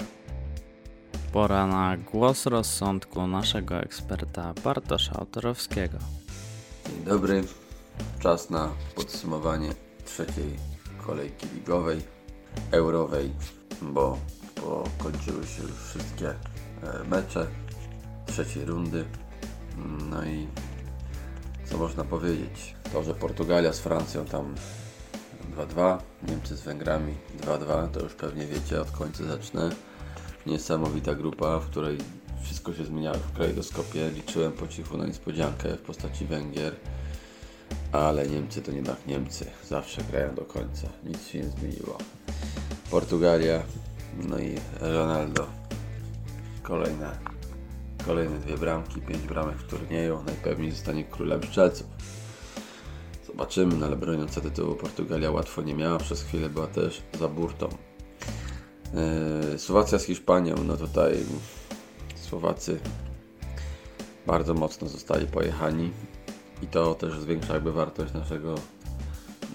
Pora 1.32 1.68
na 1.68 1.98
głos 1.98 2.46
rozsądku 2.46 3.28
naszego 3.28 3.80
eksperta 3.80 4.54
Bartosza 4.64 5.14
Autorowskiego. 5.14 5.98
Dzień 6.86 7.04
dobry. 7.04 7.44
Czas 8.20 8.50
na 8.50 8.70
podsumowanie 8.96 9.70
trzeciej 10.06 10.56
kolejki 11.06 11.48
ligowej, 11.56 12.02
eurowej, 12.72 13.34
bo 13.82 14.18
pokończyły 14.56 15.48
się 15.48 15.62
już 15.62 15.72
wszystkie 15.72 16.34
mecze 17.10 17.48
trzeciej 18.26 18.66
rundy. 18.66 19.06
No 20.10 20.26
i 20.26 20.48
co 21.66 21.78
można 21.78 22.04
powiedzieć? 22.04 22.76
To, 22.94 23.04
że 23.04 23.14
Portugalia 23.14 23.74
z 23.74 23.80
Francją 23.80 24.26
tam 24.26 24.56
2-2, 25.58 25.98
Niemcy 26.28 26.58
z 26.58 26.62
Węgrami 26.62 27.16
2-2, 27.42 27.88
to 27.88 28.00
już 28.00 28.14
pewnie 28.14 28.46
wiecie, 28.46 28.82
od 28.82 28.92
końca 28.92 29.24
zacznę. 29.24 29.70
Niesamowita 30.46 31.16
grupa, 31.16 31.60
w 31.60 31.66
której 31.66 31.98
wszystko 32.44 32.74
się 32.74 32.86
zmieniało 32.86 33.18
w 33.18 33.34
krajdoskopie. 33.34 34.10
Liczyłem 34.10 34.52
po 34.52 34.68
cichu 34.68 34.98
na 34.98 35.06
niespodziankę 35.06 35.70
w 35.70 35.82
postaci 35.82 36.26
Węgier, 36.26 36.76
ale 37.92 38.28
Niemcy 38.28 38.62
to 38.62 38.72
jednak 38.72 39.08
Niemcy. 39.08 39.46
Zawsze 39.70 40.02
grają 40.04 40.36
do 40.36 40.46
końca. 40.46 40.88
Nic 41.04 41.28
się 41.28 41.40
nie 41.40 41.50
zmieniło. 41.50 41.98
Portugalia, 42.92 43.64
no 44.30 44.40
i 44.40 44.56
Ronaldo. 44.80 45.57
Kolejne, 46.68 47.20
kolejne 48.06 48.40
dwie 48.40 48.58
bramki, 48.58 49.02
pięć 49.02 49.22
bramek 49.22 49.56
w 49.56 49.68
turnieju. 49.68 50.24
Najpewniej 50.26 50.72
zostanie 50.72 51.04
królem 51.04 51.44
strzelców. 51.44 51.88
Zobaczymy, 53.28 53.76
no 53.76 53.86
ale 53.86 53.96
broniąca 53.96 54.42
tytułu 54.42 54.76
Portugalia 54.76 55.32
łatwo 55.32 55.62
nie 55.62 55.74
miała. 55.74 55.98
Przez 55.98 56.24
chwilę 56.24 56.50
była 56.50 56.68
też 56.68 57.04
za 57.20 57.28
burtą. 57.28 57.70
Yy, 59.52 59.60
Słowacja 59.60 60.00
z 60.00 60.04
Hiszpanią, 60.04 60.56
no 60.64 60.78
tutaj 60.78 61.18
Słowacy 62.16 62.80
bardzo 64.26 64.54
mocno 64.54 64.88
zostali 64.88 65.28
pojechani 65.28 65.92
i 66.64 66.68
to 66.68 66.96
też 66.96 67.20
zwiększa 67.20 67.54
jakby 67.54 67.72
wartość 67.72 68.14
naszego, 68.14 68.56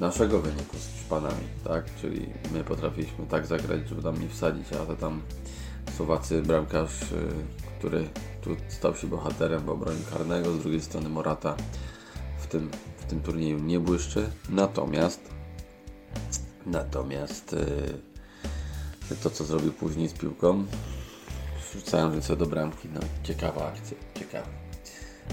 naszego 0.01 0.41
wyniku 0.41 0.77
z 0.79 0.87
Hiszpanami, 0.87 1.45
tak? 1.65 1.85
Czyli 2.01 2.27
my 2.53 2.65
potrafiliśmy 2.65 3.27
tak 3.27 3.47
zagrać, 3.47 3.89
żeby 3.89 4.03
tam 4.03 4.21
nie 4.23 4.29
wsadzić, 4.29 4.73
a 4.73 4.87
to 4.87 4.97
tam 4.97 5.23
Słowacy 5.97 6.43
bramkarz, 6.43 7.01
yy, 7.01 7.19
który 7.79 8.09
tu 8.41 8.51
stał 8.69 8.97
się 8.97 9.07
bohaterem 9.07 9.65
w 9.65 9.71
obronie 9.71 10.01
karnego, 10.11 10.53
z 10.53 10.59
drugiej 10.63 10.81
strony 10.81 11.09
Morata 11.09 11.57
w 12.39 12.47
tym, 12.47 12.71
w 12.99 13.05
tym 13.05 13.21
turnieju 13.21 13.59
nie 13.59 13.81
błyszczy, 13.81 14.31
natomiast 14.49 15.21
natomiast 16.67 17.53
yy, 19.11 19.17
to 19.23 19.31
co 19.31 19.45
zrobił 19.45 19.73
później 19.73 20.09
z 20.09 20.13
piłką 20.13 20.65
wrzucałem 21.73 22.13
ręce 22.13 22.37
do 22.37 22.47
bramki, 22.47 22.89
no 22.95 23.01
ciekawa 23.23 23.67
akcja, 23.67 23.97
ciekawa. 24.19 24.49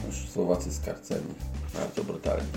Już 0.08 0.16
Słowacy 0.16 0.74
skarceni, 0.74 1.34
bardzo 1.74 2.04
brutalnie. 2.04 2.48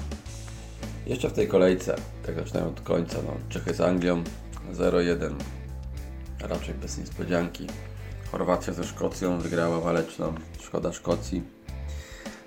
Jeszcze 1.06 1.28
w 1.28 1.32
tej 1.32 1.48
kolejce, 1.48 1.96
tak 2.26 2.34
zaczynając 2.34 2.78
od 2.78 2.84
końca, 2.84 3.18
no, 3.26 3.32
Czechy 3.48 3.74
z 3.74 3.80
Anglią 3.80 4.24
0-1, 4.72 5.34
raczej 6.42 6.74
bez 6.74 6.98
niespodzianki. 6.98 7.66
Chorwacja 8.32 8.72
ze 8.72 8.84
Szkocją 8.84 9.38
wygrała 9.38 9.80
waleczną, 9.80 10.34
szkoda 10.60 10.92
Szkocji. 10.92 11.42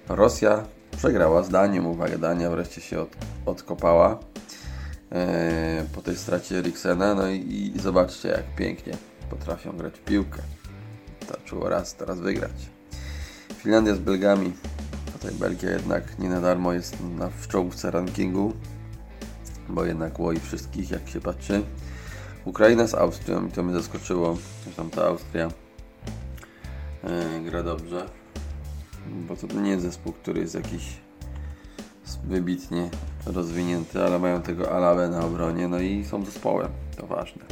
Rosja 0.07 0.65
przegrała 0.97 1.43
z 1.43 1.49
Danią, 1.49 1.85
uwaga, 1.85 2.17
Dania 2.17 2.49
wreszcie 2.49 2.81
się 2.81 3.01
od, 3.01 3.15
odkopała 3.45 4.19
e, 5.11 5.85
po 5.95 6.01
tej 6.01 6.17
stracie 6.17 6.57
Eriksena, 6.57 7.15
no 7.15 7.29
i, 7.29 7.71
i 7.75 7.79
zobaczcie 7.79 8.29
jak 8.29 8.55
pięknie 8.55 8.93
potrafią 9.29 9.77
grać 9.77 9.93
w 9.93 10.01
piłkę. 10.01 10.41
Starczyło 11.23 11.69
raz, 11.69 11.95
teraz 11.95 12.19
wygrać. 12.19 12.69
Finlandia 13.57 13.95
z 13.95 13.99
Belgami. 13.99 14.53
Tutaj 15.13 15.31
Belgia 15.31 15.71
jednak 15.71 16.19
nie 16.19 16.29
na 16.29 16.41
darmo 16.41 16.73
jest 16.73 16.97
na, 17.17 17.29
w 17.29 17.47
czołówce 17.47 17.91
rankingu, 17.91 18.53
bo 19.69 19.85
jednak 19.85 20.19
łoi 20.19 20.39
wszystkich, 20.39 20.91
jak 20.91 21.09
się 21.09 21.21
patrzy. 21.21 21.63
Ukraina 22.45 22.87
z 22.87 22.93
Austrią 22.93 23.47
i 23.47 23.51
to 23.51 23.63
mnie 23.63 23.73
zaskoczyło, 23.73 24.37
że 24.65 24.71
tam 24.75 24.89
ta 24.89 25.05
Austria 25.05 25.49
e, 27.03 27.41
gra 27.45 27.63
dobrze, 27.63 28.05
bo 29.07 29.35
to 29.35 29.61
nie 29.61 29.69
jest 29.69 29.83
zespół, 29.83 30.13
który 30.13 30.41
jest 30.41 30.55
jakiś 30.55 30.97
wybitnie 32.23 32.89
rozwinięty, 33.25 34.03
ale 34.03 34.19
mają 34.19 34.41
tego 34.41 34.71
Alabę 34.71 35.09
na 35.09 35.25
obronie, 35.25 35.67
no 35.67 35.79
i 35.79 36.05
są 36.05 36.25
zespołem, 36.25 36.71
to 36.97 37.07
ważne. 37.07 37.43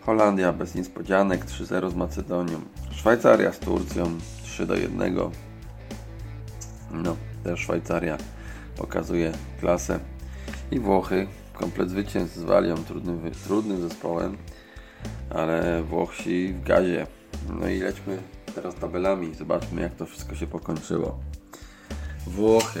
Holandia 0.00 0.52
bez 0.52 0.74
niespodzianek 0.74 1.44
3-0 1.44 1.90
z 1.90 1.94
Macedonią. 1.94 2.60
Szwajcaria 2.90 3.52
z 3.52 3.58
Turcją 3.58 4.18
3 4.42 4.66
do 4.66 4.74
1. 4.74 5.16
No, 6.90 7.16
też 7.44 7.60
Szwajcaria 7.60 8.18
pokazuje 8.76 9.32
klasę. 9.60 10.00
I 10.70 10.80
Włochy 10.80 11.26
komplet 11.60 11.90
zwycięstw 11.90 12.36
z 12.36 12.42
Walią, 12.42 12.74
trudnym, 12.74 13.30
trudnym 13.44 13.88
zespołem, 13.88 14.36
ale 15.30 15.82
Włosi 15.82 16.52
w 16.52 16.62
gazie. 16.62 17.06
No 17.60 17.68
i 17.68 17.78
lećmy 17.78 18.18
teraz 18.54 18.74
tabelami, 18.74 19.34
zobaczmy 19.34 19.80
jak 19.80 19.94
to 19.94 20.06
wszystko 20.06 20.34
się 20.34 20.46
pokończyło. 20.46 21.18
Włochy, 22.26 22.80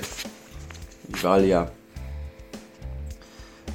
Walia, 1.22 1.66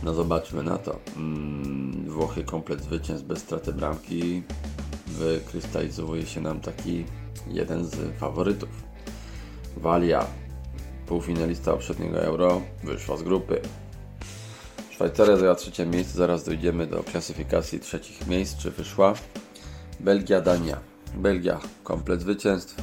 no 0.03 0.13
zobaczmy 0.13 0.63
na 0.63 0.77
to. 0.77 0.99
Mm, 1.17 2.09
Włochy 2.09 2.43
komplet 2.43 2.83
zwycięstw 2.83 3.27
bez 3.27 3.39
straty 3.39 3.73
bramki. 3.73 4.43
Wykrystalizuje 5.07 6.25
się 6.25 6.41
nam 6.41 6.59
taki 6.59 7.05
jeden 7.47 7.85
z 7.85 7.95
faworytów. 8.19 8.69
Walia, 9.77 10.25
półfinalista 11.07 11.71
poprzedniego 11.71 12.23
Euro, 12.23 12.61
wyszła 12.83 13.17
z 13.17 13.23
grupy. 13.23 13.61
Szwajcaria 14.95 15.37
zajęła 15.37 15.55
trzecie 15.55 15.85
miejsce, 15.85 16.17
zaraz 16.17 16.43
dojdziemy 16.43 16.87
do 16.87 17.03
klasyfikacji 17.03 17.79
trzecich 17.79 18.27
miejsc, 18.27 18.57
czy 18.57 18.71
wyszła. 18.71 19.13
Belgia, 19.99 20.41
Dania. 20.41 20.79
Belgia 21.15 21.59
komplet 21.83 22.21
zwycięstw, 22.21 22.75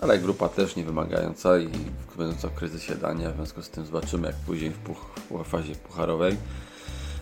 ale 0.00 0.18
grupa 0.18 0.48
też 0.48 0.76
nie 0.76 0.84
wymagająca 0.84 1.58
i 1.58 1.70
będąca 2.18 2.48
w 2.48 2.54
kryzysie 2.54 2.94
Dania, 2.94 3.30
w 3.30 3.36
związku 3.36 3.62
z 3.62 3.70
tym 3.70 3.86
zobaczymy 3.86 4.26
jak 4.26 4.36
później 4.36 4.70
w, 4.70 4.78
puch, 4.78 5.14
w 5.30 5.44
fazie 5.44 5.74
pucharowej. 5.74 6.36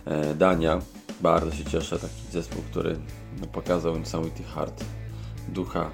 E, 0.04 0.34
Dania, 0.34 0.80
bardzo 1.20 1.52
się 1.52 1.64
cieszę, 1.64 1.98
taki 1.98 2.32
zespół, 2.32 2.62
który 2.70 2.96
no, 3.40 3.46
pokazał 3.46 3.98
niesamowity 3.98 4.42
hard 4.42 4.84
ducha. 5.48 5.90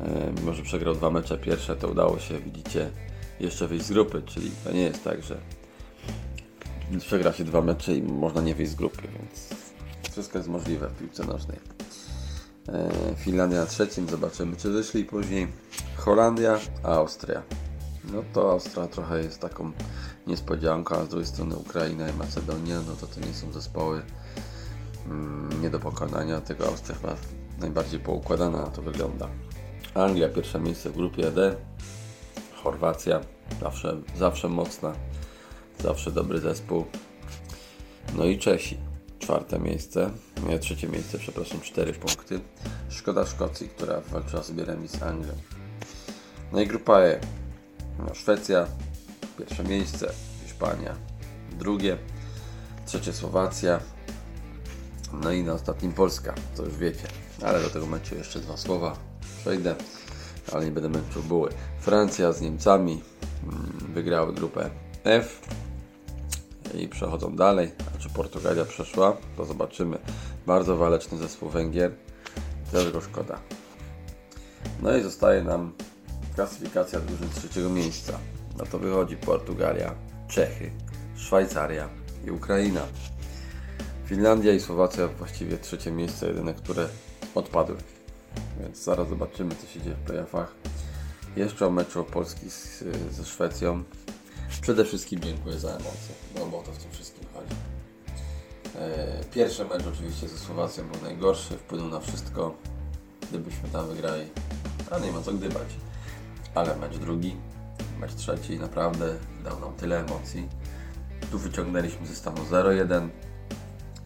E, 0.00 0.32
mimo, 0.40 0.52
że 0.54 0.62
przegrał 0.62 0.94
dwa 0.94 1.10
mecze 1.10 1.38
pierwsze, 1.38 1.76
to 1.76 1.88
udało 1.88 2.18
się, 2.18 2.40
widzicie, 2.40 2.90
jeszcze 3.40 3.66
wyjść 3.66 3.84
z 3.84 3.92
grupy, 3.92 4.22
czyli 4.26 4.50
to 4.64 4.72
nie 4.72 4.82
jest 4.82 5.04
tak, 5.04 5.22
że 5.22 5.40
przegra 7.00 7.32
się 7.32 7.44
dwa 7.44 7.60
mecze 7.60 7.94
i 7.94 8.02
można 8.02 8.40
nie 8.40 8.54
wyjść 8.54 8.72
z 8.72 8.74
grupy, 8.74 9.02
więc 9.02 9.48
wszystko 10.12 10.38
jest 10.38 10.48
możliwe 10.48 10.88
w 10.88 10.98
piłce 10.98 11.24
nożnej. 11.24 11.58
E, 12.68 12.90
Finlandia 13.16 13.60
na 13.60 13.66
trzecim, 13.66 14.08
zobaczymy 14.08 14.56
czy 14.56 14.70
wyszli 14.70 15.04
później. 15.04 15.48
Holandia, 15.96 16.58
Austria. 16.82 17.42
No 18.12 18.22
to 18.32 18.52
Austria 18.52 18.86
trochę 18.86 19.22
jest 19.22 19.40
taką 19.40 19.72
niespodzianką, 20.26 20.96
a 20.96 21.04
z 21.04 21.08
drugiej 21.08 21.26
strony 21.26 21.56
Ukraina 21.56 22.08
i 22.08 22.12
Macedonia, 22.12 22.80
no 22.86 22.96
to 22.96 23.06
to 23.06 23.20
nie 23.20 23.34
są 23.34 23.52
zespoły 23.52 24.02
mm, 25.06 25.62
nie 25.62 25.70
do 25.70 25.80
pokonania, 25.80 26.40
tego 26.40 26.66
Austria 26.66 26.98
chyba 26.98 27.14
najbardziej 27.60 28.00
poukładana 28.00 28.58
na 28.58 28.66
to 28.66 28.82
wygląda. 28.82 29.28
Anglia 29.94 30.28
pierwsze 30.28 30.60
miejsce 30.60 30.90
w 30.90 30.96
grupie 30.96 31.30
D, 31.30 31.56
Chorwacja 32.62 33.20
zawsze, 33.60 33.96
zawsze 34.16 34.48
mocna, 34.48 34.92
zawsze 35.82 36.12
dobry 36.12 36.40
zespół. 36.40 36.84
No 38.16 38.24
i 38.24 38.38
Czesi 38.38 38.76
czwarte 39.18 39.58
miejsce, 39.58 40.10
nie, 40.48 40.58
trzecie 40.58 40.88
miejsce, 40.88 41.18
przepraszam, 41.18 41.60
cztery 41.60 41.92
punkty. 41.92 42.40
Szkoda 42.88 43.26
Szkocji, 43.26 43.68
która 43.68 44.00
walczyła 44.00 44.42
sobie 44.42 44.64
remis 44.64 44.90
z 44.90 45.02
Anglią. 45.02 45.32
No 46.52 46.60
i 46.60 46.66
grupa 46.66 47.00
E. 47.00 47.20
No, 47.98 48.14
Szwecja, 48.14 48.66
pierwsze 49.38 49.64
miejsce, 49.64 50.12
Hiszpania, 50.44 50.94
drugie, 51.58 51.98
trzecie 52.86 53.12
Słowacja, 53.12 53.80
no 55.12 55.32
i 55.32 55.42
na 55.42 55.52
ostatnim 55.52 55.92
Polska, 55.92 56.34
to 56.56 56.64
już 56.64 56.76
wiecie. 56.76 57.08
Ale 57.42 57.62
do 57.62 57.70
tego 57.70 57.86
meczu 57.86 58.14
jeszcze 58.14 58.40
dwa 58.40 58.56
słowa 58.56 58.96
przejdę, 59.40 59.74
ale 60.52 60.64
nie 60.64 60.70
będę 60.70 60.88
męczył 60.88 61.22
buły. 61.22 61.50
Francja 61.80 62.32
z 62.32 62.40
Niemcami 62.40 63.02
mm, 63.42 63.92
wygrały 63.94 64.34
grupę 64.34 64.70
F 65.04 65.40
i 66.74 66.88
przechodzą 66.88 67.36
dalej. 67.36 67.72
A 67.94 67.98
czy 67.98 68.08
Portugalia 68.08 68.64
przeszła? 68.64 69.16
To 69.36 69.44
zobaczymy. 69.44 69.98
Bardzo 70.46 70.76
waleczny 70.76 71.18
zespół 71.18 71.48
Węgier. 71.48 71.92
Też 72.72 72.92
go 72.92 73.00
szkoda. 73.00 73.38
No 74.82 74.96
i 74.96 75.02
zostaje 75.02 75.42
nam 75.42 75.72
klasyfikacja 76.34 77.00
drużyn 77.00 77.28
trzeciego 77.28 77.70
miejsca. 77.70 78.18
No 78.58 78.64
to 78.66 78.78
wychodzi 78.78 79.16
Portugalia, 79.16 79.94
Czechy, 80.28 80.70
Szwajcaria 81.16 81.88
i 82.26 82.30
Ukraina. 82.30 82.80
Finlandia 84.04 84.52
i 84.52 84.60
Słowacja 84.60 85.08
właściwie 85.08 85.58
trzecie 85.58 85.90
miejsce, 85.92 86.26
jedyne, 86.26 86.54
które 86.54 86.88
odpadły. 87.34 87.76
Więc 88.60 88.84
zaraz 88.84 89.08
zobaczymy, 89.08 89.54
co 89.54 89.66
się 89.66 89.80
dzieje 89.80 89.96
w 89.96 90.06
playoffach. 90.06 90.54
Jeszcze 91.36 91.66
o 91.66 91.70
meczu 91.70 92.04
Polski 92.04 92.50
z, 92.50 92.84
ze 93.10 93.24
Szwecją. 93.24 93.84
Przede 94.60 94.84
wszystkim 94.84 95.20
dziękuję 95.20 95.58
za 95.58 95.68
emocje, 95.68 96.14
no 96.38 96.46
bo 96.46 96.58
o 96.58 96.62
to 96.62 96.72
w 96.72 96.78
tym 96.78 96.90
wszystkim 96.90 97.24
chodzi. 97.34 97.54
E, 98.74 99.24
Pierwszy 99.34 99.64
mecz 99.64 99.86
oczywiście 99.94 100.28
ze 100.28 100.38
Słowacją 100.38 100.88
był 100.88 101.02
najgorszy, 101.02 101.54
wpłynął 101.54 101.88
na 101.88 102.00
wszystko. 102.00 102.54
Gdybyśmy 103.30 103.68
tam 103.68 103.88
wygrali, 103.88 104.24
a 104.90 104.98
nie 104.98 105.12
ma 105.12 105.22
co 105.22 105.32
gdybać. 105.32 105.68
Ale 106.54 106.76
mecz 106.76 106.96
drugi, 106.96 107.36
mecz 108.00 108.14
trzeci 108.14 108.58
naprawdę 108.58 109.14
dał 109.44 109.60
nam 109.60 109.72
tyle 109.74 110.00
emocji. 110.00 110.48
Tu 111.30 111.38
wyciągnęliśmy 111.38 112.06
ze 112.06 112.14
stanu 112.14 112.36
0-1. 112.36 113.08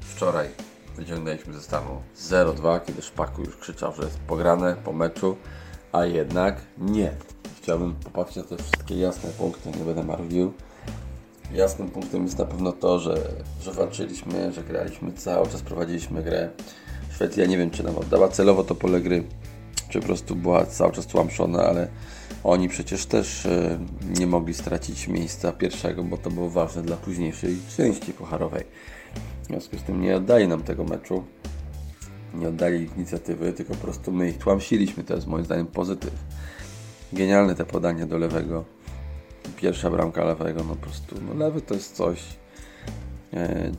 Wczoraj 0.01 0.49
wyciągnęliśmy 0.97 1.55
ze 1.55 1.61
stanu 1.61 2.03
0-2, 2.17 2.81
kiedy 2.87 3.03
Szpaku 3.03 3.43
już 3.43 3.57
krzyczał, 3.57 3.93
że 3.95 4.03
jest 4.03 4.19
pograne 4.19 4.77
po 4.85 4.93
meczu, 4.93 5.37
a 5.93 6.05
jednak 6.05 6.61
nie. 6.79 7.13
Chciałbym 7.63 7.95
popatrzeć 7.95 8.37
na 8.37 8.43
te 8.43 8.57
wszystkie 8.57 8.99
jasne 8.99 9.31
punkty, 9.31 9.71
nie 9.79 9.85
będę 9.85 10.05
marwił. 10.05 10.53
Jasnym 11.55 11.89
punktem 11.89 12.25
jest 12.25 12.39
na 12.39 12.45
pewno 12.45 12.73
to, 12.73 12.99
że, 12.99 13.19
że 13.61 13.73
walczyliśmy, 13.73 14.53
że 14.53 14.63
graliśmy 14.63 15.13
cały 15.13 15.49
czas, 15.49 15.63
prowadziliśmy 15.63 16.23
grę. 16.23 16.51
Szwecja 17.13 17.47
nie 17.47 17.59
wiem, 17.59 17.71
czy 17.71 17.83
nam 17.83 17.99
oddała 17.99 18.29
celowo 18.29 18.65
to 18.65 18.75
pole 18.75 19.01
gry, 19.01 19.25
czy 19.89 20.01
po 20.01 20.07
prostu 20.07 20.37
była 20.37 20.67
cały 20.67 20.93
czas 20.93 21.07
tłamszona, 21.07 21.63
ale 21.63 21.89
oni 22.45 22.69
przecież 22.69 23.07
też 23.07 23.47
e, 23.47 23.79
nie 24.19 24.27
mogli 24.27 24.55
stracić 24.55 25.09
miejsca 25.09 25.53
pierwszego, 25.53 26.05
bo 26.05 26.17
to 26.17 26.31
było 26.31 26.51
ważne 26.51 26.83
dla 26.83 26.97
późniejszej 26.97 27.57
części 27.77 28.13
pucharowej. 28.13 28.65
W 29.43 29.47
związku 29.47 29.79
z 29.79 29.83
tym 29.83 30.01
nie 30.01 30.17
oddali 30.17 30.49
nam 30.49 30.63
tego 30.63 30.85
meczu, 30.85 31.25
nie 32.35 32.49
oddali 32.49 32.91
inicjatywy, 32.97 33.53
tylko 33.53 33.75
po 33.75 33.81
prostu 33.81 34.13
my 34.13 34.29
ich 34.29 34.39
tłamsiliśmy. 34.39 35.05
To 35.05 35.15
jest 35.15 35.27
moim 35.27 35.45
zdaniem 35.45 35.67
pozytyw. 35.67 36.13
Genialne 37.13 37.55
te 37.55 37.65
podanie 37.65 38.07
do 38.07 38.19
lewego. 38.19 38.65
Pierwsza 39.57 39.91
bramka 39.91 40.25
lewego, 40.25 40.65
no 40.65 40.77
po 40.77 40.83
prostu, 40.83 41.17
no 41.29 41.35
lewy 41.35 41.63
to 41.63 41.75
jest 41.75 41.97
coś, 41.97 42.21
e, 43.35 43.73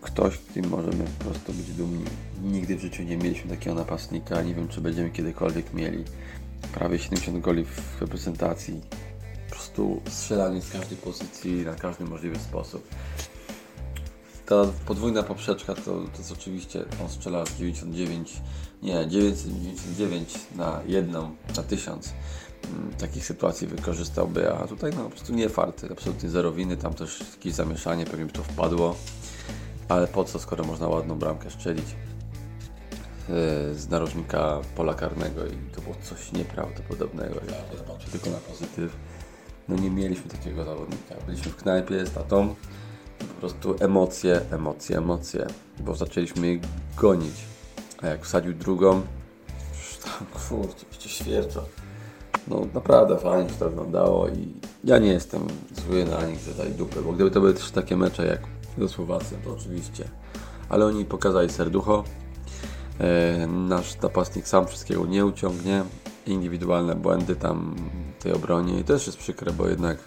ktoś, 0.00 0.38
którym 0.38 0.70
możemy 0.70 1.04
po 1.18 1.24
prostu 1.24 1.52
być 1.52 1.72
dumni. 1.72 2.04
Nigdy 2.42 2.76
w 2.76 2.80
życiu 2.80 3.02
nie 3.02 3.16
mieliśmy 3.16 3.50
takiego 3.50 3.76
napastnika, 3.76 4.42
nie 4.42 4.54
wiem 4.54 4.68
czy 4.68 4.80
będziemy 4.80 5.10
kiedykolwiek 5.10 5.74
mieli. 5.74 6.04
Prawie 6.72 6.98
70 6.98 7.40
goli 7.40 7.64
w 7.64 8.00
reprezentacji. 8.00 8.80
Po 9.48 9.54
prostu 9.54 10.00
strzelanie 10.08 10.62
z 10.62 10.70
każdej 10.70 10.98
pozycji, 10.98 11.64
na 11.64 11.74
każdy 11.74 12.04
możliwy 12.04 12.38
sposób. 12.38 12.88
Ta 14.46 14.64
podwójna 14.86 15.22
poprzeczka 15.22 15.74
to, 15.74 15.82
to 15.82 16.18
jest 16.18 16.32
oczywiście, 16.32 16.84
on 17.02 17.08
strzela 17.08 17.44
99, 17.58 18.32
nie, 18.82 19.06
999 19.08 20.34
na 20.56 20.80
jedną, 20.86 21.36
na 21.56 21.62
tysiąc 21.62 22.08
mm, 22.08 22.18
takich 22.98 23.26
sytuacji 23.26 23.66
wykorzystałby, 23.66 24.52
a 24.52 24.66
tutaj 24.66 24.90
no 24.96 25.04
po 25.04 25.10
prostu 25.10 25.34
nie 25.34 25.48
farty, 25.48 25.88
absolutnie 25.92 26.28
zero 26.28 26.52
winy, 26.52 26.76
tam 26.76 26.94
też 26.94 27.20
jakieś 27.32 27.54
zamieszanie, 27.54 28.06
pewnie 28.06 28.26
by 28.26 28.32
to 28.32 28.42
wpadło, 28.42 28.96
ale 29.88 30.06
po 30.06 30.24
co, 30.24 30.38
skoro 30.38 30.64
można 30.64 30.88
ładną 30.88 31.18
bramkę 31.18 31.50
strzelić 31.50 31.86
yy, 33.28 33.34
z 33.74 33.88
narożnika 33.88 34.60
pola 34.76 34.94
karnego 34.94 35.46
i 35.46 35.56
to 35.74 35.80
było 35.80 35.94
coś 36.02 36.32
nieprawdopodobnego, 36.32 37.34
ja 37.34 37.78
tylko 38.12 38.30
na 38.30 38.38
pozytyw, 38.38 38.96
no 39.68 39.76
nie 39.76 39.90
mieliśmy 39.90 40.30
takiego 40.30 40.64
zawodnika, 40.64 41.14
byliśmy 41.26 41.52
w 41.52 41.56
knajpie 41.56 42.06
z 42.06 42.10
tatą, 42.10 42.54
po 43.18 43.24
prostu 43.40 43.76
emocje, 43.80 44.40
emocje, 44.50 44.98
emocje, 44.98 45.46
bo 45.80 45.94
zaczęliśmy 45.94 46.60
gonić. 46.96 47.34
A 48.02 48.06
jak 48.06 48.24
wsadził 48.24 48.52
drugą, 48.54 49.02
już 49.68 49.98
tam 50.04 50.26
kurczę, 50.26 51.08
świerczo. 51.08 51.64
No 52.50 52.66
naprawdę 52.74 53.18
fajnie 53.18 53.50
się 53.50 53.54
to 53.54 53.68
wyglądało 53.68 54.28
i 54.28 54.48
ja 54.84 54.98
nie 54.98 55.08
jestem 55.08 55.46
zły 55.86 56.04
na 56.04 56.26
nich, 56.26 56.40
że 56.40 56.54
dali 56.54 56.70
dupę, 56.70 57.02
bo 57.02 57.12
gdyby 57.12 57.30
to 57.30 57.40
były 57.40 57.54
też 57.54 57.70
takie 57.70 57.96
mecze 57.96 58.26
jak 58.26 58.40
ze 58.78 58.88
Słowacją, 58.88 59.38
to 59.44 59.52
oczywiście. 59.52 60.04
Ale 60.68 60.86
oni 60.86 61.04
pokazali 61.04 61.50
serducho. 61.50 62.04
E, 63.00 63.46
nasz 63.46 64.00
napastnik 64.00 64.48
sam 64.48 64.66
wszystkiego 64.66 65.06
nie 65.06 65.26
uciągnie. 65.26 65.82
Indywidualne 66.26 66.94
błędy 66.94 67.36
tam 67.36 67.76
w 68.18 68.22
tej 68.22 68.32
obronie 68.32 68.80
i 68.80 68.84
też 68.84 69.06
jest 69.06 69.18
przykre, 69.18 69.52
bo 69.52 69.68
jednak 69.68 69.98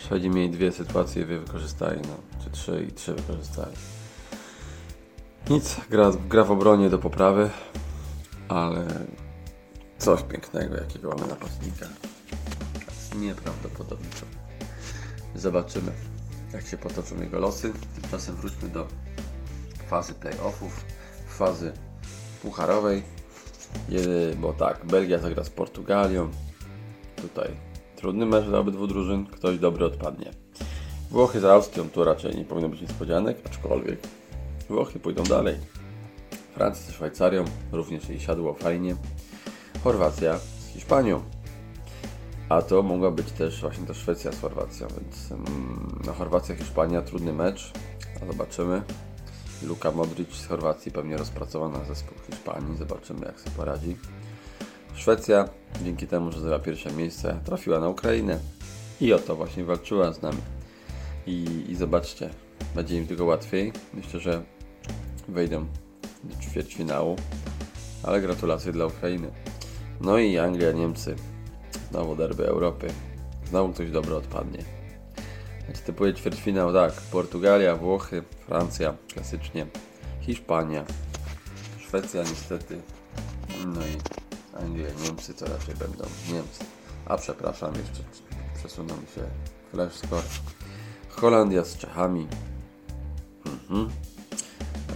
Szwedzi 0.00 0.30
mieli 0.30 0.50
dwie 0.50 0.72
sytuacje, 0.72 1.24
dwie 1.24 1.38
wykorzystali, 1.38 2.00
no, 2.02 2.42
czy 2.44 2.50
trzy 2.50 2.86
i 2.88 2.92
trzy 2.92 3.14
wykorzystali. 3.14 3.76
Nic, 5.50 5.76
gra, 5.90 6.10
gra 6.28 6.44
w 6.44 6.50
obronie 6.50 6.90
do 6.90 6.98
poprawy, 6.98 7.50
ale 8.48 8.86
coś 10.00 10.22
pięknego, 10.22 10.76
jakiego 10.76 11.08
mamy 11.08 11.26
napastnika. 11.26 11.86
Nieprawdopodobne. 13.18 14.06
Zobaczymy, 15.34 15.92
jak 16.52 16.66
się 16.66 16.76
potoczą 16.76 17.20
jego 17.20 17.38
losy. 17.38 17.72
Tymczasem 18.00 18.36
wróćmy 18.36 18.68
do 18.68 18.86
fazy 19.88 20.14
playoffów, 20.14 20.84
fazy 21.28 21.72
pucharowej. 22.42 23.02
Bo 24.40 24.52
tak, 24.52 24.86
Belgia 24.86 25.18
zagra 25.18 25.44
z 25.44 25.50
Portugalią. 25.50 26.30
Tutaj 27.16 27.50
trudny 27.96 28.26
mecz 28.26 28.44
dla 28.44 28.58
obydwu 28.58 28.86
drużyn, 28.86 29.26
ktoś 29.26 29.58
dobry 29.58 29.84
odpadnie. 29.84 30.30
Włochy 31.10 31.40
z 31.40 31.44
Austrią 31.44 31.88
to 31.88 32.04
raczej 32.04 32.36
nie 32.36 32.44
powinno 32.44 32.68
być 32.68 32.80
niespodzianek, 32.80 33.38
aczkolwiek 33.46 33.98
Włochy 34.68 34.98
pójdą 35.00 35.22
dalej. 35.22 35.56
Francja 36.54 36.86
ze 36.86 36.92
Szwajcarią 36.92 37.44
również 37.72 38.08
jej 38.08 38.20
siadło 38.20 38.54
fajnie. 38.54 38.96
Chorwacja 39.84 40.38
z 40.38 40.66
Hiszpanią. 40.74 41.22
A 42.48 42.62
to 42.62 42.82
mogła 42.82 43.10
być 43.10 43.32
też 43.32 43.60
właśnie 43.60 43.86
ta 43.86 43.94
Szwecja 43.94 44.32
z 44.32 44.40
Chorwacją, 44.40 44.86
więc 44.88 45.32
mm, 45.32 46.02
no 46.06 46.12
Chorwacja, 46.12 46.56
Hiszpania, 46.56 47.02
trudny 47.02 47.32
mecz, 47.32 47.72
zobaczymy. 48.30 48.82
Luka 49.62 49.90
Modric 49.90 50.34
z 50.34 50.46
Chorwacji 50.46 50.92
pewnie 50.92 51.16
rozpracowana 51.16 51.84
zespół 51.84 52.18
Hiszpanii, 52.26 52.76
zobaczymy 52.76 53.26
jak 53.26 53.40
sobie 53.40 53.56
poradzi. 53.56 53.96
Szwecja, 54.94 55.48
dzięki 55.84 56.06
temu, 56.06 56.32
że 56.32 56.40
zajęła 56.40 56.58
pierwsze 56.58 56.92
miejsce, 56.92 57.40
trafiła 57.44 57.80
na 57.80 57.88
Ukrainę 57.88 58.38
i 59.00 59.12
o 59.12 59.18
to 59.18 59.36
właśnie 59.36 59.64
walczyła 59.64 60.12
z 60.12 60.22
nami. 60.22 60.40
I, 61.26 61.64
i 61.68 61.76
zobaczcie, 61.76 62.30
będzie 62.74 62.98
im 62.98 63.06
tylko 63.06 63.24
łatwiej. 63.24 63.72
Myślę, 63.94 64.20
że 64.20 64.42
wejdą 65.28 65.66
do 66.24 66.42
ćwierćfinału, 66.42 67.16
ale 68.02 68.20
gratulacje 68.20 68.72
dla 68.72 68.86
Ukrainy. 68.86 69.30
No 70.00 70.18
i 70.18 70.38
Anglia, 70.38 70.72
Niemcy, 70.72 71.16
znowu 71.90 72.16
derby 72.16 72.46
Europy, 72.46 72.88
znowu 73.48 73.72
ktoś 73.72 73.90
dobry 73.90 74.16
odpadnie. 74.16 74.64
Znaczy 75.64 75.80
typuję 75.80 76.14
ćwierćfinał 76.14 76.72
tak, 76.72 76.92
Portugalia, 76.92 77.76
Włochy, 77.76 78.22
Francja, 78.46 78.94
klasycznie, 79.14 79.66
Hiszpania, 80.20 80.84
Szwecja 81.80 82.22
niestety, 82.22 82.80
no 83.66 83.80
i 83.80 83.96
Anglia, 84.62 84.88
Niemcy 85.04 85.34
to 85.34 85.46
raczej 85.46 85.74
będą 85.74 86.04
Niemcy. 86.32 86.64
A 87.06 87.16
przepraszam, 87.16 87.74
jeszcze 87.74 88.02
przesunął 88.54 88.96
mi 88.96 89.06
się 89.06 89.22
flash 89.70 89.94
score. 89.94 90.22
Holandia 91.08 91.64
z 91.64 91.76
Czechami. 91.76 92.28
Mhm. 93.46 93.90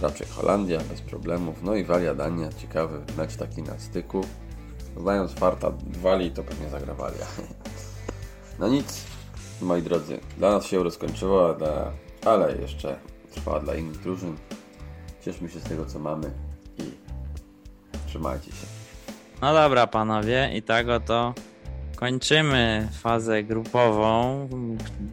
raczej 0.01 0.27
Holandia 0.27 0.79
bez 0.79 1.01
problemów. 1.01 1.63
No 1.63 1.75
i 1.75 1.83
Walia, 1.83 2.15
Dania, 2.15 2.49
ciekawy 2.53 3.01
mecz 3.17 3.35
taki 3.35 3.63
na 3.63 3.79
styku. 3.79 4.25
Znając 4.97 5.31
farta 5.31 5.71
Walii, 6.01 6.31
to 6.31 6.43
pewnie 6.43 6.69
zagra 6.69 6.93
Walia. 6.93 7.25
No 8.59 8.67
nic, 8.67 9.05
moi 9.61 9.81
drodzy, 9.81 10.19
dla 10.37 10.51
nas 10.51 10.65
się 10.65 10.77
Euro 10.77 10.91
skończyło, 10.91 11.53
dla, 11.53 11.91
ale 12.25 12.55
jeszcze 12.57 12.99
trwa 13.31 13.59
dla 13.59 13.75
innych 13.75 14.01
drużyn. 14.01 14.37
Cieszmy 15.21 15.49
się 15.49 15.59
z 15.59 15.63
tego, 15.63 15.85
co 15.85 15.99
mamy 15.99 16.31
i 16.77 16.83
trzymajcie 18.07 18.51
się. 18.51 18.65
No 19.41 19.53
dobra, 19.53 19.87
panowie, 19.87 20.51
i 20.55 20.61
tak 20.61 20.89
oto 20.89 21.33
kończymy 21.95 22.89
fazę 23.01 23.43
grupową, 23.43 24.47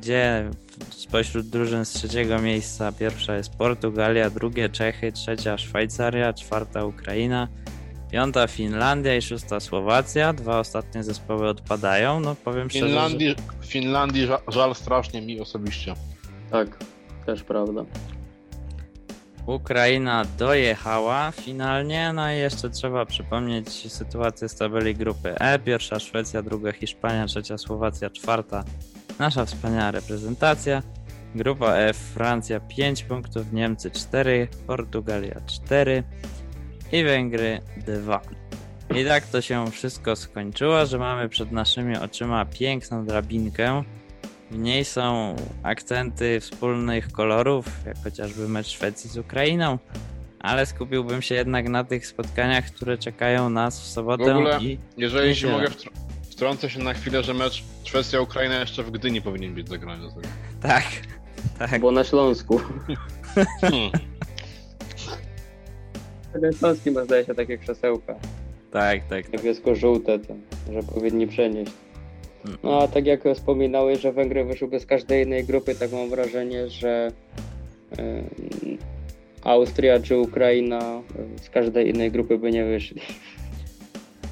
gdzie 0.00 0.50
spośród 0.90 1.48
drużyn 1.48 1.84
z 1.84 1.90
trzeciego 1.90 2.38
miejsca 2.38 2.92
pierwsza 2.92 3.36
jest 3.36 3.56
Portugalia, 3.56 4.30
drugie 4.30 4.68
Czechy, 4.68 5.12
trzecia 5.12 5.58
Szwajcaria, 5.58 6.32
czwarta 6.32 6.84
Ukraina, 6.84 7.48
piąta 8.12 8.46
Finlandia 8.46 9.16
i 9.16 9.22
szósta 9.22 9.60
Słowacja. 9.60 10.32
Dwa 10.32 10.58
ostatnie 10.58 11.04
zespoły 11.04 11.48
odpadają. 11.48 12.20
No 12.20 12.34
powiem 12.34 12.68
W 12.68 12.72
szczerze, 12.72 12.86
że... 12.86 12.92
Finlandii, 12.92 13.34
Finlandii 13.66 14.28
żal 14.48 14.74
strasznie 14.74 15.22
mi 15.22 15.40
osobiście. 15.40 15.94
Tak, 16.50 16.78
też 17.26 17.42
prawda. 17.42 17.84
Ukraina 19.46 20.24
dojechała 20.38 21.30
finalnie, 21.30 22.12
no 22.12 22.32
i 22.32 22.36
jeszcze 22.36 22.70
trzeba 22.70 23.06
przypomnieć 23.06 23.92
sytuację 23.92 24.48
z 24.48 24.54
tabeli 24.54 24.94
grupy 24.94 25.34
E. 25.38 25.58
Pierwsza 25.58 26.00
Szwecja, 26.00 26.42
druga 26.42 26.72
Hiszpania, 26.72 27.26
trzecia 27.26 27.58
Słowacja, 27.58 28.10
czwarta 28.10 28.64
nasza 29.18 29.44
wspaniała 29.44 29.90
reprezentacja. 29.90 30.82
Grupa 31.34 31.74
F, 31.74 31.96
Francja 31.96 32.60
5 32.60 33.02
punktów, 33.04 33.52
Niemcy 33.52 33.90
4, 33.90 34.48
Portugalia 34.66 35.40
4 35.46 36.02
i 36.92 37.04
Węgry 37.04 37.60
2. 37.86 38.20
I 38.96 39.04
tak 39.04 39.26
to 39.26 39.40
się 39.40 39.70
wszystko 39.70 40.16
skończyło, 40.16 40.86
że 40.86 40.98
mamy 40.98 41.28
przed 41.28 41.52
naszymi 41.52 41.96
oczyma 41.96 42.44
piękną 42.44 43.06
drabinkę, 43.06 43.82
w 44.50 44.58
niej 44.58 44.84
są 44.84 45.36
akcenty 45.62 46.40
wspólnych 46.40 47.12
kolorów, 47.12 47.66
jak 47.86 47.96
chociażby 48.04 48.48
mecz 48.48 48.66
Szwecji 48.66 49.10
z 49.10 49.16
Ukrainą, 49.18 49.78
ale 50.40 50.66
skupiłbym 50.66 51.22
się 51.22 51.34
jednak 51.34 51.68
na 51.68 51.84
tych 51.84 52.06
spotkaniach, 52.06 52.64
które 52.64 52.98
czekają 52.98 53.50
nas 53.50 53.80
w 53.80 53.86
sobotę 53.86 54.24
W 54.24 54.36
ogóle- 54.36 54.58
i 54.62 54.78
Jeżeli 54.96 55.36
się 55.36 55.48
mogę, 55.50 55.66
wtr- 55.68 55.90
wtrącę 56.30 56.70
się 56.70 56.80
na 56.82 56.94
chwilę, 56.94 57.22
że 57.22 57.34
mecz 57.34 57.64
Szwecja-Ukraina 57.84 58.60
jeszcze 58.60 58.82
w 58.82 58.90
Gdyni 58.90 59.22
powinien 59.22 59.54
być 59.54 59.68
zagrany. 59.68 60.08
tak, 60.62 60.84
tak, 61.58 61.80
Bo 61.80 61.90
na 61.90 62.04
Śląsku. 62.04 62.60
Hmm. 63.60 63.90
Śląskim 66.58 66.94
ma 66.94 67.04
zdaje 67.04 67.24
się 67.24 67.34
takie 67.34 67.58
krzesełka. 67.58 68.14
tak, 68.70 69.00
tak, 69.10 69.32
Niebiesko-żółte, 69.32 70.18
to, 70.18 70.34
że 70.72 70.82
powinni 70.82 71.26
przenieść. 71.26 71.72
No 72.62 72.82
a 72.82 72.88
tak 72.88 73.06
jak 73.06 73.20
wspominałeś, 73.34 74.00
że 74.00 74.12
Węgry 74.12 74.44
wyszłyby 74.44 74.80
z 74.80 74.86
każdej 74.86 75.24
innej 75.24 75.44
grupy, 75.44 75.74
tak 75.74 75.92
mam 75.92 76.10
wrażenie, 76.10 76.68
że 76.68 77.12
Austria 79.42 80.00
czy 80.00 80.18
Ukraina 80.18 81.02
z 81.42 81.50
każdej 81.50 81.88
innej 81.88 82.10
grupy 82.10 82.38
by 82.38 82.50
nie 82.50 82.64
wyszli. 82.64 83.00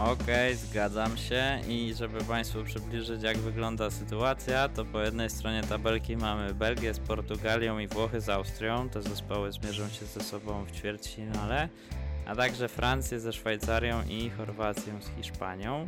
Okej, 0.04 0.56
zgadzam 0.56 1.16
się 1.16 1.58
i 1.68 1.94
żeby 1.94 2.24
Państwu 2.24 2.64
przybliżyć 2.64 3.22
jak 3.22 3.38
wygląda 3.38 3.90
sytuacja, 3.90 4.68
to 4.68 4.84
po 4.84 5.00
jednej 5.00 5.30
stronie 5.30 5.62
tabelki 5.62 6.16
mamy 6.16 6.54
Belgię 6.54 6.94
z 6.94 6.98
Portugalią 6.98 7.78
i 7.78 7.86
Włochy 7.86 8.20
z 8.20 8.28
Austrią, 8.28 8.88
te 8.88 9.02
zespoły 9.02 9.52
zmierzą 9.52 9.88
się 9.88 10.06
ze 10.06 10.20
sobą 10.20 10.64
w 10.64 10.72
ćwierćfinale, 10.72 11.68
a 12.26 12.36
także 12.36 12.68
Francję 12.68 13.20
ze 13.20 13.32
Szwajcarią 13.32 14.02
i 14.08 14.30
Chorwacją 14.30 15.02
z 15.02 15.10
Hiszpanią. 15.16 15.86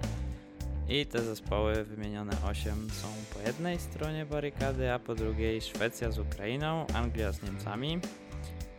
I 0.88 1.06
te 1.06 1.22
zespoły 1.22 1.84
wymienione 1.84 2.32
8 2.44 2.90
są 2.90 3.08
po 3.34 3.40
jednej 3.46 3.80
stronie 3.80 4.26
barykady, 4.26 4.92
a 4.92 4.98
po 4.98 5.14
drugiej 5.14 5.60
Szwecja 5.60 6.10
z 6.10 6.18
Ukrainą, 6.18 6.86
Anglia 6.94 7.32
z 7.32 7.42
Niemcami. 7.42 8.00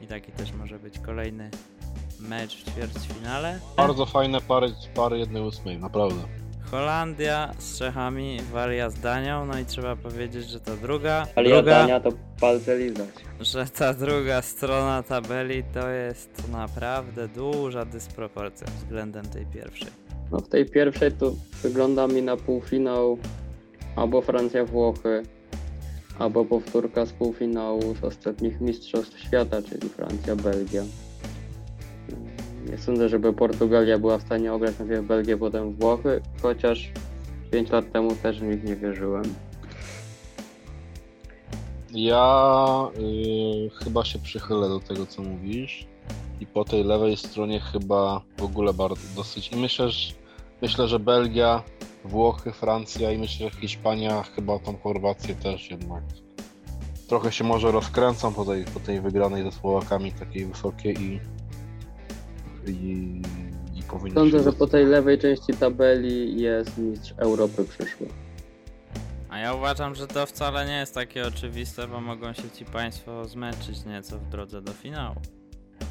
I 0.01 0.07
taki 0.07 0.31
też 0.31 0.51
może 0.51 0.79
być 0.79 0.99
kolejny 0.99 1.49
mecz 2.29 2.55
w 2.57 2.71
ćwierćfinale. 2.71 3.59
Bardzo 3.77 4.05
fajne 4.05 4.41
pary, 4.41 4.67
pary 4.95 5.17
jednej 5.19 5.41
ósmej, 5.43 5.77
naprawdę. 5.79 6.21
Holandia 6.71 7.51
z 7.59 7.77
Czechami, 7.79 8.37
Walia 8.51 8.89
z 8.89 8.99
Danią, 8.99 9.45
no 9.45 9.59
i 9.59 9.65
trzeba 9.65 9.95
powiedzieć, 9.95 10.49
że 10.49 10.59
ta 10.59 10.75
druga, 10.75 11.27
Ale 11.35 11.49
druga 11.49 11.71
Dania 11.71 11.99
to 11.99 12.09
palce 12.41 12.77
lizać. 12.77 13.09
że 13.41 13.65
ta 13.65 13.93
druga 13.93 14.41
strona 14.41 15.03
tabeli 15.03 15.63
to 15.73 15.89
jest 15.89 16.51
naprawdę 16.51 17.27
duża 17.27 17.85
dysproporcja 17.85 18.67
względem 18.77 19.25
tej 19.25 19.45
pierwszej. 19.45 19.87
No 20.31 20.39
w 20.39 20.49
tej 20.49 20.65
pierwszej 20.65 21.11
to 21.11 21.31
wygląda 21.63 22.07
mi 22.07 22.21
na 22.21 22.37
półfinał 22.37 23.17
albo 23.95 24.21
Francja-Włochy, 24.21 25.23
albo 26.19 26.45
powtórka 26.45 27.05
z 27.05 27.11
półfinału 27.11 27.95
z 28.01 28.03
ostatnich 28.03 28.61
Mistrzostw 28.61 29.19
Świata, 29.19 29.61
czyli 29.61 29.89
Francja-Belgia. 29.89 30.83
Nie 32.69 32.77
sądzę, 32.77 33.09
żeby 33.09 33.33
Portugalia 33.33 33.99
była 33.99 34.17
w 34.17 34.21
stanie 34.21 34.53
ograć 34.53 34.79
najpierw 34.79 35.05
Belgię, 35.05 35.37
potem 35.37 35.73
Włochy, 35.73 36.21
chociaż 36.41 36.91
5 37.51 37.69
lat 37.69 37.91
temu 37.91 38.15
też 38.15 38.39
w 38.39 38.43
nich 38.43 38.63
nie 38.63 38.75
wierzyłem. 38.75 39.23
Ja 41.93 42.87
y, 42.97 43.69
chyba 43.83 44.05
się 44.05 44.19
przychylę 44.19 44.69
do 44.69 44.79
tego, 44.79 45.05
co 45.05 45.21
mówisz. 45.21 45.87
I 46.39 46.45
po 46.45 46.65
tej 46.65 46.83
lewej 46.83 47.17
stronie 47.17 47.59
chyba 47.59 48.21
w 48.37 48.43
ogóle 48.43 48.73
bardzo 48.73 49.01
dosyć. 49.15 49.51
I 49.51 49.55
myślę, 49.55 49.89
że, 49.89 50.13
myślę, 50.61 50.87
że 50.87 50.99
Belgia, 50.99 51.63
Włochy, 52.05 52.51
Francja 52.51 53.11
i 53.11 53.17
myślę, 53.17 53.49
że 53.49 53.59
Hiszpania, 53.59 54.23
chyba 54.23 54.59
tą 54.59 54.77
Chorwację 54.77 55.35
też 55.35 55.71
jednak. 55.71 56.03
Trochę 57.07 57.31
się 57.31 57.43
może 57.43 57.71
rozkręcą 57.71 58.33
po 58.33 58.45
tej, 58.45 58.65
po 58.65 58.79
tej 58.79 59.01
wygranej 59.01 59.43
ze 59.43 59.51
Słowakami 59.51 60.11
takiej 60.11 60.45
wysokiej 60.45 61.01
i 61.01 61.19
i, 62.67 63.21
i 63.79 63.83
powinno 63.83 64.21
Sądzę, 64.21 64.37
się 64.37 64.43
że 64.43 64.53
po 64.53 64.67
tej 64.67 64.85
lewej 64.85 65.19
części 65.19 65.53
tabeli 65.53 66.41
jest 66.41 66.77
mistrz 66.77 67.13
Europy 67.17 67.63
przyszły. 67.65 68.07
A 69.29 69.37
ja 69.39 69.53
uważam, 69.53 69.95
że 69.95 70.07
to 70.07 70.25
wcale 70.25 70.65
nie 70.65 70.77
jest 70.77 70.95
takie 70.95 71.27
oczywiste, 71.27 71.87
bo 71.87 72.01
mogą 72.01 72.33
się 72.33 72.49
ci 72.57 72.65
państwo 72.65 73.25
zmęczyć 73.25 73.85
nieco 73.85 74.17
w 74.19 74.29
drodze 74.29 74.61
do 74.61 74.71
finału. 74.73 75.15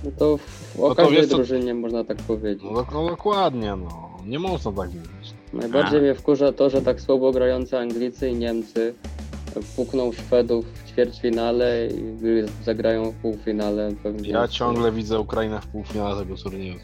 No 0.05 0.11
to 0.19 0.37
w, 0.37 0.81
o 0.81 0.89
No 0.89 0.95
to 0.95 1.03
każdej 1.03 1.29
co- 1.29 1.37
drużynie 1.37 1.75
można 1.75 2.05
tak 2.05 2.17
powiedzieć. 2.17 2.65
No, 2.73 2.87
no 2.93 3.09
dokładnie, 3.09 3.77
no. 3.77 4.11
Nie 4.27 4.39
można 4.39 4.73
tak 4.73 4.87
mówić. 4.87 5.35
Najbardziej 5.53 5.99
A. 5.99 6.03
mnie 6.03 6.15
wkurza 6.15 6.53
to, 6.53 6.71
że 6.71 6.83
tak 6.83 7.01
słabo 7.01 7.33
grający 7.33 7.79
Anglicy 7.79 8.29
i 8.29 8.35
Niemcy 8.35 8.95
pukną 9.77 10.13
Szwedów 10.13 10.67
w 10.67 10.91
ćwierćfinale 10.91 11.87
i 11.87 12.65
zagrają 12.65 13.11
w 13.11 13.15
półfinale. 13.15 13.93
Pewnie 14.03 14.31
Ja 14.31 14.49
ciągle 14.49 14.93
widzę 14.93 15.19
Ukrainę 15.21 15.61
w 15.61 15.67
półfinale 15.67 16.17
tego 16.23 16.37
turnieju. 16.37 16.75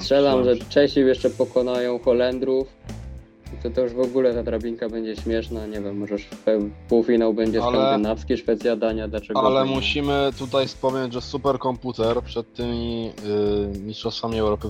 Strzelam, 0.00 0.44
że. 0.44 0.56
Czesi 0.56 1.00
jeszcze 1.00 1.30
pokonają 1.30 1.98
Holendrów. 1.98 2.68
To, 3.62 3.70
to 3.70 3.80
już 3.80 3.92
w 3.92 4.00
ogóle 4.00 4.34
ta 4.34 4.42
drabinka 4.42 4.88
będzie 4.88 5.16
śmieszna. 5.16 5.66
Nie 5.66 5.80
wiem, 5.80 5.98
może 5.98 6.16
półfinał 6.88 7.34
będzie 7.34 7.62
Ale- 7.62 7.78
skandynawski, 7.78 8.36
Szwecja, 8.36 8.76
Dania, 8.76 9.08
dlaczego 9.08 9.40
Ale 9.42 9.68
nie? 9.68 9.74
musimy 9.74 10.30
tutaj 10.38 10.66
wspomnieć, 10.66 11.12
że 11.12 11.20
superkomputer 11.20 12.22
przed 12.22 12.54
tymi 12.54 13.10
y, 13.74 13.78
mistrzostwami 13.78 14.38
Europy 14.38 14.68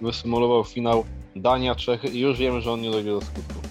wysymulował 0.00 0.64
finał 0.64 1.04
Dania, 1.36 1.74
Czechy 1.74 2.08
i 2.08 2.20
już 2.20 2.38
wiemy, 2.38 2.60
że 2.60 2.72
on 2.72 2.80
nie 2.80 2.90
dojdzie 2.90 3.10
do 3.10 3.20
skutku. 3.20 3.65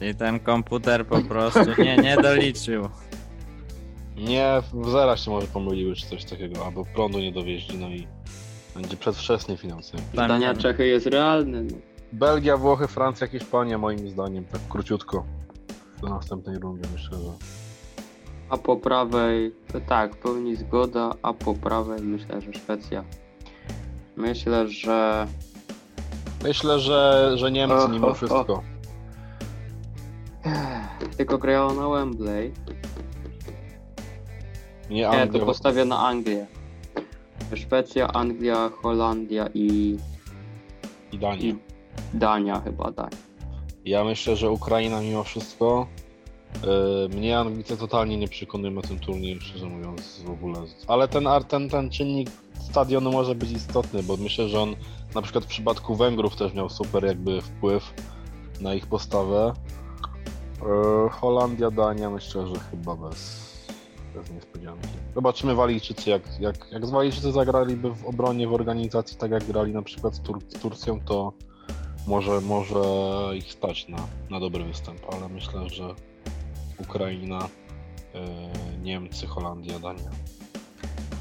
I 0.00 0.14
ten 0.14 0.40
komputer 0.40 1.06
po 1.06 1.20
prostu 1.20 1.60
nie, 1.82 1.96
nie 1.96 2.16
doliczył. 2.16 2.88
Nie, 4.16 4.62
w 4.72 4.90
zera 4.90 5.16
się 5.16 5.30
może 5.30 5.46
pomyliły 5.46 5.94
czy 5.94 6.06
coś 6.06 6.24
takiego, 6.24 6.66
albo 6.66 6.84
prądu 6.84 7.18
nie 7.18 7.32
dowieźli, 7.32 7.78
no 7.78 7.88
i 7.88 8.06
będzie 8.74 8.96
przedwczesny 8.96 9.56
finał. 9.56 9.80
co 9.80 9.96
nie? 9.96 10.02
Tam- 10.02 10.28
Dania, 10.28 10.54
Czechy 10.54 10.86
jest 10.86 11.06
realny. 11.06 11.62
No. 11.62 11.76
Belgia, 12.12 12.56
Włochy, 12.56 12.88
Francja, 12.88 13.26
Hiszpania 13.26 13.78
moim 13.78 14.10
zdaniem, 14.10 14.44
tak 14.44 14.60
króciutko. 14.68 15.24
Do 16.02 16.08
następnej 16.08 16.58
rundy 16.58 16.88
myślę, 16.92 17.18
że. 17.18 17.32
A 18.50 18.56
po 18.56 18.76
prawej, 18.76 19.54
tak, 19.86 20.14
w 20.14 20.18
pełni 20.18 20.56
zgoda, 20.56 21.10
a 21.22 21.32
po 21.32 21.54
prawej 21.54 22.00
myślę, 22.02 22.40
że 22.40 22.52
Szwecja. 22.52 23.04
Myślę, 24.16 24.68
że 24.68 25.26
Myślę, 26.42 26.78
że, 26.78 27.30
że 27.34 27.50
Niemcy 27.50 27.88
mimo 27.88 28.14
wszystko. 28.14 28.62
Tylko 31.16 31.38
grają 31.38 31.74
na 31.74 31.88
Wembley. 31.88 32.52
Nie 34.90 34.96
Nie, 34.96 35.08
Anglia. 35.08 35.40
to 35.40 35.46
postawię 35.46 35.84
na 35.84 35.98
Anglię. 35.98 36.46
Szwecja, 37.54 38.08
Anglia, 38.12 38.70
Holandia 38.82 39.48
i, 39.54 39.96
I 41.12 41.18
Dania. 41.18 41.42
i 41.42 41.56
Dania 42.14 42.60
chyba, 42.60 42.92
tak. 42.92 43.10
Ja 43.84 44.04
myślę, 44.04 44.36
że 44.36 44.50
Ukraina 44.50 45.00
mimo 45.00 45.24
wszystko. 45.24 45.86
Yy, 47.10 47.16
Mnie 47.16 47.38
Anglicy 47.38 47.76
totalnie 47.76 48.16
nie 48.16 48.28
przekonują 48.28 48.72
na 48.72 48.82
tym 48.82 48.98
turnieju, 48.98 49.40
szczerze 49.40 49.66
mówiąc 49.66 50.22
w 50.26 50.30
ogóle. 50.30 50.58
Ale 50.88 51.08
ten, 51.08 51.28
ten, 51.48 51.68
ten 51.68 51.90
czynnik 51.90 52.30
stadionu 52.70 53.12
może 53.12 53.34
być 53.34 53.50
istotny, 53.50 54.02
bo 54.02 54.16
myślę, 54.16 54.48
że 54.48 54.60
on 54.60 54.76
na 55.14 55.22
przykład 55.22 55.44
w 55.44 55.48
przypadku 55.48 55.96
Węgrów 55.96 56.36
też 56.36 56.54
miał 56.54 56.68
super 56.68 57.04
jakby 57.04 57.40
wpływ 57.40 57.94
na 58.60 58.74
ich 58.74 58.86
postawę. 58.86 59.52
Yy, 60.62 61.10
Holandia, 61.10 61.70
Dania 61.70 62.10
myślę, 62.10 62.46
że 62.46 62.54
chyba 62.70 62.96
bez, 62.96 63.50
bez 64.14 64.30
niespodzianki. 64.30 64.88
Zobaczymy 65.14 65.54
Walijczycy, 65.54 66.10
jak, 66.10 66.40
jak, 66.40 66.56
jak 66.72 66.86
z 66.86 66.90
Walijczycy 66.90 67.32
zagraliby 67.32 67.94
w 67.94 68.06
obronie, 68.06 68.48
w 68.48 68.54
organizacji, 68.54 69.16
tak 69.16 69.30
jak 69.30 69.44
grali 69.44 69.72
na 69.72 69.82
przykład 69.82 70.14
z, 70.14 70.20
Tur- 70.20 70.42
z 70.48 70.60
Turcją, 70.60 71.00
to 71.00 71.32
może, 72.06 72.40
może 72.40 72.80
ich 73.36 73.52
stać 73.52 73.88
na, 73.88 73.98
na 74.30 74.40
dobry 74.40 74.64
występ, 74.64 75.00
ale 75.12 75.28
myślę, 75.28 75.68
że 75.68 75.94
Ukraina, 76.78 77.48
yy, 78.14 78.20
Niemcy, 78.82 79.26
Holandia, 79.26 79.78
Dania. 79.78 80.10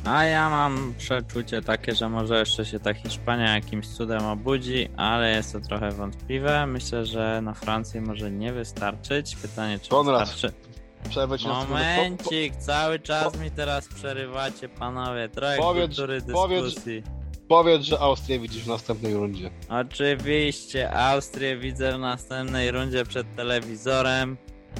A 0.10 0.24
ja 0.26 0.49
mam 0.49 0.93
przeczucie 0.97 1.62
takie, 1.62 1.95
że 1.95 2.10
może 2.10 2.39
jeszcze 2.39 2.66
się 2.66 2.80
ta 2.80 2.93
Hiszpania 2.93 3.55
jakimś 3.55 3.88
cudem 3.88 4.26
obudzi, 4.26 4.89
ale 4.97 5.32
jest 5.32 5.53
to 5.53 5.60
trochę 5.60 5.91
wątpliwe. 5.91 6.66
Myślę, 6.68 7.05
że 7.05 7.41
na 7.41 7.53
Francję 7.53 8.01
może 8.01 8.32
nie 8.32 8.53
wystarczyć. 8.53 9.36
Pytanie, 9.36 9.80
czy 9.80 9.89
Konrad, 9.89 10.30
wystarczy. 10.30 10.57
Na 11.05 11.12
sekundę. 11.14 11.38
Po- 11.43 11.66
Momencik, 11.66 12.55
cały 12.55 12.99
czas 12.99 13.38
mi 13.39 13.51
teraz 13.51 13.88
przerywacie, 13.88 14.70
panowie. 14.70 15.30
Trochę 15.30 15.57
Powiedz- 15.57 15.88
kultury 15.88 16.22
powiedz- 16.34 16.64
dyskusji. 16.66 17.03
Po, 17.03 17.47
powiedz, 17.47 17.82
że 17.82 17.99
Austrię 17.99 18.39
widzisz 18.39 18.64
w 18.64 18.68
następnej 18.68 19.14
rundzie. 19.14 19.49
Oczywiście, 19.70 20.91
Austrię 20.93 21.57
widzę 21.57 21.93
w 21.97 21.99
następnej 21.99 22.72
rundzie 22.72 23.05
przed 23.05 23.36
telewizorem, 23.36 24.38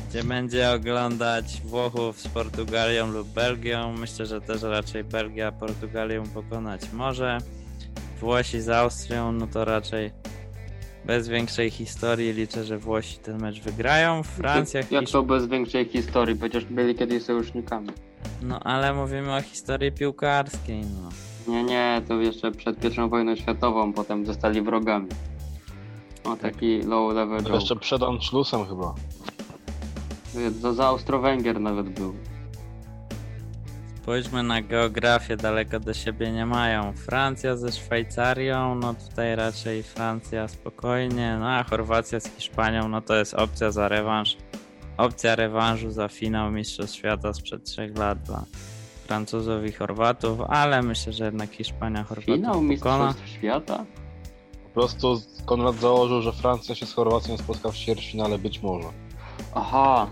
gdzie 0.10 0.24
będzie 0.24 0.72
oglądać 0.72 1.62
Włochów 1.66 2.22
z 2.22 2.28
Portugalią 2.28 3.12
lub 3.12 3.28
Belgią. 3.28 3.94
Myślę, 3.98 4.26
że 4.26 4.42
też 4.42 4.62
raczej 4.62 5.04
Belgia 5.04 5.52
Portugalię 5.52 6.24
pokonać 6.34 6.82
może. 6.94 7.38
Włosi 8.20 8.62
z 8.62 8.70
Austrią, 8.70 9.32
no 9.32 9.48
to 9.48 9.66
raczej 9.66 10.12
bez 11.06 11.28
większej 11.28 11.70
historii 11.70 12.34
liczę, 12.34 12.64
że 12.64 12.78
Włosi 12.78 13.18
ten 13.18 13.42
mecz 13.42 13.60
wygrają. 13.62 14.24
Francja, 14.24 14.82
Jak 14.92 15.10
to 15.10 15.24
bez 15.24 15.48
większej 15.48 15.86
historii, 15.86 16.36
przecież 16.36 16.66
byli 16.66 16.96
kiedyś 16.96 17.24
sojusznikami. 17.24 17.90
No 18.42 18.60
ale 18.60 18.94
mówimy 18.94 19.36
o 19.36 19.42
historii 19.42 19.92
piłkarskiej, 19.92 20.82
no. 20.82 21.10
Nie, 21.54 21.64
nie, 21.64 22.02
to 22.08 22.22
jeszcze 22.22 22.52
przed 22.52 22.80
pierwszą 22.80 23.10
wojną 23.10 23.36
światową, 23.36 23.94
potem 23.94 24.26
zostali 24.26 24.62
wrogami. 24.62 25.08
O, 26.24 26.36
taki 26.36 26.82
low 26.82 27.14
level 27.14 27.44
To 27.44 27.56
jeszcze 27.56 27.76
przed 27.76 28.04
Anschlussem 28.04 28.66
chyba. 28.66 28.96
To 30.62 30.74
za 30.74 30.86
Austro-Węgier 30.86 31.60
nawet 31.60 31.90
był. 31.90 32.16
Spójrzmy 34.02 34.44
na 34.44 34.62
geografię, 34.62 35.38
daleko 35.38 35.80
do 35.80 35.94
siebie 35.94 36.32
nie 36.32 36.46
mają. 36.46 36.94
Francja 36.94 37.56
ze 37.58 37.72
Szwajcarią, 37.72 38.76
no 38.76 38.94
tutaj 38.94 39.36
raczej 39.36 39.84
Francja 39.84 40.48
spokojnie, 40.48 41.38
no 41.40 41.50
a 41.50 41.64
Chorwacja 41.64 42.20
z 42.20 42.28
Hiszpanią, 42.28 42.88
no 42.88 43.02
to 43.02 43.16
jest 43.16 43.34
opcja 43.34 43.72
za 43.72 43.88
rewanż. 43.88 44.38
Opcja 44.98 45.36
rewanżu 45.36 45.92
za 45.92 46.08
finał 46.08 46.52
Mistrzostw 46.52 46.96
Świata 46.96 47.34
sprzed 47.34 47.64
trzech 47.64 47.98
lat 47.98 48.22
dla 48.22 48.44
Francuzów 49.08 49.66
i 49.66 49.72
Chorwatów, 49.72 50.42
ale 50.42 50.82
myślę, 50.82 51.14
że 51.14 51.26
jednak 51.26 51.50
Hiszpania 51.50 52.04
Chorwatów 52.04 52.36
Finał 52.36 52.54
pokona. 52.54 53.08
Mistrzostw 53.08 53.28
Świata? 53.28 53.86
Po 54.64 54.70
prostu 54.70 55.22
Konrad 55.46 55.76
założył, 55.76 56.22
że 56.22 56.34
Francja 56.34 56.76
się 56.76 56.86
z 56.86 56.94
Chorwacją 56.94 57.38
spotka 57.38 57.72
w 57.72 57.76
ćwierćfinale 57.76 58.38
być 58.40 58.62
może. 58.62 58.88
Aha. 59.56 60.08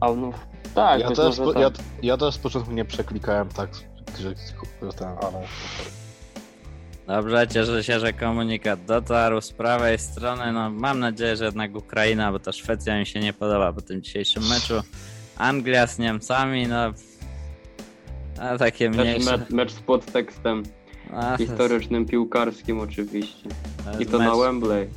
A 0.00 0.12
no, 0.12 0.32
tak, 0.74 1.00
ja, 1.00 1.08
też, 1.08 1.18
może 1.18 1.44
po- 1.44 1.60
ja, 1.60 1.70
tak. 1.70 1.84
ja 2.02 2.16
też 2.16 2.34
z 2.34 2.38
początku 2.38 2.72
nie 2.72 2.84
przeklikałem 2.84 3.48
tak, 3.48 3.70
że, 4.18 4.34
że 4.82 4.92
ten, 4.92 5.08
ale 5.08 5.46
Dobrze, 7.06 7.48
cieszę 7.48 7.84
się, 7.84 8.00
że 8.00 8.12
komunikat 8.12 8.84
dotarł 8.84 9.40
z 9.40 9.52
prawej 9.52 9.98
strony. 9.98 10.52
No, 10.52 10.70
mam 10.70 11.00
nadzieję, 11.00 11.36
że 11.36 11.44
jednak 11.44 11.76
Ukraina, 11.76 12.32
bo 12.32 12.38
to 12.38 12.52
Szwecja 12.52 12.98
mi 12.98 13.06
się 13.06 13.20
nie 13.20 13.32
podoba 13.32 13.72
po 13.72 13.80
tym 13.80 14.02
dzisiejszym 14.02 14.48
meczu. 14.48 14.74
Anglia 15.36 15.86
z 15.86 15.98
Niemcami, 15.98 16.66
no. 16.66 16.92
A 18.40 18.58
takie 18.58 18.90
Też 18.90 18.98
mniejsze. 18.98 19.38
mecz, 19.38 19.50
mecz 19.50 19.72
z 19.72 19.80
podtekstem 19.80 20.62
A, 21.14 21.36
historycznym, 21.36 22.06
piłkarskim 22.06 22.80
oczywiście. 22.80 23.48
I 23.98 24.06
to 24.06 24.18
na 24.18 24.30
mecz 24.30 24.38
Wembley. 24.38 24.88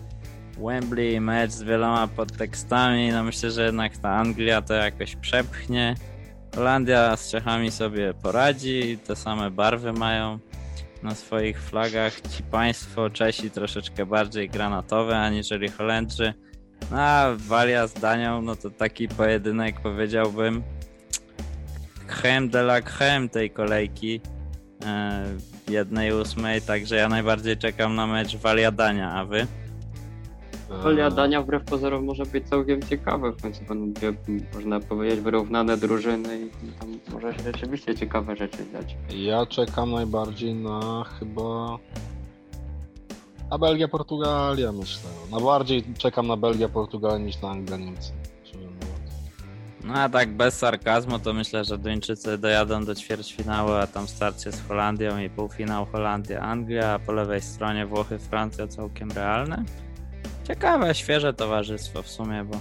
Wembley, 0.62 1.22
mecz 1.22 1.52
z 1.52 1.64
wieloma 1.64 2.08
podtekstami. 2.08 3.12
No 3.12 3.24
myślę, 3.24 3.52
że 3.52 3.66
jednak 3.66 3.98
ta 3.98 4.10
Anglia 4.10 4.62
to 4.62 4.74
jakoś 4.74 5.16
przepchnie. 5.16 5.96
Holandia 6.56 7.18
z 7.18 7.32
Czechami 7.32 7.72
sobie 7.72 8.14
poradzi, 8.14 8.98
te 9.08 9.16
same 9.16 9.52
barwy 9.52 9.94
mają 9.94 10.40
na 11.04 11.16
swoich 11.16 11.62
flagach. 11.62 12.22
Ci 12.22 12.44
państwo 12.44 13.10
Czesi 13.10 13.52
troszeczkę 13.52 14.06
bardziej 14.06 14.50
granatowe 14.50 15.18
aniżeli 15.18 15.70
Holendrzy. 15.70 16.34
No, 16.92 16.98
a 17.02 17.36
Walia 17.38 17.88
z 17.88 17.94
Danią, 17.94 18.42
no 18.42 18.56
to 18.56 18.70
taki 18.70 19.08
pojedynek 19.08 19.82
powiedziałbym 19.82 20.64
creme 22.08 22.48
de 22.48 22.60
la 22.60 22.82
creme 22.82 23.30
tej 23.30 23.50
kolejki. 23.50 24.22
E, 24.86 25.24
jednej 25.68 26.14
ósmej, 26.14 26.62
także 26.62 26.96
ja 26.96 27.10
najbardziej 27.10 27.58
czekam 27.58 27.96
na 27.96 28.08
mecz 28.08 28.36
Walia-Dania, 28.36 29.12
a 29.12 29.26
wy? 29.26 29.48
Kolia 30.84 31.10
Dania 31.10 31.42
wbrew 31.42 31.64
pozorom 31.64 32.06
może 32.06 32.26
być 32.26 32.50
całkiem 32.50 32.84
ciekawe. 32.84 33.32
W 33.32 33.42
końcu 33.42 33.66
będą 33.66 33.94
dwie, 33.94 34.14
można 34.56 34.80
powiedzieć, 34.80 35.20
wyrównane 35.20 35.78
drużyny 35.78 36.40
i 36.40 36.72
tam 36.80 37.00
może 37.14 37.34
się 37.34 37.44
rzeczywiście 37.44 37.96
ciekawe 37.96 38.36
rzeczy 38.36 38.58
dziać. 38.74 38.96
Ja 39.10 39.46
czekam 39.46 39.92
najbardziej 39.92 40.56
na 40.56 41.06
chyba. 41.20 41.78
Na 43.52 43.58
Belgia, 43.58 43.88
Portugalia 43.88 44.72
myślę. 44.72 45.10
Na 45.32 45.40
bardziej 45.40 45.84
czekam 45.98 46.28
na 46.28 46.38
Belgia, 46.38 46.70
Portugalię 46.70 47.26
niż 47.26 47.42
na 47.42 47.50
Anglię, 47.50 47.78
Niemcy. 47.78 48.12
No 49.84 49.94
a 49.94 50.10
tak 50.10 50.30
bez 50.34 50.58
sarkazmu 50.58 51.20
to 51.20 51.34
myślę, 51.34 51.64
że 51.64 51.78
Duńczycy 51.78 52.38
dojadą 52.38 52.86
do 52.86 52.96
ćwierćfinału, 52.96 53.72
a 53.72 53.88
tam 53.88 54.08
starcie 54.08 54.52
z 54.52 54.68
Holandią 54.68 55.20
i 55.20 55.30
półfinał 55.30 55.86
Holandia-Anglia, 55.86 56.86
a 56.86 57.00
po 57.00 57.12
lewej 57.12 57.42
stronie 57.42 57.86
Włochy-Francja 57.86 58.68
całkiem 58.68 59.12
realne. 59.12 59.64
Ciekawe, 60.50 60.96
świeże 60.96 61.34
towarzystwo 61.34 62.04
w 62.04 62.08
sumie, 62.08 62.44
bo 62.44 62.58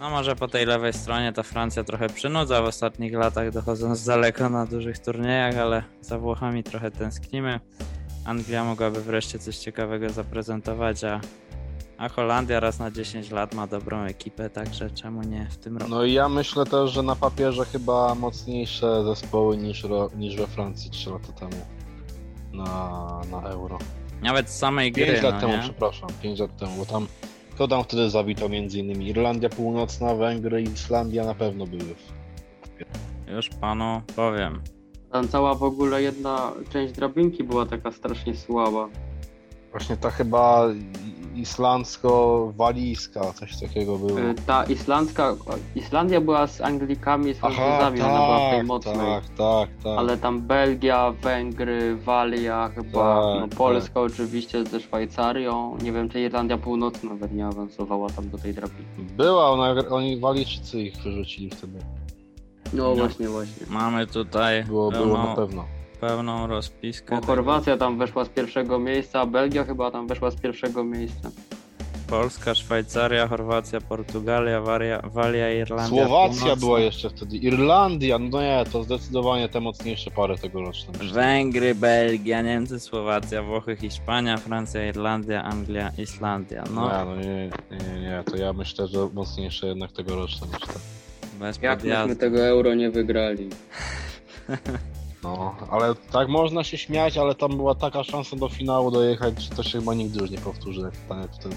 no 0.00 0.10
może 0.10 0.36
po 0.36 0.48
tej 0.48 0.66
lewej 0.66 0.92
stronie 0.92 1.32
ta 1.32 1.42
Francja 1.42 1.84
trochę 1.84 2.08
przynudza 2.08 2.62
w 2.62 2.64
ostatnich 2.64 3.12
latach, 3.14 3.50
dochodząc 3.50 4.04
daleko 4.04 4.48
na 4.48 4.66
dużych 4.66 4.98
turniejach, 4.98 5.56
ale 5.56 5.82
za 6.00 6.18
Włochami 6.18 6.62
trochę 6.62 6.90
tęsknimy. 6.90 7.60
Anglia 8.24 8.64
mogłaby 8.64 9.02
wreszcie 9.02 9.38
coś 9.38 9.56
ciekawego 9.56 10.10
zaprezentować, 10.10 11.04
a, 11.04 11.20
a 11.98 12.08
Holandia 12.08 12.60
raz 12.60 12.78
na 12.78 12.90
10 12.90 13.30
lat 13.30 13.54
ma 13.54 13.66
dobrą 13.66 14.04
ekipę, 14.04 14.50
także 14.50 14.90
czemu 14.90 15.22
nie 15.22 15.46
w 15.50 15.56
tym 15.56 15.76
roku? 15.76 15.90
No 15.90 16.04
i 16.04 16.12
ja 16.12 16.28
myślę 16.28 16.66
też, 16.66 16.90
że 16.90 17.02
na 17.02 17.16
papierze 17.16 17.64
chyba 17.64 18.14
mocniejsze 18.14 19.04
zespoły 19.04 19.56
niż, 19.56 19.86
niż 20.16 20.36
we 20.36 20.46
Francji 20.46 20.90
3 20.90 21.10
lata 21.10 21.32
temu 21.32 21.66
na, 22.52 23.20
na 23.30 23.48
Euro. 23.50 23.78
Nawet 24.22 24.50
z 24.50 24.58
samej 24.58 24.92
5 24.92 25.10
gry, 25.10 25.22
lat 25.22 25.34
no 25.34 25.40
temu, 25.40 25.52
nie? 25.52 25.62
przepraszam, 25.62 26.08
5 26.22 26.38
lat 26.40 26.56
temu, 26.56 26.72
bo 26.76 26.86
tam 26.86 27.06
kto 27.54 27.68
tam 27.68 27.84
wtedy 27.84 28.10
zawitał 28.10 28.48
między 28.48 28.78
innymi 28.78 29.08
Irlandia 29.08 29.48
Północna, 29.48 30.14
Węgry 30.14 30.62
i 30.62 30.64
Islandia 30.64 31.24
na 31.24 31.34
pewno 31.34 31.66
były. 31.66 31.94
Już 33.28 33.48
panu 33.48 34.02
powiem. 34.16 34.60
Tam 35.12 35.28
cała 35.28 35.54
w 35.54 35.62
ogóle 35.62 36.02
jedna 36.02 36.52
część 36.70 36.92
drabinki 36.92 37.44
była 37.44 37.66
taka 37.66 37.92
strasznie 37.92 38.36
słaba. 38.36 38.88
Właśnie 39.70 39.96
ta 39.96 40.10
chyba 40.10 40.68
islandzko-walijska, 41.36 43.32
coś 43.34 43.60
takiego 43.60 43.98
było. 43.98 44.20
Y, 44.20 44.34
Ta 44.46 44.64
islandzka, 44.64 45.34
Islandia 45.74 46.20
była 46.20 46.46
z 46.46 46.60
Anglikami, 46.60 47.34
z 47.34 47.38
Francuzami, 47.38 48.00
ona 48.00 48.14
była 48.26 48.48
w 48.48 48.50
tej 48.50 48.62
mocnej. 48.64 48.96
tak, 48.96 49.24
tak, 49.28 49.68
tak. 49.84 49.98
Ale 49.98 50.16
tam 50.16 50.40
Belgia, 50.40 51.10
Węgry, 51.22 51.96
Walia 51.96 52.70
chyba, 52.74 53.22
Tak, 53.22 53.40
no 53.40 53.48
Polska 53.56 54.00
oczywiście 54.00 54.64
ze 54.64 54.80
Szwajcarią. 54.80 55.76
Nie 55.82 55.92
wiem, 55.92 56.08
czy 56.08 56.20
Irlandia 56.20 56.58
Północna 56.58 57.10
nawet 57.10 57.32
nie 57.34 57.46
awansowała 57.46 58.10
tam 58.10 58.28
do 58.30 58.38
tej 58.38 58.54
drabinki. 58.54 59.14
Była, 59.16 59.50
ona, 59.50 59.74
oni 59.90 60.20
Walijczycy 60.20 60.80
ich 60.82 60.96
wyrzucili 61.02 61.50
wtedy. 61.50 61.78
No, 62.72 62.94
właśnie, 62.94 63.28
właśnie. 63.28 63.66
Mamy 63.70 64.06
tutaj 64.06 64.64
Było, 64.64 64.90
było 64.90 65.06
na 65.06 65.14
pełną, 65.24 65.36
pewno. 65.36 65.64
Pełną 66.02 66.46
rozpiskę. 66.46 67.20
Bo 67.20 67.26
Chorwacja 67.26 67.76
tam 67.76 67.98
weszła 67.98 68.24
z 68.24 68.28
pierwszego 68.28 68.78
miejsca, 68.78 69.20
a 69.20 69.26
Belgia 69.26 69.64
chyba 69.64 69.90
tam 69.90 70.06
weszła 70.06 70.30
z 70.30 70.36
pierwszego 70.36 70.84
miejsca. 70.84 71.30
Polska, 72.10 72.54
Szwajcaria, 72.54 73.28
Chorwacja, 73.28 73.80
Portugalia, 73.80 74.60
Waria, 74.60 75.02
Walia, 75.04 75.52
Irlandia. 75.52 75.88
Słowacja 75.88 76.40
Północna, 76.40 76.56
była 76.66 76.80
jeszcze 76.80 77.10
wtedy, 77.10 77.36
Irlandia, 77.36 78.18
no 78.18 78.42
nie, 78.42 78.64
to 78.72 78.82
zdecydowanie 78.82 79.48
te 79.48 79.60
mocniejsze 79.60 80.10
pary 80.10 80.38
tegoroczne. 80.38 80.92
Węgry, 81.12 81.74
Belgia, 81.74 82.42
Niemcy, 82.42 82.80
Słowacja, 82.80 83.42
Włochy, 83.42 83.76
Hiszpania, 83.76 84.36
Francja, 84.36 84.88
Irlandia, 84.88 85.44
Anglia, 85.44 85.92
Islandia. 85.98 86.64
No, 86.74 86.88
nie, 86.88 87.04
no 87.04 87.16
nie, 87.16 87.50
nie, 87.70 87.94
nie, 87.94 88.00
nie, 88.00 88.22
to 88.30 88.36
ja 88.36 88.52
myślę, 88.52 88.88
że 88.88 89.08
mocniejsze 89.12 89.66
jednak 89.66 89.92
tegoroczne 89.92 90.46
niż 90.46 90.60
te. 90.60 90.74
bez 91.40 91.62
Jak 91.62 91.84
myśmy 91.84 92.16
tego 92.16 92.46
euro 92.46 92.74
nie 92.74 92.90
wygrali? 92.90 93.48
No, 95.22 95.54
ale 95.70 95.94
tak 96.12 96.28
można 96.28 96.64
się 96.64 96.78
śmiać, 96.78 97.18
ale 97.18 97.34
tam 97.34 97.56
była 97.56 97.74
taka 97.74 98.04
szansa 98.04 98.36
do 98.36 98.48
finału 98.48 98.90
dojechać, 98.90 99.42
że 99.42 99.50
to 99.50 99.62
się 99.62 99.78
chyba 99.78 99.94
nigdy 99.94 100.20
już 100.20 100.30
nie 100.30 100.38
powtórzy, 100.38 100.80
jak 100.80 100.92
tak 101.08 101.34
wtedy. 101.34 101.56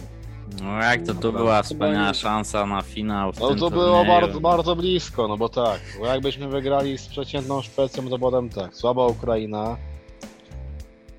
No 0.63 0.71
jak 0.71 1.01
to 1.05 1.13
tu 1.13 1.33
była 1.33 1.63
wspaniała 1.63 2.13
szansa 2.13 2.65
na 2.65 2.81
finał 2.81 3.31
w 3.33 3.39
No 3.39 3.47
tym 3.49 3.57
to 3.59 3.69
było 3.69 3.85
turnieju. 3.97 4.07
bardzo, 4.21 4.39
bardzo 4.39 4.75
blisko, 4.75 5.27
no 5.27 5.37
bo 5.37 5.49
tak, 5.49 5.79
bo 5.99 6.05
jakbyśmy 6.05 6.47
wygrali 6.47 6.97
z 6.97 7.07
przeciętną 7.07 7.61
Szwecją, 7.61 8.09
to 8.09 8.19
potem 8.19 8.49
tak, 8.49 8.75
słaba 8.75 9.05
Ukraina, 9.07 9.77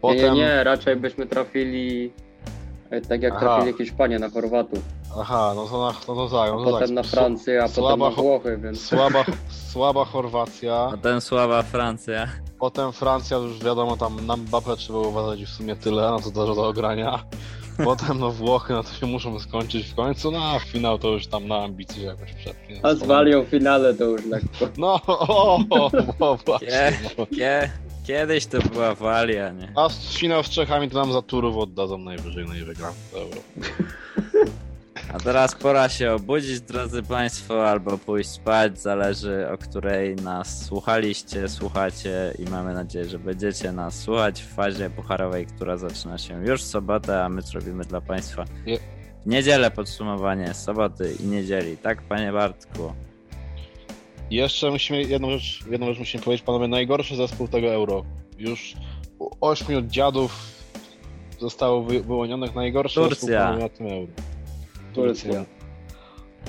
potem, 0.01 0.35
Nie, 0.35 0.41
nie, 0.41 0.65
raczej 0.65 0.97
byśmy 0.97 1.27
trafili 1.27 2.13
tak 3.09 3.23
jak 3.23 3.33
Aha. 3.33 3.41
trafili 3.41 3.73
Hiszpanie 3.79 4.19
na 4.19 4.31
Chorwatów, 4.31 4.79
aha, 5.21 5.53
no 5.57 5.67
to, 5.67 5.79
na, 5.87 5.95
no 6.09 6.15
to 6.29 6.29
tak, 6.29 6.51
no 6.53 6.59
to 6.59 6.71
potem 6.71 6.81
tak, 6.89 6.91
na 6.91 7.03
Francję, 7.03 7.59
a 7.59 7.63
potem 7.69 7.75
słaba 7.85 8.09
na 8.11 8.17
Cho- 8.17 8.23
Włochy, 8.23 8.59
więc 8.63 8.81
Słaba, 8.87 9.25
słaba 9.73 10.05
Chorwacja, 10.05 10.89
Potem 10.91 11.21
słaba 11.21 11.63
Francja. 11.63 12.29
potem 12.59 12.93
Francja, 12.93 13.37
już 13.37 13.59
wiadomo, 13.59 13.97
tam 13.97 14.27
na 14.27 14.37
Mbappé 14.37 14.77
trzeba 14.77 14.99
uważać 14.99 15.45
w 15.45 15.49
sumie 15.49 15.77
tyle, 15.77 16.03
no 16.11 16.21
to 16.21 16.31
dużo 16.31 16.55
do 16.55 16.69
ogrania. 16.69 17.25
Potem 17.85 18.19
no 18.19 18.31
Włochy, 18.31 18.73
no 18.73 18.83
to 18.83 18.93
się 18.93 19.07
muszą 19.07 19.39
skończyć 19.41 19.87
w 19.87 19.95
końcu, 19.95 20.31
no 20.31 20.39
a 20.45 20.59
finał 20.59 20.99
to 20.99 21.09
już 21.09 21.27
tam 21.27 21.49
na 21.49 21.57
ambicji 21.65 22.05
jakoś 22.05 22.33
przepnie. 22.33 22.81
a 22.83 22.95
z 22.95 22.99
Walią 23.03 23.43
w 23.43 23.47
finale 23.49 23.95
to 23.95 24.05
już 24.05 24.27
lekko. 24.27 24.49
No, 24.79 25.01
o, 25.07 25.59
o, 25.71 25.91
o 26.21 26.37
właśnie. 26.47 26.69
Kie- 26.69 27.15
No. 27.19 27.27
Kie, 27.27 27.71
kiedyś 28.07 28.47
to 28.47 28.59
była 28.59 28.95
Walia, 28.95 29.53
nie? 29.53 29.73
A 29.77 29.89
z 29.89 30.19
finał 30.19 30.43
z 30.43 30.49
Czechami 30.49 30.91
to 30.91 30.99
nam 30.99 31.13
za 31.13 31.23
turów 31.23 31.57
oddadzą 31.57 31.99
najwyżej, 31.99 32.45
no 32.49 32.55
i 32.55 32.65
wygram 32.65 32.93
euro. 33.15 33.41
A 35.15 35.19
teraz 35.19 35.55
pora 35.55 35.89
się 35.89 36.13
obudzić, 36.13 36.61
drodzy 36.61 37.03
Państwo, 37.03 37.71
albo 37.71 37.99
pójść 37.99 38.31
spać, 38.31 38.81
zależy 38.81 39.49
o 39.51 39.59
której 39.59 40.17
nas 40.17 40.65
słuchaliście, 40.65 41.49
słuchacie 41.49 42.35
i 42.39 42.51
mamy 42.51 42.75
nadzieję, 42.75 43.05
że 43.05 43.19
będziecie 43.19 43.73
nas 43.73 44.01
słuchać 44.01 44.43
w 44.43 44.55
fazie 44.55 44.91
pucharowej, 44.91 45.47
która 45.47 45.77
zaczyna 45.77 46.19
się 46.19 46.47
już 46.47 46.63
w 46.63 46.67
sobotę, 46.67 47.25
a 47.25 47.29
my 47.29 47.43
zrobimy 47.43 47.85
dla 47.85 48.01
Państwa 48.01 48.45
w 49.25 49.27
niedzielę 49.27 49.71
podsumowanie 49.71 50.55
soboty 50.55 51.15
i 51.21 51.27
niedzieli. 51.27 51.77
Tak, 51.77 52.03
Panie 52.03 52.33
Bartku? 52.33 52.93
Jeszcze 54.31 54.71
musimy, 54.71 55.03
jedną 55.03 55.31
rzecz, 55.31 55.61
jedną 55.71 55.87
rzecz 55.87 55.99
musimy 55.99 56.23
powiedzieć, 56.25 56.47
panowie, 56.47 56.69
najgorszy 56.69 57.17
zespół 57.17 57.49
tego 57.49 57.67
euro. 57.75 58.05
Już 58.39 58.75
ośmiu 59.41 59.83
dziadów 59.83 60.37
zostało 61.39 61.83
wy, 61.83 62.01
wyłonionych 62.03 62.55
najgorszy 62.55 63.01
zespół 63.01 63.19
Turcja. 63.21 63.45
panowie, 63.45 63.63
na 63.63 63.69
tym 63.69 63.87
euro. 63.87 64.13
Turcja. 64.95 65.45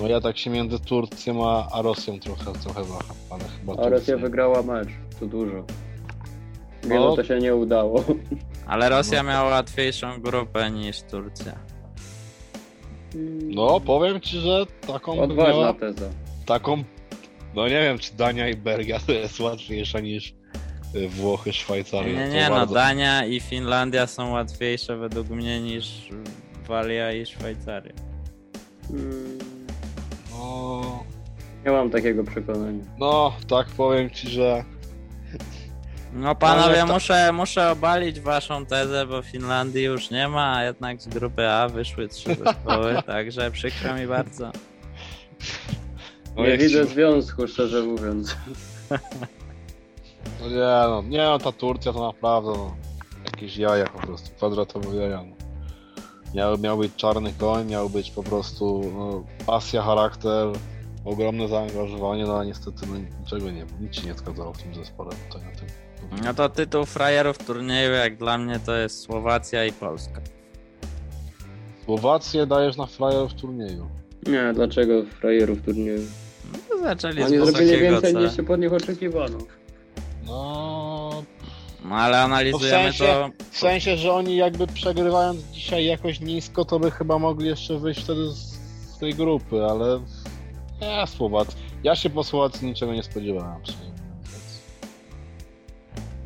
No 0.02 0.08
ja 0.08 0.22
tak 0.22 0.38
się 0.38 0.50
między 0.50 0.80
Turcją 0.80 1.50
a, 1.50 1.68
a 1.72 1.82
Rosją 1.82 2.20
trochę, 2.20 2.54
trochę 2.54 2.84
waham, 2.84 3.40
chyba 3.60 3.84
A 3.84 3.90
Rosja 3.90 4.18
wygrała 4.18 4.62
mecz, 4.64 4.88
to 5.20 5.26
dużo. 5.26 5.64
Wielu 6.84 7.04
No. 7.06 7.16
to 7.16 7.24
się 7.24 7.40
nie 7.40 7.56
udało. 7.56 8.04
Ale 8.68 8.90
Rosja 8.90 9.24
No. 9.24 9.30
miała 9.30 9.50
łatwiejszą 9.50 10.22
grupę 10.22 10.72
niż 10.72 11.02
Turcja. 11.02 11.54
No, 13.44 13.80
powiem 13.80 14.22
ci, 14.22 14.38
że 14.40 14.66
taką 14.88 15.20
Odważna 15.22 15.54
miała, 15.54 15.74
teza. 15.74 16.06
taką, 16.46 16.84
no 17.56 17.64
nie 17.68 17.82
wiem, 17.82 18.00
czy 18.00 18.14
Dania 18.16 18.50
i 18.50 18.56
Belgia 18.56 19.00
to 19.00 19.12
jest 19.12 19.40
łatwiejsza 19.40 20.00
niż 20.00 20.34
y, 20.96 21.10
Włochy, 21.10 21.54
Szwajcaria. 21.54 22.14
Nie, 22.20 22.28
To 22.28 22.34
nie, 22.34 22.50
no 22.50 22.56
bardzo- 22.56 22.74
Dania 22.74 23.26
i 23.26 23.40
Finlandia 23.40 24.08
są 24.08 24.32
łatwiejsze 24.32 24.98
według 24.98 25.30
mnie 25.30 25.62
niż 25.62 26.10
Walia 26.68 27.12
i 27.12 27.26
Szwajcaria. 27.26 27.94
Mm, 28.90 29.38
No, 30.32 31.04
Nie 31.66 31.72
mam 31.72 31.90
takiego 31.90 32.24
przekonania. 32.24 32.84
no, 33.00 33.34
tak 33.50 33.68
powiem 33.68 34.10
ci, 34.10 34.30
że 34.30 34.64
No 36.14 36.36
panowie, 36.36 36.64
Ale 36.66 36.88
to- 36.88 36.94
muszę, 36.94 37.32
muszę 37.34 37.72
obalić 37.72 38.20
waszą 38.20 38.66
tezę, 38.66 39.06
bo 39.06 39.22
Finlandii 39.22 39.84
już 39.84 40.12
nie 40.12 40.28
ma, 40.28 40.56
a 40.58 40.64
jednak 40.64 41.02
z 41.02 41.08
grupy 41.08 41.50
A 41.50 41.70
wyszły 41.70 42.08
trzy 42.08 42.36
zespoły, 42.36 43.02
także 43.08 43.52
przykro 43.52 43.96
mi 43.96 44.08
bardzo. 44.08 44.52
No, 46.38 46.46
nie 46.48 46.58
widzę 46.58 46.88
ci- 46.88 46.94
związku, 46.94 47.48
szczerze 47.48 47.84
mówiąc. 47.84 48.38
No 50.42 50.50
nie 50.50 50.88
no, 50.90 51.04
nie 51.08 51.18
no, 51.24 51.40
ta 51.40 51.52
Turcja 51.52 51.94
to 51.94 52.08
naprawdę 52.08 52.52
no, 52.52 52.76
jakieś 53.26 53.58
jaja 53.58 53.86
po 53.86 54.00
prostu, 54.00 54.30
kwadratowe 54.36 54.96
jaja. 54.96 55.24
No. 55.24 55.36
Miał, 56.36 56.58
miał 56.58 56.78
być 56.78 56.96
czarny 56.96 57.34
koń, 57.40 57.68
miał 57.68 57.90
być 57.90 58.12
po 58.12 58.24
prostu 58.24 58.92
no, 58.98 59.24
pasja, 59.46 59.82
charakter, 59.82 60.48
ogromne 61.06 61.48
zaangażowanie, 61.48 62.24
no 62.26 62.40
a 62.40 62.44
niestety 62.44 62.88
no, 62.88 63.20
niczego 63.20 63.52
nie 63.52 63.66
było, 63.66 63.80
nic 63.80 63.96
się 63.96 64.08
nie 64.08 64.14
zgadzało 64.14 64.54
w 64.54 64.64
tym 64.64 64.76
zespole 64.76 65.10
tutaj 65.28 65.48
na 65.50 65.60
tym. 65.60 65.68
No 66.26 66.34
to 66.34 66.50
tytuł 66.50 66.86
frajerów 66.86 67.38
turnieju, 67.38 67.92
jak 67.92 68.18
dla 68.18 68.38
mnie, 68.38 68.60
to 68.66 68.76
jest 68.76 69.02
Słowacja 69.02 69.66
i 69.66 69.72
Polska. 69.72 70.22
Słowację 71.86 72.46
dajesz 72.46 72.78
na 72.78 72.86
flyer 72.86 73.30
w 73.30 73.34
turnieju. 73.34 73.90
Nie, 74.28 74.54
dlaczego 74.54 74.94
frajerów 75.20 75.62
turnieju? 75.62 76.02
No, 76.78 76.84
zaczęli 76.84 77.24
Oni 77.24 77.38
z 77.38 77.44
zrobili 77.46 77.78
więcej 77.80 78.14
C. 78.14 78.20
niż 78.20 78.36
się 78.36 78.44
pod 78.44 78.60
nich 78.60 78.74
oczekiwano. 78.74 79.38
No, 80.26 81.24
No 81.86 81.96
ale 81.96 82.22
analizujemy 82.22 82.92
W 82.92 82.96
sensie- 82.96 83.06
to. 83.14 83.30
w 83.52 83.58
sensie, 83.58 83.98
że 83.98 84.14
oni 84.14 84.36
jakby 84.36 84.68
przegrywając 84.68 85.42
dzisiaj 85.44 85.86
jakoś 85.86 86.20
nisko, 86.20 86.66
to 86.66 86.80
by 86.80 86.92
chyba 86.92 87.20
mogli 87.20 87.48
jeszcze 87.48 87.80
wyjść 87.80 88.04
wtedy 88.04 88.32
z, 88.32 88.38
z 88.96 88.98
tej 89.00 89.14
grupy, 89.14 89.66
ale 89.66 90.00
nie, 90.82 91.08
Słowac. 91.08 91.48
Ja 91.84 91.96
się 91.96 92.10
po 92.10 92.24
Słowacji 92.24 92.68
niczego 92.68 92.94
nie 92.94 93.04
spodziewałem. 93.04 93.56
więc- 93.68 93.87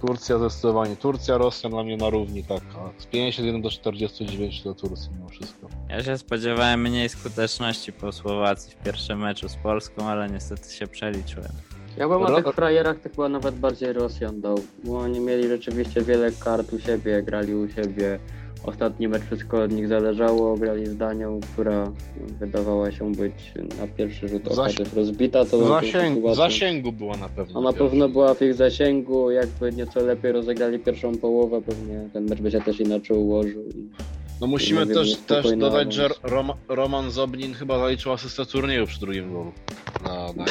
Turcja 0.01 0.37
zdecydowanie. 0.37 0.95
Turcja, 0.95 1.37
Rosja 1.37 1.69
dla 1.69 1.83
mnie 1.83 1.97
na 1.97 2.09
równi 2.09 2.43
taka. 2.43 2.89
Z 2.97 3.05
51 3.05 3.61
do 3.61 3.69
49 3.69 4.63
do 4.63 4.73
Turcji 4.73 5.09
mimo 5.15 5.29
wszystko. 5.29 5.67
Ja 5.89 6.03
się 6.03 6.17
spodziewałem 6.17 6.81
mniej 6.81 7.09
skuteczności 7.09 7.93
po 7.93 8.11
Słowacji 8.11 8.71
w 8.71 8.75
pierwszym 8.83 9.19
meczu 9.19 9.49
z 9.49 9.55
Polską, 9.55 10.05
ale 10.05 10.29
niestety 10.29 10.73
się 10.73 10.87
przeliczyłem. 10.87 11.51
Ja 11.97 12.07
bym 12.07 12.23
o 12.23 12.41
tych 12.41 12.55
frajerach 12.55 12.99
to 12.99 13.09
chyba 13.09 13.29
nawet 13.29 13.55
bardziej 13.55 13.93
Rosjan 13.93 14.41
dał, 14.41 14.59
bo 14.83 14.99
oni 14.99 15.19
mieli 15.19 15.47
rzeczywiście 15.47 16.01
wiele 16.01 16.31
kart 16.31 16.73
u 16.73 16.79
siebie, 16.79 17.23
grali 17.23 17.55
u 17.55 17.69
siebie. 17.69 18.19
Ostatni 18.63 19.07
mecz 19.07 19.23
wszystko 19.23 19.63
od 19.63 19.71
nich 19.71 19.87
zależało, 19.87 20.57
grali 20.57 20.87
z 20.87 20.97
Danią, 20.97 21.39
która 21.53 21.91
wydawała 22.39 22.91
się 22.91 23.11
być 23.11 23.33
na 23.79 23.87
pierwszy 23.87 24.27
rzut 24.27 24.47
oka 24.47 24.69
też 24.69 24.93
rozbita. 24.93 25.45
To 25.45 25.57
W 25.57 25.61
była 26.19 26.35
zasięgu, 26.35 26.91
była 26.91 27.17
na 27.17 27.29
pewno. 27.29 27.59
A 27.59 27.63
na 27.63 27.73
pewno 27.73 28.09
była 28.09 28.33
w 28.33 28.41
ich 28.41 28.53
zasięgu, 28.53 29.31
jakby 29.31 29.71
nieco 29.71 30.01
lepiej 30.01 30.31
rozegrali 30.31 30.79
pierwszą 30.79 31.17
połowę, 31.17 31.61
pewnie 31.61 32.09
ten 32.13 32.25
mecz 32.25 32.41
by 32.41 32.51
się 32.51 32.61
też 32.61 32.79
inaczej 32.79 33.17
ułożył. 33.17 33.63
No 34.41 34.47
musimy 34.47 34.81
Mówię, 34.81 34.93
też, 34.95 35.17
też 35.17 35.45
dodać, 35.57 35.93
że. 35.93 36.09
Rom, 36.23 36.51
Roman 36.67 37.11
Zoblin 37.11 37.53
chyba 37.53 37.79
zaliczył 37.79 38.11
asystę 38.11 38.45
turnieju 38.45 38.87
przy 38.87 38.99
drugim 38.99 39.33
golu. 39.33 39.51
Na, 40.03 40.27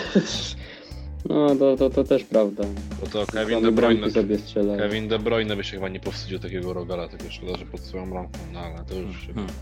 No 1.29 1.57
to, 1.57 1.77
to, 1.77 1.91
to 1.91 2.05
też 2.05 2.25
prawda. 2.25 2.65
bo 3.01 3.07
to 3.07 3.27
Kevin 3.27 3.63
De 3.63 3.73
Bruyne, 3.73 4.11
sobie 4.11 4.39
strzelają. 4.39 4.79
Kevin 4.79 5.09
De 5.09 5.19
Bruyne 5.19 5.57
by 5.57 5.65
się 5.65 5.71
chyba 5.71 5.89
nie 5.89 6.01
powstydził 6.01 6.39
takiego 6.39 6.73
rogala, 6.73 7.09
tylko 7.09 7.31
szkoda, 7.31 7.57
że 7.59 7.67
pod 7.67 7.81
swoją 7.81 8.11
bramką, 8.11 8.39
no 8.53 8.61
ale 8.61 8.85
to 8.85 8.95
już 8.95 9.27
się... 9.27 9.35
Hmm. 9.35 9.53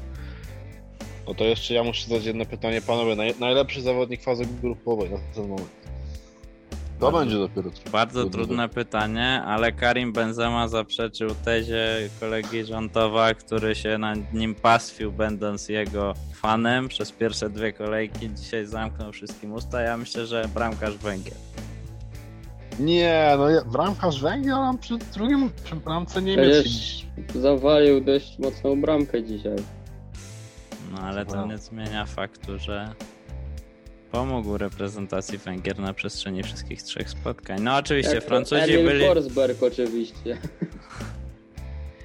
No 1.26 1.34
to 1.34 1.44
jeszcze 1.44 1.74
ja 1.74 1.84
muszę 1.84 2.08
zadać 2.08 2.24
jedno 2.26 2.44
pytanie, 2.46 2.80
panowie, 2.80 3.16
naj, 3.16 3.34
najlepszy 3.40 3.82
zawodnik 3.82 4.22
fazy 4.22 4.44
grupowej 4.62 5.10
na 5.10 5.18
ten 5.34 5.48
moment. 5.48 5.87
To 6.98 7.04
Bardzo- 7.12 7.18
będzie 7.18 7.38
dopiero 7.38 7.70
trudne. 7.70 7.90
Bardzo 7.90 8.24
Trudne 8.24 8.68
pytanie, 8.68 9.42
ale 9.46 9.72
Karim 9.72 10.12
Benzema 10.12 10.68
zaprzeczył 10.68 11.28
tezie 11.44 11.86
kolegi 12.20 12.64
Żontowa, 12.64 13.34
który 13.34 13.74
się 13.74 13.98
nad 13.98 14.32
nim 14.32 14.54
pastwił, 14.54 15.12
będąc 15.12 15.68
jego 15.68 16.14
fanem 16.34 16.88
przez 16.88 17.12
pierwsze 17.12 17.50
dwie 17.50 17.72
kolejki. 17.72 18.30
Dzisiaj 18.34 18.66
zamknął 18.66 19.12
wszystkim 19.12 19.52
usta. 19.52 19.80
Ja 19.80 19.96
myślę, 19.96 20.26
że 20.26 20.48
bramkarz 20.54 20.96
Węgier. 20.96 21.34
Nie, 22.80 23.34
no 23.38 23.48
ja, 23.50 23.64
bramkarz 23.64 24.22
Węgier, 24.22 24.54
ale 24.54 24.78
przy 24.78 24.98
drugim, 24.98 25.50
przy 25.64 25.76
bramce. 25.76 26.22
Przecież 26.22 27.06
zawalił 27.34 28.00
dość 28.04 28.38
mocną 28.38 28.80
bramkę 28.80 29.22
dzisiaj. 29.24 29.56
No 30.92 30.98
ale 30.98 31.26
to 31.26 31.46
nie 31.46 31.58
zmienia 31.58 32.06
faktu, 32.06 32.58
że 32.58 32.88
pomógł 34.12 34.58
reprezentacji 34.58 35.38
Węgier 35.38 35.78
na 35.78 35.94
przestrzeni 35.94 36.42
wszystkich 36.42 36.82
trzech 36.82 37.10
spotkań. 37.10 37.62
No 37.62 37.76
oczywiście, 37.76 38.14
Jak 38.14 38.24
Francuzi 38.24 38.62
Emil 38.62 38.84
byli. 38.84 39.06
Forsberg 39.06 39.62
oczywiście. 39.62 40.38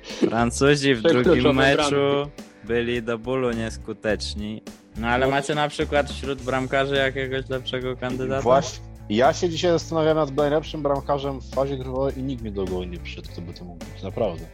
Francuzi 0.04 0.96
w 0.96 1.02
drugim 1.02 1.56
meczu 1.56 2.30
byli 2.64 3.04
do 3.04 3.18
bólu 3.18 3.52
nieskuteczni. 3.52 4.62
No 4.98 5.08
ale 5.08 5.28
macie 5.28 5.56
na 5.56 5.68
przykład 5.70 6.12
wśród 6.12 6.42
bramkarzy 6.42 6.96
jakiegoś 6.96 7.50
lepszego 7.50 7.98
kandydata? 7.98 8.42
Właśnie. 8.42 8.86
Ja 9.10 9.34
się 9.34 9.50
dzisiaj 9.50 9.72
zastanawiam 9.72 10.18
nad 10.18 10.36
najlepszym 10.36 10.84
bramkarzem 10.84 11.40
w 11.40 11.50
fazie 11.50 11.78
grupowej 11.78 12.20
i 12.20 12.24
nikt 12.24 12.44
mi 12.44 12.52
do 12.52 12.66
głowy 12.66 12.88
nie 12.88 12.98
przyszedł, 12.98 13.30
kto 13.30 13.42
by 13.42 13.54
to 13.54 13.66
mógł 13.66 13.86
być. 13.86 14.04
Naprawdę. 14.04 14.46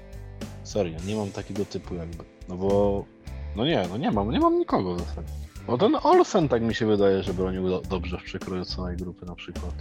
Serio, 0.63 0.97
nie 1.07 1.15
mam 1.15 1.31
takiego 1.31 1.65
typu 1.65 1.95
jakby. 1.95 2.23
No 2.49 2.55
bo... 2.55 3.05
No 3.55 3.65
nie, 3.65 3.85
no 3.89 3.97
nie 3.97 4.11
mam, 4.11 4.31
nie 4.31 4.39
mam 4.39 4.59
nikogo 4.59 4.95
w 4.95 4.99
zasadzie. 4.99 5.33
No 5.69 5.77
ten 5.77 5.95
Olsen 6.03 6.49
tak 6.49 6.61
mi 6.61 6.75
się 6.75 6.85
wydaje, 6.85 7.23
że 7.23 7.33
bronił 7.33 7.69
do, 7.69 7.81
dobrze 7.81 8.17
w 8.17 8.23
przekroju 8.23 8.65
całej 8.65 8.97
grupy 8.97 9.25
na 9.25 9.35
przykład. 9.35 9.73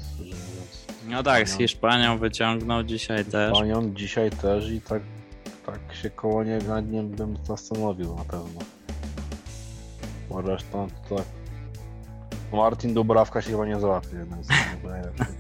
No 1.09 1.22
tak, 1.22 1.49
z. 1.49 1.57
Hiszpanią 1.59 2.18
wyciągnął 2.18 2.82
dzisiaj 2.82 3.24
też. 3.24 3.59
Panią 3.59 3.95
dzisiaj 3.95 4.30
też 4.30 4.70
i 4.70 4.80
tak, 4.80 5.03
tak 5.66 5.78
się 6.03 6.11
koło 6.11 6.45
niego 6.45 6.68
nad 6.68 6.89
nim 6.89 7.09
bym 7.09 7.36
zastanowił 7.45 8.14
na 8.16 8.24
pewno. 8.24 8.61
Bo 10.30 10.41
reszta 10.41 10.86
to 11.09 11.16
tak. 11.16 11.24
Martin 12.53 12.95
Dubrawka 12.95 13.43
się 13.43 13.51
chyba 13.51 13.66
nie 13.66 13.80
załapie 13.80 14.16
jednak 14.16 14.45
z 14.45 14.49
tego 14.49 14.89
najlepszych. 14.89 15.36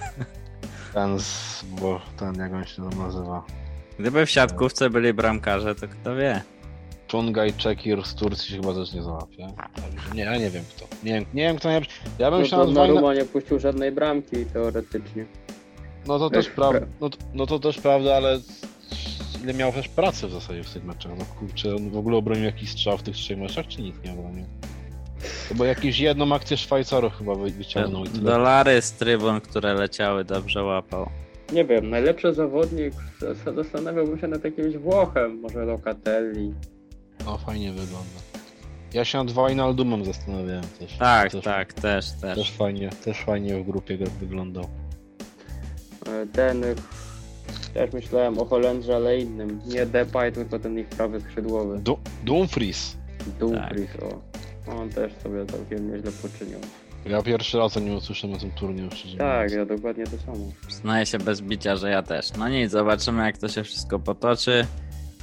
Ten 0.94 1.20
z, 1.20 1.64
bo 1.80 2.00
ten 2.16 2.34
jak 2.34 2.52
on 2.52 2.64
się 2.64 2.90
tam 2.90 2.98
nazywa. 2.98 3.42
Gdyby 3.98 4.26
w 4.26 4.30
siatkówce 4.30 4.90
byli 4.90 5.14
bramkarze, 5.14 5.74
to 5.74 5.88
kto 5.88 6.16
wie? 6.16 6.42
Tungaj 7.08 7.52
Czekir 7.52 8.04
z 8.04 8.14
Turcji 8.14 8.50
się 8.50 8.56
chyba 8.56 8.74
też 8.74 8.92
nie 8.92 9.02
załapie. 9.02 9.46
Nie, 10.14 10.22
ja 10.22 10.36
nie 10.36 10.50
wiem 10.50 10.64
kto. 10.76 10.86
Nie 11.04 11.12
wiem, 11.12 11.24
nie 11.34 11.42
wiem 11.42 11.56
kto 11.56 11.68
najlepszy. 11.68 12.00
Ja 12.18 12.30
bym 12.30 12.40
No 12.40 12.44
się 12.46 12.50
to 12.50 12.58
na. 12.58 12.64
Donnarumma 12.64 13.14
nie 13.14 13.24
puścił 13.24 13.58
żadnej 13.58 13.92
bramki 13.92 14.46
teoretycznie. 14.52 15.26
No 16.06 16.18
to 16.18 16.30
też 16.30 16.48
prawda, 16.48 16.78
pra- 16.80 16.86
no, 17.00 17.10
to- 17.10 17.18
no 17.34 17.46
to 17.46 17.58
też 17.58 17.78
prawda, 17.80 18.16
ale 18.16 18.40
ile 19.44 19.54
miał 19.54 19.72
też 19.72 19.88
pracy 19.88 20.26
w 20.26 20.30
zasadzie 20.32 20.64
w 20.64 20.70
tych 20.72 20.84
meczach? 20.84 21.12
No 21.18 21.24
kurczę, 21.38 21.74
on 21.76 21.90
w 21.90 21.96
ogóle 21.96 22.16
obronił 22.16 22.44
jakiś 22.44 22.70
strzał 22.70 22.98
w 22.98 23.02
tych 23.02 23.14
trzech 23.16 23.38
meczach, 23.38 23.66
czy 23.66 23.82
nic 23.82 23.96
nie 24.04 24.12
obronił? 24.12 24.44
Bo 25.54 25.64
jakąś 25.64 25.98
jedną 25.98 26.34
akcję 26.34 26.56
Szwajcarów 26.56 27.12
chyba 27.18 27.34
wy- 27.34 27.50
wyciągnął 27.50 28.04
i 28.04 28.08
tyle. 28.08 28.22
Dolary 28.22 28.82
z 28.82 28.92
trybun, 28.92 29.40
które 29.40 29.74
leciały, 29.74 30.24
dobrze 30.24 30.62
łapał. 30.64 31.08
Nie 31.52 31.64
wiem, 31.64 31.90
najlepszy 31.90 32.34
zawodnik, 32.34 32.94
zastanawiałbym 33.56 34.18
się 34.18 34.28
nad 34.28 34.44
jakimś 34.44 34.76
Włochem, 34.76 35.40
może 35.40 35.64
Locatelli. 35.64 36.54
No 37.24 37.38
fajnie 37.38 37.72
wygląda. 37.72 38.20
Ja 38.94 39.04
się 39.04 39.18
nad 39.18 39.30
Wijnaldumem 39.32 40.04
zastanawiałem 40.04 40.64
też. 40.78 40.96
Tak, 40.98 41.32
też, 41.32 41.44
tak, 41.44 41.72
też, 41.72 42.10
też. 42.20 42.38
Też 42.38 42.50
fajnie, 42.50 42.90
też 43.04 43.18
fajnie 43.20 43.56
w 43.62 43.66
grupie 43.66 43.98
gr- 43.98 44.08
wyglądał. 44.10 44.64
E, 46.06 46.26
Ten, 46.32 46.64
e, 46.64 46.74
też 47.74 47.92
myślałem 47.92 48.38
o 48.38 48.44
Holendrze, 48.44 48.96
ale 48.96 49.18
innym. 49.18 49.60
Nie 49.66 49.86
Depay, 49.86 50.32
tylko 50.32 50.58
ten 50.58 50.78
ich 50.78 50.86
prawy 50.88 51.20
skrzydłowy. 51.20 51.78
Du 51.78 51.98
Dumfries. 52.24 52.96
Dumfries, 53.40 53.90
o. 54.02 54.20
On 54.80 54.90
też 54.90 55.12
sobie 55.22 55.46
całkiem 55.46 55.92
nieźle 55.92 56.12
poczynił. 56.12 56.58
Ja 57.06 57.22
pierwszy 57.22 57.58
raz 57.58 57.76
o 57.76 57.80
nim 57.80 57.94
usłyszałem 57.96 58.34
na 58.36 58.40
tym 58.40 58.50
turnieju, 58.50 58.88
Tak, 59.18 59.50
ja 59.52 59.66
dokładnie 59.66 60.04
to 60.04 60.18
samo. 60.18 60.44
Przyznaję 60.66 61.06
się 61.06 61.18
bez 61.18 61.40
bicia, 61.40 61.76
że 61.76 61.90
ja 61.90 62.02
też. 62.02 62.32
No 62.38 62.48
nic, 62.48 62.70
zobaczymy 62.70 63.24
jak 63.24 63.38
to 63.38 63.48
się 63.48 63.64
wszystko 63.64 63.98
potoczy. 63.98 64.66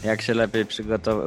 Jak 0.05 0.21
się 0.21 0.33
lepiej 0.33 0.65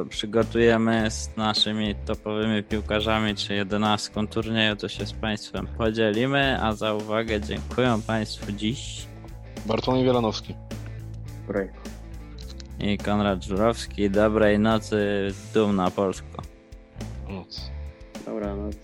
przygotujemy 0.09 1.11
z 1.11 1.37
naszymi 1.37 1.95
topowymi 2.05 2.63
piłkarzami 2.63 3.35
czy 3.35 3.53
jedenastką 3.53 4.27
turnieju, 4.27 4.75
to 4.75 4.89
się 4.89 5.05
z 5.05 5.13
Państwem 5.13 5.67
podzielimy. 5.67 6.57
A 6.61 6.73
za 6.73 6.93
uwagę 6.93 7.41
dziękuję 7.41 7.99
Państwu 8.07 8.51
dziś. 8.51 9.07
Bartłomiej 9.65 10.05
Wielanowski. 10.05 10.55
Break. 11.47 11.71
I 12.79 12.97
Konrad 12.97 13.43
Żurowski. 13.43 14.09
Dobrej 14.09 14.59
nocy, 14.59 15.27
dumna 15.53 15.91
Polsko. 15.91 16.41
Noc. 17.29 17.71
Dobranoc. 18.25 18.75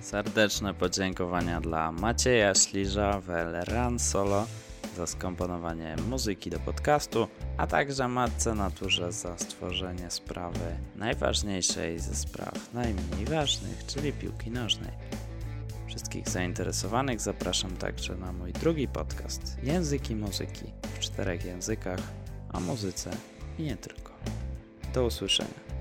Serdeczne 0.00 0.74
podziękowania 0.74 1.60
dla 1.60 1.92
Macieja 1.92 2.54
Śliża 2.54 3.20
w 3.20 3.30
El 3.30 3.52
Ran 3.64 3.98
Solo 3.98 4.46
za 4.96 5.06
skomponowanie 5.06 5.96
muzyki 6.08 6.50
do 6.50 6.58
podcastu, 6.58 7.28
a 7.56 7.66
także 7.66 8.08
Matce 8.08 8.54
Naturze 8.54 9.12
za 9.12 9.38
stworzenie 9.38 10.10
sprawy 10.10 10.76
najważniejszej 10.96 11.98
ze 11.98 12.14
spraw 12.14 12.74
najmniej 12.74 13.24
ważnych, 13.24 13.86
czyli 13.86 14.12
piłki 14.12 14.50
nożnej. 14.50 14.92
Wszystkich 15.86 16.28
zainteresowanych 16.28 17.20
zapraszam 17.20 17.76
także 17.76 18.16
na 18.16 18.32
mój 18.32 18.52
drugi 18.52 18.88
podcast 18.88 19.56
Języki 19.62 20.16
Muzyki 20.16 20.64
w 20.94 20.98
czterech 20.98 21.44
językach, 21.44 22.00
a 22.52 22.60
muzyce 22.60 23.10
i 23.58 23.62
nie 23.62 23.76
tylko. 23.76 24.12
Do 24.94 25.04
usłyszenia. 25.04 25.71